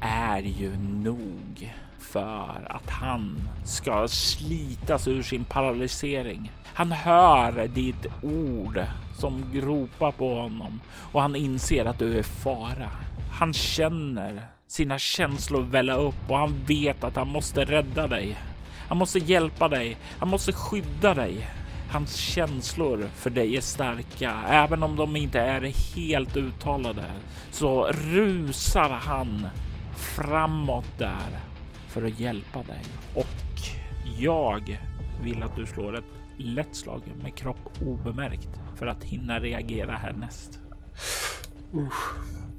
är 0.00 0.42
ju 0.42 0.76
nog 0.76 1.72
för 1.98 2.66
att 2.70 2.90
han 2.90 3.38
ska 3.64 4.08
slitas 4.08 5.08
ur 5.08 5.22
sin 5.22 5.44
paralysering. 5.44 6.52
Han 6.74 6.92
hör 6.92 7.68
ditt 7.68 8.06
ord 8.22 8.80
som 9.14 9.44
ropar 9.54 10.12
på 10.12 10.34
honom 10.34 10.80
och 11.12 11.22
han 11.22 11.36
inser 11.36 11.84
att 11.84 11.98
du 11.98 12.18
är 12.18 12.22
fara. 12.22 12.90
Han 13.32 13.52
känner 13.52 14.46
sina 14.66 14.98
känslor 14.98 15.62
välla 15.62 15.94
upp 15.94 16.30
och 16.30 16.38
han 16.38 16.54
vet 16.66 17.04
att 17.04 17.16
han 17.16 17.28
måste 17.28 17.64
rädda 17.64 18.06
dig. 18.06 18.36
Han 18.88 18.98
måste 18.98 19.18
hjälpa 19.18 19.68
dig. 19.68 19.96
Han 20.18 20.28
måste 20.28 20.52
skydda 20.52 21.14
dig. 21.14 21.46
Hans 21.90 22.16
känslor 22.16 23.08
för 23.14 23.30
dig 23.30 23.56
är 23.56 23.60
starka, 23.60 24.34
även 24.48 24.82
om 24.82 24.96
de 24.96 25.16
inte 25.16 25.40
är 25.40 25.60
helt 25.96 26.36
uttalade. 26.36 27.04
Så 27.50 27.86
rusar 27.92 28.88
han 28.88 29.46
framåt 29.96 30.98
där 30.98 31.40
för 31.88 32.06
att 32.06 32.20
hjälpa 32.20 32.62
dig. 32.62 32.82
Och 33.14 33.26
jag 34.18 34.80
vill 35.22 35.42
att 35.42 35.56
du 35.56 35.66
slår 35.66 35.98
ett 35.98 36.21
lätt 36.42 36.76
slag 36.76 37.02
med 37.22 37.34
kropp 37.34 37.82
obemärkt 37.86 38.48
för 38.76 38.86
att 38.86 39.04
hinna 39.04 39.40
reagera 39.40 39.92
härnäst. 39.96 40.58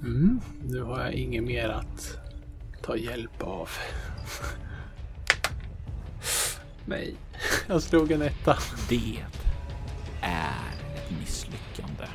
Mm, 0.01 0.41
nu 0.63 0.81
har 0.81 0.99
jag 0.99 1.13
inget 1.13 1.43
mer 1.43 1.69
att 1.69 2.17
ta 2.81 2.97
hjälp 2.97 3.43
av. 3.43 3.69
Nej, 6.85 7.15
jag 7.67 7.81
slog 7.81 8.11
en 8.11 8.21
etta. 8.21 8.57
Det 8.89 9.19
är 10.21 10.73
ett 10.95 11.19
misslyckande. 11.19 12.07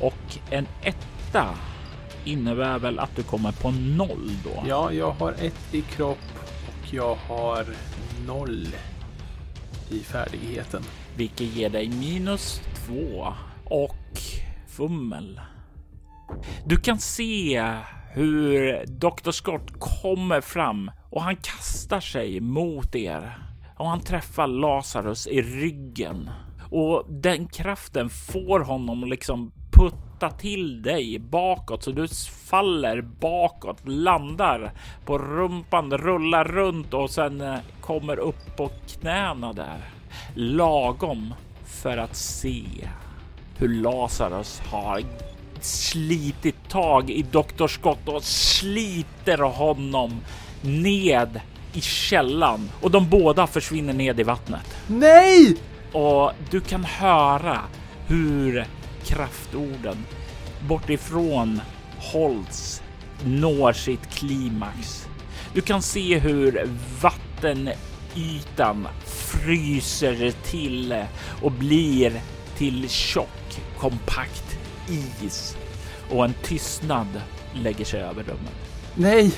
Och 0.00 0.38
en 0.50 0.66
etta 0.82 1.54
innebär 2.24 2.78
väl 2.78 2.98
att 2.98 3.16
du 3.16 3.22
kommer 3.22 3.52
på 3.52 3.70
noll 3.70 4.30
då? 4.44 4.64
Ja, 4.66 4.92
jag 4.92 5.10
har 5.10 5.32
ett 5.32 5.74
i 5.74 5.80
kropp 5.80 6.18
och 6.68 6.94
jag 6.94 7.14
har 7.14 7.66
noll 8.26 8.68
i 9.90 9.98
färdigheten. 9.98 10.82
Vilket 11.16 11.46
ger 11.46 11.70
dig 11.70 11.88
minus 11.88 12.60
två 12.74 13.34
och 13.64 14.18
fummel. 14.68 15.40
Du 16.64 16.76
kan 16.76 16.98
se 16.98 17.62
hur 18.12 18.84
Dr. 18.86 19.30
Scott 19.30 19.70
kommer 19.78 20.40
fram 20.40 20.90
och 21.10 21.22
han 21.22 21.36
kastar 21.36 22.00
sig 22.00 22.40
mot 22.40 22.94
er 22.94 23.38
och 23.76 23.86
han 23.86 24.00
träffar 24.00 24.46
Lazarus 24.46 25.26
i 25.26 25.42
ryggen 25.42 26.30
och 26.70 27.04
den 27.08 27.46
kraften 27.46 28.10
får 28.10 28.60
honom 28.60 29.02
att 29.02 29.08
liksom 29.08 29.52
putta 29.72 30.09
till 30.28 30.82
dig 30.82 31.18
bakåt 31.18 31.82
så 31.82 31.90
du 31.90 32.08
faller 32.50 33.00
bakåt, 33.00 33.76
landar 33.84 34.72
på 35.04 35.18
rumpan, 35.18 35.98
rullar 35.98 36.44
runt 36.44 36.94
och 36.94 37.10
sen 37.10 37.40
eh, 37.40 37.56
kommer 37.80 38.18
upp 38.18 38.56
på 38.56 38.70
knäna 38.88 39.52
där. 39.52 39.80
Lagom 40.34 41.34
för 41.66 41.96
att 41.96 42.16
se 42.16 42.64
hur 43.56 43.68
Lazarus 43.68 44.60
har 44.60 45.02
slitit 45.60 46.68
tag 46.68 47.10
i 47.10 47.22
Dr. 47.22 47.66
Scott 47.66 48.08
och 48.08 48.22
sliter 48.22 49.38
honom 49.38 50.20
ned 50.60 51.40
i 51.72 51.80
källan 51.80 52.70
och 52.80 52.90
de 52.90 53.08
båda 53.08 53.46
försvinner 53.46 53.92
ned 53.92 54.20
i 54.20 54.22
vattnet. 54.22 54.76
Nej! 54.86 55.56
Och 55.92 56.32
du 56.50 56.60
kan 56.60 56.84
höra 56.84 57.60
hur 58.06 58.66
kraftorden 59.10 59.96
bortifrån 60.68 61.60
Holtz 61.98 62.82
når 63.24 63.72
sitt 63.72 64.06
klimax. 64.14 65.06
Du 65.54 65.60
kan 65.60 65.82
se 65.82 66.18
hur 66.18 66.68
vattenytan 67.02 68.88
fryser 69.06 70.32
till 70.44 71.04
och 71.42 71.52
blir 71.52 72.20
till 72.56 72.88
tjock, 72.88 73.60
kompakt 73.78 74.58
is 75.22 75.56
och 76.10 76.24
en 76.24 76.34
tystnad 76.42 77.06
lägger 77.54 77.84
sig 77.84 78.00
över 78.00 78.22
rummet. 78.22 78.54
Nej! 78.94 79.32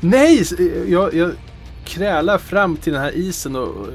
Nej! 0.00 0.42
Jag, 0.88 1.14
jag 1.14 1.32
krälar 1.84 2.38
fram 2.38 2.76
till 2.76 2.92
den 2.92 3.02
här 3.02 3.16
isen 3.16 3.56
och 3.56 3.88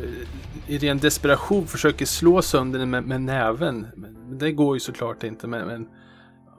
i 0.67 0.77
ren 0.77 0.97
desperation 0.97 1.67
försöker 1.67 2.05
slå 2.05 2.41
sönder 2.41 2.79
den 2.79 2.89
med, 2.89 3.03
med 3.03 3.21
näven. 3.21 3.87
Men 3.95 4.16
det 4.29 4.51
går 4.51 4.75
ju 4.75 4.79
såklart 4.79 5.23
inte. 5.23 5.47
Men, 5.47 5.67
men, 5.67 5.89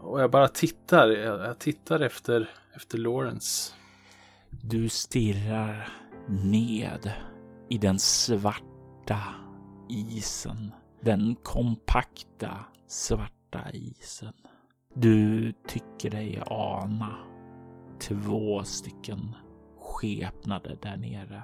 och 0.00 0.20
jag 0.20 0.30
bara 0.30 0.48
tittar. 0.48 1.08
Jag, 1.08 1.40
jag 1.40 1.58
tittar 1.58 2.00
efter, 2.00 2.50
efter 2.74 2.98
Lawrence. 2.98 3.72
Du 4.50 4.88
stirrar 4.88 5.92
ned 6.28 7.12
i 7.68 7.78
den 7.78 7.98
svarta 7.98 9.18
isen. 9.88 10.72
Den 11.00 11.36
kompakta 11.42 12.64
svarta 12.86 13.70
isen. 13.72 14.32
Du 14.94 15.52
tycker 15.68 16.10
dig 16.10 16.42
ana 16.46 17.16
två 18.00 18.64
stycken 18.64 19.34
skepnader 19.78 20.78
där 20.82 20.96
nere. 20.96 21.42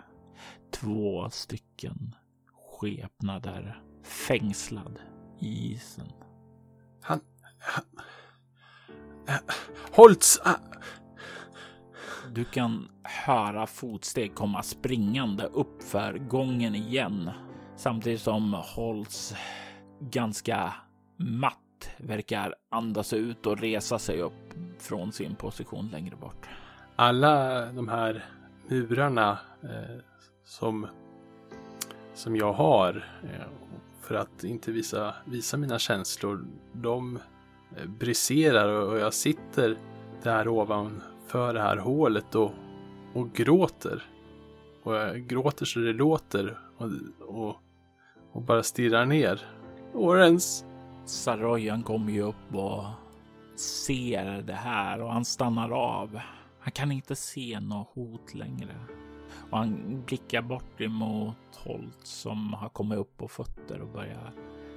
Två 0.70 1.30
stycken 1.30 2.14
skepnader 2.52 3.82
fängslad 4.02 4.98
i 5.44 5.72
isen. 5.72 6.12
Han... 7.02 7.20
han 7.58 7.84
äh, 9.28 9.54
Holtz! 9.92 10.40
Äh. 10.46 10.52
Du 12.32 12.44
kan 12.44 12.88
höra 13.02 13.66
fotsteg 13.66 14.34
komma 14.34 14.62
springande 14.62 15.44
uppför 15.44 16.18
gången 16.18 16.74
igen 16.74 17.30
samtidigt 17.76 18.20
som 18.20 18.54
Holtz 18.54 19.34
ganska 20.00 20.74
matt 21.16 21.90
verkar 21.96 22.54
andas 22.70 23.12
ut 23.12 23.46
och 23.46 23.58
resa 23.58 23.98
sig 23.98 24.20
upp 24.20 24.54
från 24.78 25.12
sin 25.12 25.34
position 25.34 25.88
längre 25.88 26.16
bort. 26.16 26.46
Alla 26.96 27.66
de 27.72 27.88
här 27.88 28.24
murarna 28.68 29.38
eh, 29.62 30.00
som, 30.44 30.86
som 32.14 32.36
jag 32.36 32.52
har 32.52 33.04
eh, 33.22 33.63
för 34.04 34.14
att 34.14 34.44
inte 34.44 34.72
visa, 34.72 35.14
visa 35.24 35.56
mina 35.56 35.78
känslor, 35.78 36.46
de 36.72 37.18
eh, 37.76 37.86
briserar 37.86 38.68
och 38.68 38.98
jag 38.98 39.14
sitter 39.14 39.76
där 40.22 40.48
ovanför 40.48 41.54
det 41.54 41.60
här 41.60 41.76
hålet 41.76 42.34
och, 42.34 42.52
och 43.14 43.32
gråter. 43.32 44.02
Och 44.82 44.94
jag 44.94 45.26
gråter 45.26 45.66
så 45.66 45.78
det 45.78 45.92
låter 45.92 46.58
och, 46.76 46.90
och, 47.20 47.56
och 48.32 48.42
bara 48.42 48.62
stirrar 48.62 49.06
ner. 49.06 49.40
Orens, 49.92 50.64
Saroyan 51.04 51.82
kommer 51.82 52.12
ju 52.12 52.22
upp 52.22 52.54
och 52.54 52.84
ser 53.56 54.42
det 54.42 54.52
här 54.52 55.02
och 55.02 55.12
han 55.12 55.24
stannar 55.24 55.70
av. 55.70 56.20
Han 56.60 56.72
kan 56.72 56.92
inte 56.92 57.16
se 57.16 57.60
något 57.60 57.88
hot 57.94 58.34
längre 58.34 58.76
och 59.50 59.58
han 59.58 60.02
blickar 60.06 60.42
bort 60.42 60.80
emot 60.80 61.56
Holt 61.56 62.06
som 62.06 62.54
har 62.54 62.68
kommit 62.68 62.98
upp 62.98 63.16
på 63.16 63.28
fötter 63.28 63.80
och 63.80 63.88
börjar 63.88 64.32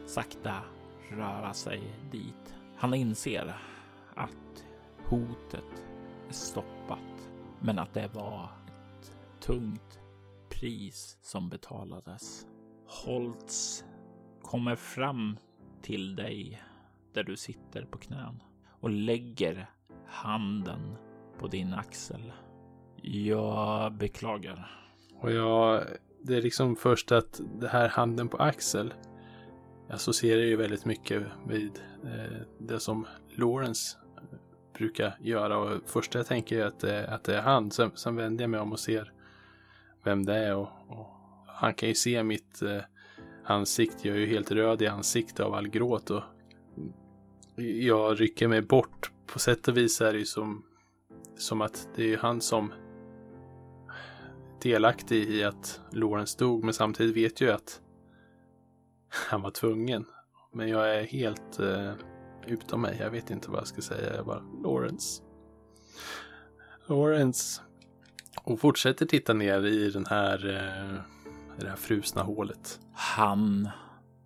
sakta 0.05 0.63
röra 1.09 1.53
sig 1.53 1.81
dit. 2.11 2.55
Han 2.77 2.93
inser 2.93 3.57
att 4.15 4.65
hotet 5.05 5.85
är 6.29 6.33
stoppat, 6.33 7.29
men 7.59 7.79
att 7.79 7.93
det 7.93 8.07
var 8.13 8.49
ett 8.99 9.13
tungt 9.39 9.99
pris 10.49 11.17
som 11.21 11.49
betalades. 11.49 12.47
Holtz 13.05 13.85
kommer 14.41 14.75
fram 14.75 15.37
till 15.81 16.15
dig 16.15 16.63
där 17.13 17.23
du 17.23 17.37
sitter 17.37 17.85
på 17.85 17.97
knän 17.97 18.43
och 18.79 18.89
lägger 18.89 19.69
handen 20.07 20.95
på 21.39 21.47
din 21.47 21.73
axel. 21.73 22.31
Jag 23.01 23.93
beklagar. 23.93 24.71
Och 25.21 25.31
jag, 25.31 25.83
det 26.21 26.35
är 26.35 26.41
liksom 26.41 26.75
först 26.75 27.11
att 27.11 27.41
det 27.59 27.67
här 27.67 27.89
handen 27.89 28.27
på 28.27 28.37
axel 28.37 28.93
associerar 29.89 30.41
ju 30.41 30.55
väldigt 30.55 30.85
mycket 30.85 31.23
vid 31.47 31.81
eh, 32.03 32.41
det 32.59 32.79
som 32.79 33.07
Lawrence 33.35 33.97
brukar 34.77 35.17
göra. 35.21 35.57
Och 35.57 35.81
första 35.85 36.19
jag 36.19 36.27
tänker 36.27 36.59
är 36.59 36.65
att, 36.65 36.79
det, 36.79 37.07
att 37.07 37.23
det 37.23 37.37
är 37.37 37.41
han. 37.41 37.71
Sen, 37.71 37.91
sen 37.95 38.15
vänder 38.15 38.43
jag 38.43 38.49
mig 38.49 38.59
om 38.59 38.71
och 38.71 38.79
ser 38.79 39.13
vem 40.03 40.25
det 40.25 40.35
är. 40.35 40.55
Och, 40.55 40.69
och 40.87 41.07
han 41.47 41.73
kan 41.73 41.89
ju 41.89 41.95
se 41.95 42.23
mitt 42.23 42.61
eh, 42.61 42.81
ansikte. 43.43 44.07
Jag 44.07 44.17
är 44.17 44.21
ju 44.21 44.27
helt 44.27 44.51
röd 44.51 44.81
i 44.81 44.87
ansiktet 44.87 45.39
av 45.39 45.53
all 45.53 45.67
gråt. 45.67 46.09
Och 46.09 46.23
jag 47.55 48.21
rycker 48.21 48.47
mig 48.47 48.61
bort. 48.61 49.11
På 49.25 49.39
sätt 49.39 49.67
och 49.67 49.77
vis 49.77 50.01
är 50.01 50.13
det 50.13 50.19
ju 50.19 50.25
som, 50.25 50.63
som 51.37 51.61
att 51.61 51.89
det 51.95 52.13
är 52.13 52.17
han 52.17 52.41
som 52.41 52.71
delaktig 54.61 55.29
i 55.29 55.43
att 55.43 55.81
Lawrence 55.91 56.37
dog. 56.39 56.63
Men 56.63 56.73
samtidigt 56.73 57.15
vet 57.15 57.41
jag 57.41 57.55
att 57.55 57.81
han 59.29 59.41
var 59.41 59.51
tvungen. 59.51 60.05
Men 60.53 60.69
jag 60.69 60.95
är 60.95 61.03
helt 61.03 61.59
eh, 61.59 61.91
utom 62.47 62.81
mig. 62.81 62.97
Jag 62.99 63.09
vet 63.09 63.29
inte 63.29 63.51
vad 63.51 63.59
jag 63.59 63.67
ska 63.67 63.81
säga. 63.81 64.15
Jag 64.15 64.25
bara 64.25 64.41
Lawrence. 64.63 65.23
Lawrence. 66.87 67.61
Och 68.43 68.59
fortsätter 68.59 69.05
titta 69.05 69.33
ner 69.33 69.65
i 69.65 69.91
den 69.91 70.05
här, 70.05 70.47
eh, 70.49 71.01
det 71.59 71.69
här 71.69 71.75
frusna 71.75 72.23
hålet. 72.23 72.79
Han 72.93 73.69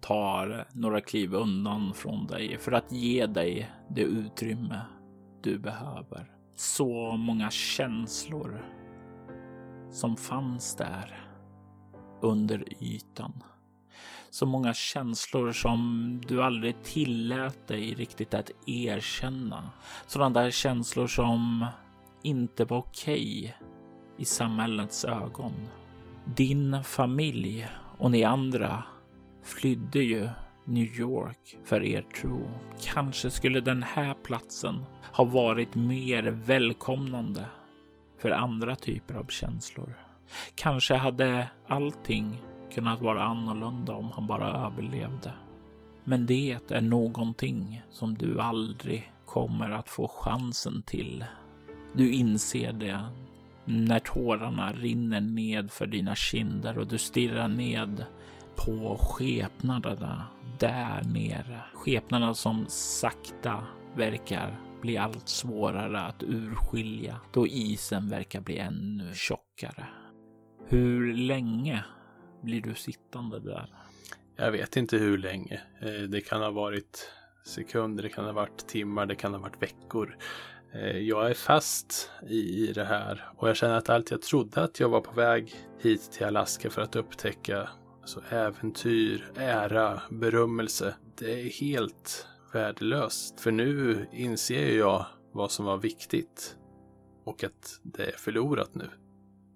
tar 0.01 0.67
några 0.73 1.01
kliv 1.01 1.33
undan 1.33 1.93
från 1.93 2.27
dig 2.27 2.57
för 2.59 2.71
att 2.71 2.91
ge 2.91 3.25
dig 3.25 3.71
det 3.89 4.01
utrymme 4.01 4.81
du 5.43 5.59
behöver. 5.59 6.31
Så 6.55 7.17
många 7.17 7.51
känslor 7.51 8.80
som 9.91 10.17
fanns 10.17 10.75
där 10.75 11.27
under 12.21 12.83
ytan. 12.83 13.43
Så 14.29 14.45
många 14.45 14.73
känslor 14.73 15.51
som 15.51 16.21
du 16.27 16.43
aldrig 16.43 16.83
tillät 16.83 17.67
dig 17.67 17.93
riktigt 17.93 18.33
att 18.33 18.51
erkänna. 18.67 19.69
Sådana 20.07 20.41
där 20.41 20.51
känslor 20.51 21.07
som 21.07 21.65
inte 22.23 22.65
var 22.65 22.77
okej 22.77 23.57
i 24.17 24.25
samhällets 24.25 25.05
ögon. 25.05 25.53
Din 26.25 26.83
familj 26.83 27.67
och 27.97 28.11
ni 28.11 28.23
andra 28.23 28.83
flydde 29.43 29.99
ju 29.99 30.29
New 30.65 30.99
York 30.99 31.57
för 31.63 31.83
er 31.83 32.01
tro. 32.01 32.49
Kanske 32.81 33.29
skulle 33.29 33.61
den 33.61 33.83
här 33.83 34.13
platsen 34.13 34.85
ha 35.13 35.23
varit 35.23 35.75
mer 35.75 36.23
välkomnande 36.23 37.45
för 38.21 38.31
andra 38.31 38.75
typer 38.75 39.15
av 39.15 39.25
känslor. 39.25 39.93
Kanske 40.55 40.95
hade 40.95 41.49
allting 41.67 42.41
kunnat 42.73 43.01
vara 43.01 43.23
annorlunda 43.23 43.93
om 43.93 44.11
han 44.11 44.27
bara 44.27 44.65
överlevde. 44.65 45.33
Men 46.03 46.25
det 46.25 46.57
är 46.69 46.81
någonting 46.81 47.81
som 47.91 48.17
du 48.17 48.41
aldrig 48.41 49.11
kommer 49.25 49.69
att 49.69 49.89
få 49.89 50.07
chansen 50.07 50.81
till. 50.81 51.25
Du 51.93 52.11
inser 52.11 52.73
det 52.73 52.99
när 53.65 53.99
tårarna 53.99 54.73
rinner 54.73 55.21
ned 55.21 55.71
för 55.71 55.87
dina 55.87 56.15
kinder 56.15 56.77
och 56.77 56.87
du 56.87 56.97
stirrar 56.97 57.47
ned 57.47 58.05
på 58.55 58.97
skepnaderna 59.01 60.27
där 60.59 61.03
nere. 61.03 61.61
Skepnaderna 61.73 62.33
som 62.33 62.65
sakta 62.67 63.63
verkar 63.95 64.59
bli 64.81 64.97
allt 64.97 65.29
svårare 65.29 65.99
att 65.99 66.23
urskilja 66.23 67.21
då 67.33 67.47
isen 67.47 68.09
verkar 68.09 68.41
bli 68.41 68.57
ännu 68.57 69.13
tjockare. 69.13 69.87
Hur 70.67 71.13
länge 71.13 71.85
blir 72.43 72.61
du 72.61 72.75
sittande 72.75 73.39
där? 73.39 73.73
Jag 74.35 74.51
vet 74.51 74.77
inte 74.77 74.97
hur 74.97 75.17
länge. 75.17 75.61
Eh, 75.81 76.09
det 76.09 76.21
kan 76.21 76.41
ha 76.41 76.51
varit 76.51 77.11
sekunder, 77.45 78.03
det 78.03 78.09
kan 78.09 78.25
ha 78.25 78.31
varit 78.31 78.67
timmar, 78.67 79.05
det 79.05 79.15
kan 79.15 79.33
ha 79.33 79.41
varit 79.41 79.61
veckor. 79.61 80.17
Eh, 80.73 80.97
jag 80.97 81.29
är 81.29 81.33
fast 81.33 82.09
i 82.29 82.73
det 82.73 82.85
här 82.85 83.29
och 83.37 83.49
jag 83.49 83.57
känner 83.57 83.75
att 83.75 83.89
allt 83.89 84.11
jag 84.11 84.21
trodde 84.21 84.63
att 84.63 84.79
jag 84.79 84.89
var 84.89 85.01
på 85.01 85.11
väg 85.11 85.55
hit 85.79 86.11
till 86.11 86.25
Alaska 86.25 86.69
för 86.69 86.81
att 86.81 86.95
upptäcka 86.95 87.69
alltså 88.01 88.21
äventyr, 88.29 89.31
ära, 89.35 90.01
berömmelse. 90.09 90.95
Det 91.19 91.41
är 91.41 91.49
helt 91.49 92.27
värdelöst. 92.53 93.39
För 93.39 93.51
nu 93.51 94.07
inser 94.11 94.77
jag 94.77 95.05
vad 95.31 95.51
som 95.51 95.65
var 95.65 95.77
viktigt 95.77 96.57
och 97.23 97.43
att 97.43 97.79
det 97.83 98.03
är 98.03 98.17
förlorat 98.17 98.75
nu. 98.75 98.89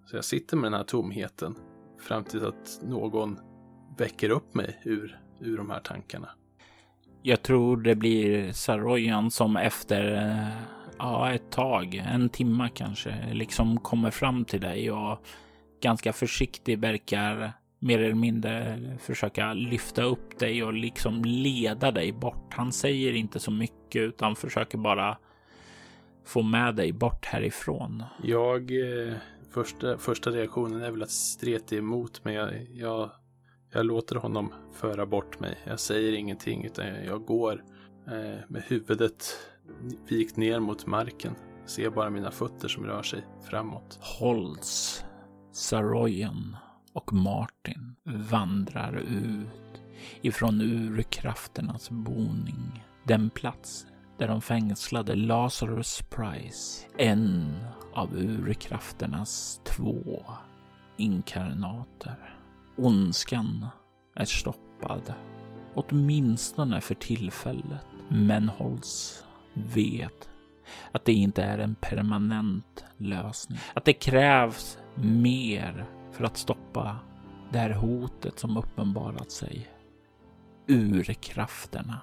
Så 0.06 0.16
jag 0.16 0.26
sitter 0.26 0.58
med 0.58 0.66
den 0.72 0.78
här 0.78 0.84
tomheten 0.84 1.56
fram 2.00 2.24
till 2.24 2.46
att 2.46 2.80
någon 2.84 3.40
väcker 3.98 4.30
upp 4.30 4.54
mig 4.54 4.82
ur, 4.84 5.20
ur 5.40 5.58
de 5.58 5.70
här 5.70 5.80
tankarna. 5.80 6.30
Jag 7.22 7.42
tror 7.42 7.78
det 7.78 7.96
blir 7.96 8.52
Saroyan 8.52 9.32
som 9.32 9.58
efter 9.58 10.16
eh, 10.16 10.62
ja, 10.98 11.34
ett 11.34 11.52
tag, 11.52 11.96
en 11.96 12.30
timma 12.30 12.70
kanske, 12.70 13.34
liksom 13.34 13.80
kommer 13.80 14.12
fram 14.12 14.46
till 14.46 14.62
dig 14.62 14.92
och 14.92 15.20
ganska 15.82 16.14
försiktig 16.14 16.80
verkar 16.80 17.54
mer 17.86 18.00
eller 18.00 18.16
mindre 18.16 18.80
försöka 19.00 19.54
lyfta 19.54 20.04
upp 20.04 20.40
dig 20.40 20.64
och 20.64 20.74
liksom 20.74 21.26
leda 21.26 21.92
dig 21.92 22.12
bort. 22.12 22.54
Han 22.54 22.72
säger 22.72 23.14
inte 23.14 23.40
så 23.40 23.52
mycket 23.52 24.02
utan 24.02 24.36
försöker 24.36 24.78
bara 24.78 25.18
få 26.26 26.42
med 26.42 26.76
dig 26.76 26.94
bort 26.94 27.26
härifrån. 27.26 28.04
Jag, 28.24 28.62
eh, 28.72 29.14
första, 29.52 29.98
första 29.98 30.32
reaktionen 30.32 30.82
är 30.82 30.92
väl 30.92 31.04
att 31.04 31.12
streta 31.12 31.76
emot 31.76 32.22
men 32.24 32.34
jag, 32.34 32.68
jag, 32.74 33.10
jag 33.72 33.86
låter 33.86 34.16
honom 34.16 34.54
föra 34.74 35.06
bort 35.06 35.40
mig. 35.40 35.58
Jag 35.64 35.80
säger 35.80 36.14
ingenting 36.14 36.66
utan 36.66 36.86
jag 37.06 37.26
går 37.26 37.64
eh, 38.08 38.40
med 38.48 38.64
huvudet 38.68 39.26
vikt 40.08 40.38
ner 40.38 40.60
mot 40.60 40.86
marken. 40.86 41.36
Ser 41.66 41.90
bara 41.90 42.10
mina 42.10 42.32
fötter 42.32 42.68
som 42.68 42.86
rör 42.86 43.04
sig 43.04 43.26
framåt. 43.50 44.00
Holz, 44.02 45.04
Saroyan 45.52 46.58
och 46.96 47.14
Martin 47.14 47.96
vandrar 48.04 48.98
ut 48.98 49.82
ifrån 50.22 50.62
urkrafternas 50.62 51.90
boning. 51.90 52.84
Den 53.04 53.30
plats 53.30 53.88
där 54.18 54.28
de 54.28 54.42
fängslade 54.42 55.16
Lazarus 55.16 56.02
Price, 56.10 56.86
en 56.98 57.56
av 57.94 58.16
urkrafternas 58.18 59.62
två 59.64 60.26
inkarnater. 60.98 62.38
Ondskan 62.78 63.68
är 64.16 64.26
stoppad, 64.26 65.14
åtminstone 65.74 66.82
för 66.82 66.96
tillfället. 66.96 67.86
Men 68.10 68.50
Holtz 68.50 69.24
vet 69.54 70.30
att 70.92 71.06
det 71.06 71.14
inte 71.14 71.44
är 71.44 71.58
en 71.58 71.76
permanent 71.76 72.86
lösning. 72.98 73.60
Att 73.74 73.86
det 73.86 73.94
krävs 73.94 74.78
mer 74.96 75.86
för 76.16 76.24
att 76.24 76.38
stoppa 76.38 76.98
det 77.52 77.60
här 77.60 77.70
hotet 77.70 78.40
som 78.40 78.58
uppenbarat 78.58 79.32
sig. 79.32 79.68
Urkrafterna. 80.68 82.02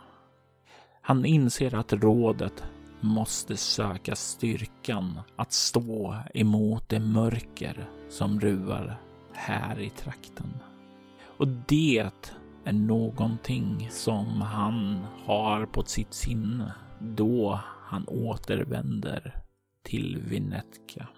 Han 1.01 1.24
inser 1.24 1.74
att 1.74 1.93
rådet 1.93 2.64
måste 3.01 3.56
söka 3.56 4.16
styrkan 4.16 5.20
att 5.36 5.52
stå 5.52 6.16
emot 6.34 6.89
det 6.89 7.01
mörker 7.01 7.89
som 8.10 8.40
ruvar 8.40 9.01
här 9.32 9.80
i 9.80 9.90
trakten. 9.90 10.55
Och 11.39 11.48
det 11.48 12.10
är 12.64 12.72
någonting 12.72 13.89
som 13.90 14.40
han 14.40 15.06
har 15.24 15.66
på 15.66 15.82
sitt 15.82 16.14
sinne 16.14 16.74
då 17.01 17.60
han 17.64 18.09
återvänder 18.09 19.43
till 19.82 20.22
Vinetka. 20.26 21.09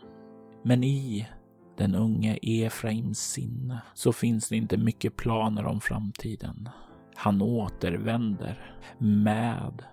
Men 0.63 0.85
i 0.85 1.29
den 1.77 1.95
unge 1.95 2.39
Efraims 2.43 3.19
sinne 3.19 3.83
så 3.95 4.13
finns 4.13 4.49
det 4.49 4.57
inte 4.57 4.77
mycket 4.77 5.17
planer 5.17 5.67
om 5.67 5.81
framtiden. 5.81 6.69
Han 7.15 7.43
återvänder 7.43 8.77
med 8.99 9.85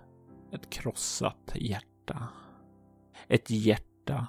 ett 0.52 0.70
krossat 0.70 1.52
hjärta. 1.54 2.28
Ett 3.28 3.50
hjärta 3.50 4.26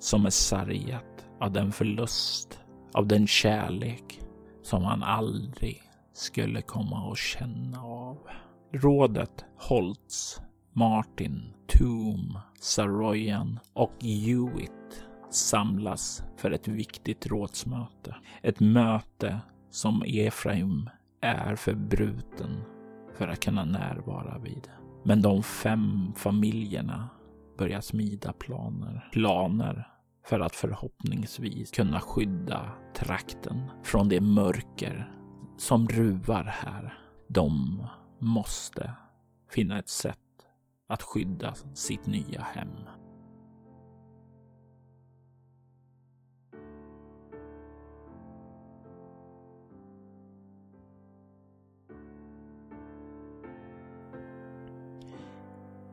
som 0.00 0.26
är 0.26 0.30
sargat 0.30 1.26
av 1.40 1.52
den 1.52 1.72
förlust, 1.72 2.60
av 2.92 3.06
den 3.06 3.26
kärlek 3.26 4.20
som 4.62 4.84
han 4.84 5.02
aldrig 5.02 5.82
skulle 6.12 6.62
komma 6.62 7.12
att 7.12 7.18
känna 7.18 7.82
av. 7.82 8.18
Rådet 8.72 9.44
Holtz, 9.56 10.40
Martin, 10.72 11.54
Toom, 11.66 12.38
Saroyan 12.60 13.58
och 13.72 13.92
Hewitt 14.00 15.04
samlas 15.34 16.24
för 16.36 16.50
ett 16.50 16.68
viktigt 16.68 17.26
rådsmöte. 17.26 18.16
Ett 18.42 18.60
möte 18.60 19.40
som 19.70 20.02
Efraim 20.06 20.90
är 21.20 21.56
för 21.56 21.74
bruten 21.74 22.62
för 23.14 23.28
att 23.28 23.44
kunna 23.44 23.64
närvara 23.64 24.38
vid. 24.38 24.68
Men 25.04 25.22
de 25.22 25.42
fem 25.42 26.12
familjerna 26.16 27.08
börjar 27.58 27.80
smida 27.80 28.32
planer. 28.32 29.08
Planer 29.12 29.88
för 30.26 30.40
att 30.40 30.54
förhoppningsvis 30.54 31.70
kunna 31.70 32.00
skydda 32.00 32.72
trakten 32.94 33.70
från 33.82 34.08
det 34.08 34.20
mörker 34.20 35.12
som 35.58 35.88
ruvar 35.88 36.44
här. 36.44 36.98
De 37.28 37.86
måste 38.18 38.94
finna 39.50 39.78
ett 39.78 39.88
sätt 39.88 40.18
att 40.88 41.02
skydda 41.02 41.54
sitt 41.74 42.06
nya 42.06 42.40
hem. 42.40 42.68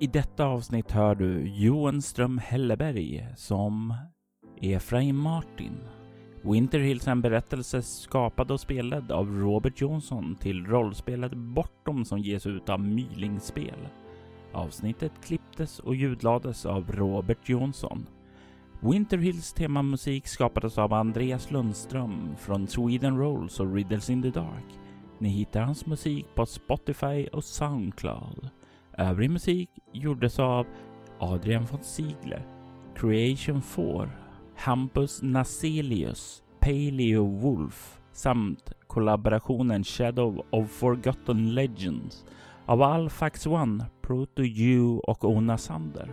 I 0.01 0.07
detta 0.07 0.45
avsnitt 0.45 0.91
hör 0.91 1.15
du 1.15 1.47
Johan 1.47 2.01
Ström 2.01 2.37
Helleberg 2.37 3.27
som 3.35 3.93
Efraim 4.61 5.17
Martin. 5.17 5.77
Winter 6.41 6.79
Hills 6.79 7.07
är 7.07 7.11
en 7.11 7.21
berättelse 7.21 7.81
skapad 7.81 8.51
och 8.51 8.59
spelad 8.59 9.11
av 9.11 9.39
Robert 9.39 9.81
Johnson 9.81 10.35
till 10.35 10.65
rollspelet 10.65 11.33
Bortom 11.33 12.05
som 12.05 12.19
ges 12.19 12.45
ut 12.45 12.69
av 12.69 12.79
Mylingspel. 12.79 13.87
Avsnittet 14.53 15.11
klipptes 15.23 15.79
och 15.79 15.95
ljudlades 15.95 16.65
av 16.65 16.91
Robert 16.91 17.49
Jonsson. 17.49 18.05
Winter 18.79 19.17
Hills 19.17 19.53
temamusik 19.53 20.27
skapades 20.27 20.77
av 20.77 20.93
Andreas 20.93 21.51
Lundström 21.51 22.35
från 22.39 22.67
Sweden 22.67 23.17
Rolls 23.17 23.59
och 23.59 23.75
Riddles 23.75 24.09
in 24.09 24.21
the 24.21 24.29
Dark. 24.29 24.65
Ni 25.19 25.29
hittar 25.29 25.61
hans 25.61 25.85
musik 25.85 26.25
på 26.35 26.45
Spotify 26.45 27.27
och 27.27 27.43
Soundcloud. 27.43 28.49
Övrig 29.01 29.29
musik 29.29 29.69
gjordes 29.91 30.39
av 30.39 30.67
Adrian 31.19 31.65
von 31.65 31.83
Ziegler, 31.83 32.45
Creation 32.95 33.61
4, 33.61 34.09
Hampus 34.55 35.21
Naselius, 35.21 36.43
Paleo 36.59 37.25
Wolf 37.25 37.99
samt 38.11 38.73
kollaborationen 38.87 39.83
Shadow 39.83 40.45
of 40.49 40.71
Forgotten 40.71 41.55
Legends 41.55 42.25
av 42.65 42.81
Alfax 42.81 43.45
One, 43.47 43.85
Proto 44.01 44.43
U 44.43 44.99
och 45.03 45.23
Ona 45.23 45.57
Sander. 45.57 46.09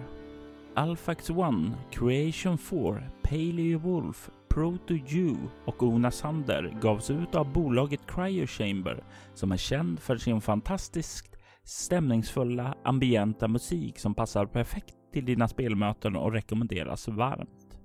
Alfax 0.74 1.30
One, 1.30 1.72
Creation 1.90 2.58
4, 2.58 3.02
Paleo 3.22 3.78
Wolf, 3.78 4.30
Proto 4.48 4.94
U 4.94 5.36
och 5.64 5.82
Ona 5.82 6.10
Sander 6.10 6.78
gavs 6.80 7.10
ut 7.10 7.34
av 7.34 7.52
bolaget 7.52 8.00
Cryo 8.06 8.46
Chamber 8.46 9.04
som 9.34 9.52
är 9.52 9.56
känd 9.56 10.00
för 10.00 10.16
sin 10.16 10.40
fantastiskt 10.40 11.37
stämningsfulla 11.68 12.74
ambienta 12.84 13.48
musik 13.48 13.98
som 13.98 14.14
passar 14.14 14.46
perfekt 14.46 14.94
till 15.12 15.24
dina 15.24 15.48
spelmöten 15.48 16.16
och 16.16 16.32
rekommenderas 16.32 17.08
varmt. 17.08 17.78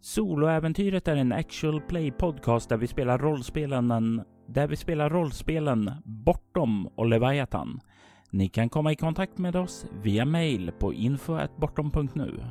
Soloäventyret 0.00 1.08
är 1.08 1.16
en 1.16 1.32
actual 1.32 1.80
play 1.80 2.10
podcast 2.10 2.68
där 2.68 2.76
vi 2.76 2.86
spelar 2.86 3.18
rollspelen 3.18 4.22
där 4.48 4.68
vi 4.68 4.76
spelar 4.76 5.10
rollspelen 5.10 5.90
Bortom 6.04 6.86
och 6.86 7.06
Leviathan. 7.06 7.80
Ni 8.30 8.48
kan 8.48 8.68
komma 8.68 8.92
i 8.92 8.96
kontakt 8.96 9.38
med 9.38 9.56
oss 9.56 9.86
via 10.02 10.24
mail 10.24 10.72
på 10.78 10.92
info.bortom.nu. 10.94 12.44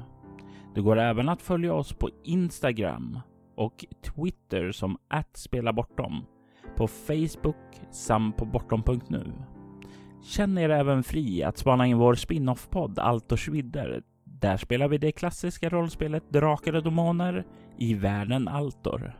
Det 0.75 0.81
går 0.81 0.99
även 0.99 1.29
att 1.29 1.41
följa 1.41 1.73
oss 1.73 1.93
på 1.93 2.09
Instagram 2.23 3.19
och 3.55 3.85
Twitter 4.03 4.71
som 4.71 4.97
@spelabortom, 5.33 6.25
på 6.77 6.87
Facebook 6.87 7.81
samt 7.91 8.37
på 8.37 8.45
bortom.nu. 8.45 9.54
Känn 10.25 10.57
er 10.57 10.69
även 10.69 11.03
fri 11.03 11.43
att 11.43 11.57
spana 11.57 11.85
in 11.85 11.97
vår 11.97 12.15
spin-off-podd 12.15 12.99
Altors 12.99 13.47
vidder. 13.47 14.03
Där 14.23 14.57
spelar 14.57 14.87
vi 14.87 14.97
det 14.97 15.11
klassiska 15.11 15.69
rollspelet 15.69 16.23
Drakar 16.29 16.75
och 16.75 16.83
Demoner 16.83 17.45
i 17.77 17.93
världen 17.93 18.47
Altor. 18.47 19.19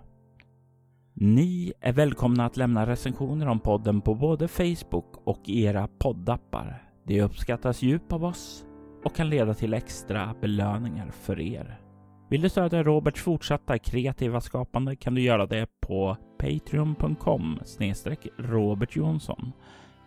Ni 1.13 1.73
är 1.79 1.93
välkomna 1.93 2.45
att 2.45 2.57
lämna 2.57 2.87
recensioner 2.87 3.47
om 3.47 3.59
podden 3.59 4.01
på 4.01 4.15
både 4.15 4.47
Facebook 4.47 5.21
och 5.23 5.49
era 5.49 5.87
poddappar. 5.87 6.83
Det 7.07 7.21
uppskattas 7.21 7.81
djupt 7.81 8.13
av 8.13 8.25
oss 8.25 8.65
och 9.03 9.15
kan 9.15 9.29
leda 9.29 9.53
till 9.53 9.73
extra 9.73 10.35
belöningar 10.41 11.11
för 11.11 11.39
er. 11.39 11.79
Vill 12.29 12.41
du 12.41 12.49
stödja 12.49 12.83
Roberts 12.83 13.21
fortsatta 13.21 13.77
kreativa 13.77 14.41
skapande 14.41 14.95
kan 14.95 15.15
du 15.15 15.21
göra 15.21 15.45
det 15.45 15.67
på 15.81 16.17
patreon.com 16.37 17.59
Robert 18.37 18.95
Jonsson. 18.95 19.53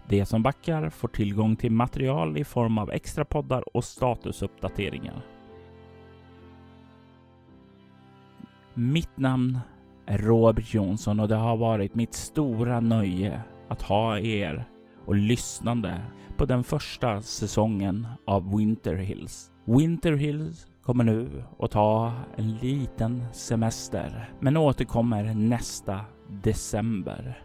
De 0.08 0.24
som 0.26 0.42
backar 0.42 0.90
får 0.90 1.08
tillgång 1.08 1.56
till 1.56 1.72
material 1.72 2.36
i 2.38 2.44
form 2.44 2.78
av 2.78 2.90
extra 2.90 3.24
poddar 3.24 3.76
och 3.76 3.84
statusuppdateringar. 3.84 5.22
Mitt 8.74 9.16
namn 9.16 9.58
är 10.06 10.18
Robert 10.18 10.74
Jonsson 10.74 11.20
och 11.20 11.28
det 11.28 11.36
har 11.36 11.56
varit 11.56 11.94
mitt 11.94 12.14
stora 12.14 12.80
nöje 12.80 13.42
att 13.68 13.82
ha 13.82 14.18
er 14.18 14.64
och 15.04 15.14
lyssnande 15.14 16.02
på 16.36 16.44
den 16.44 16.64
första 16.64 17.22
säsongen 17.22 18.06
av 18.24 18.56
Winter 18.56 18.94
Hills. 18.94 19.50
Winter 19.64 20.12
Hills 20.12 20.66
kommer 20.82 21.04
nu 21.04 21.44
att 21.58 21.70
ta 21.70 22.12
en 22.36 22.54
liten 22.56 23.24
semester 23.32 24.30
men 24.40 24.56
återkommer 24.56 25.34
nästa 25.34 26.00
december 26.28 27.42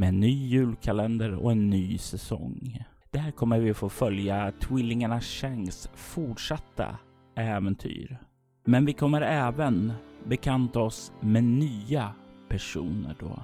med 0.00 0.08
en 0.08 0.20
ny 0.20 0.46
julkalender 0.46 1.34
och 1.34 1.52
en 1.52 1.70
ny 1.70 1.98
säsong. 1.98 2.84
Där 3.10 3.30
kommer 3.30 3.58
vi 3.58 3.74
få 3.74 3.88
följa 3.88 4.52
tvillingarna 4.60 5.20
Shanks 5.20 5.90
fortsatta 5.94 6.98
äventyr. 7.36 8.18
Men 8.64 8.84
vi 8.84 8.92
kommer 8.92 9.20
även 9.22 9.92
bekanta 10.24 10.80
oss 10.80 11.12
med 11.20 11.44
nya 11.44 12.12
personer 12.48 13.16
då. 13.20 13.42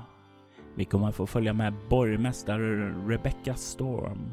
Vi 0.77 0.85
kommer 0.85 1.13
få 1.13 1.27
följa 1.27 1.53
med 1.53 1.75
borgmästare 1.91 2.91
Rebecca 3.09 3.55
Storm 3.55 4.33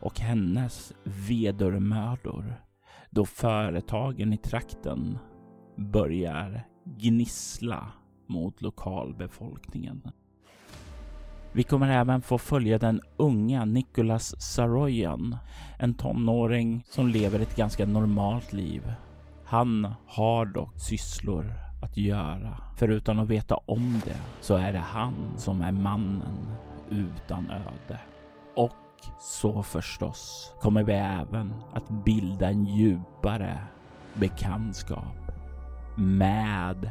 och 0.00 0.20
hennes 0.20 0.92
vedermödor 1.04 2.54
då 3.10 3.24
företagen 3.24 4.32
i 4.32 4.36
trakten 4.36 5.18
börjar 5.76 6.62
gnissla 6.84 7.92
mot 8.26 8.62
lokalbefolkningen. 8.62 10.02
Vi 11.58 11.64
kommer 11.64 11.88
även 11.88 12.22
få 12.22 12.38
följa 12.38 12.78
den 12.78 13.00
unga 13.16 13.64
Nicholas 13.64 14.40
Saroyan, 14.40 15.36
en 15.78 15.94
tonåring 15.94 16.84
som 16.88 17.08
lever 17.08 17.40
ett 17.40 17.56
ganska 17.56 17.86
normalt 17.86 18.52
liv. 18.52 18.92
Han 19.44 19.94
har 20.06 20.46
dock 20.46 20.78
sysslor 20.80 21.52
att 21.82 21.96
göra. 21.96 22.58
Förutom 22.76 23.18
att 23.18 23.28
veta 23.28 23.56
om 23.56 24.00
det 24.04 24.16
så 24.40 24.56
är 24.56 24.72
det 24.72 24.78
han 24.78 25.14
som 25.36 25.62
är 25.62 25.72
mannen 25.72 26.48
utan 26.90 27.50
öde. 27.50 28.00
Och 28.56 29.10
så 29.20 29.62
förstås 29.62 30.52
kommer 30.60 30.82
vi 30.82 30.92
även 30.92 31.54
att 31.74 32.04
bilda 32.04 32.48
en 32.48 32.64
djupare 32.64 33.58
bekantskap 34.14 35.32
med 35.96 36.90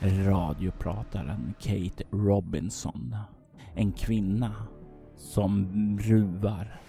radioprataren 0.00 1.54
Kate 1.60 2.04
Robinson. 2.10 3.16
En 3.78 3.92
kvinna 3.92 4.52
som 5.16 5.68
ruvar 6.02 6.80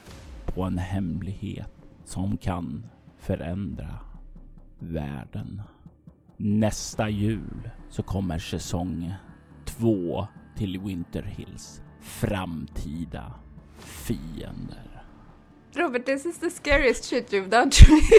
på 0.45 0.63
en 0.63 0.77
hemlighet 0.77 1.71
som 2.05 2.37
kan 2.37 2.85
förändra 3.17 3.99
världen. 4.79 5.61
Nästa 6.37 7.09
jul 7.09 7.69
så 7.89 8.03
kommer 8.03 8.39
säsong 8.39 9.13
två 9.65 10.27
till 10.55 10.79
Winter 10.79 11.23
Hills. 11.23 11.81
Framtida 12.01 13.33
fiender. 13.79 15.03
Robert, 15.73 16.05
this 16.05 16.25
is 16.25 16.37
the 16.39 16.49
scariest 16.49 17.03
shit 17.05 17.33
you've 17.33 17.49
done 17.49 17.71
to 17.71 17.91
me. 17.91 17.99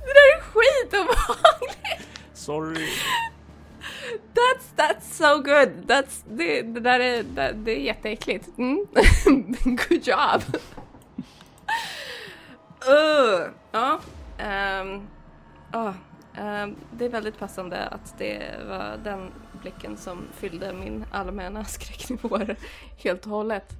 det 0.00 0.12
där 0.14 0.36
är 0.36 0.40
skitobehagligt! 0.42 2.08
Sorry. 2.32 2.86
That's, 4.34 4.72
that's 4.76 5.16
so 5.16 5.42
good! 5.42 5.86
That's, 5.86 6.24
det, 6.28 6.62
det 6.62 6.80
där 6.80 7.00
är, 7.00 7.22
det, 7.22 7.52
det 7.52 7.72
är 7.72 7.80
jätteäckligt. 7.80 8.58
Mm. 8.58 8.86
good 9.64 10.06
job! 10.06 10.42
uh, 12.88 13.50
ja. 13.72 14.00
Um, 14.38 15.08
oh, 15.72 15.94
um, 16.40 16.76
det 16.92 17.04
är 17.04 17.08
väldigt 17.08 17.38
passande 17.38 17.86
att 17.86 18.18
det 18.18 18.42
var 18.68 18.96
den 19.04 19.30
blicken 19.62 19.96
som 19.96 20.22
fyllde 20.34 20.72
min 20.72 21.04
allmänna 21.10 21.64
skräcknivåer 21.68 22.56
helt 22.96 23.26
och 23.26 23.32
hållet. 23.32 23.72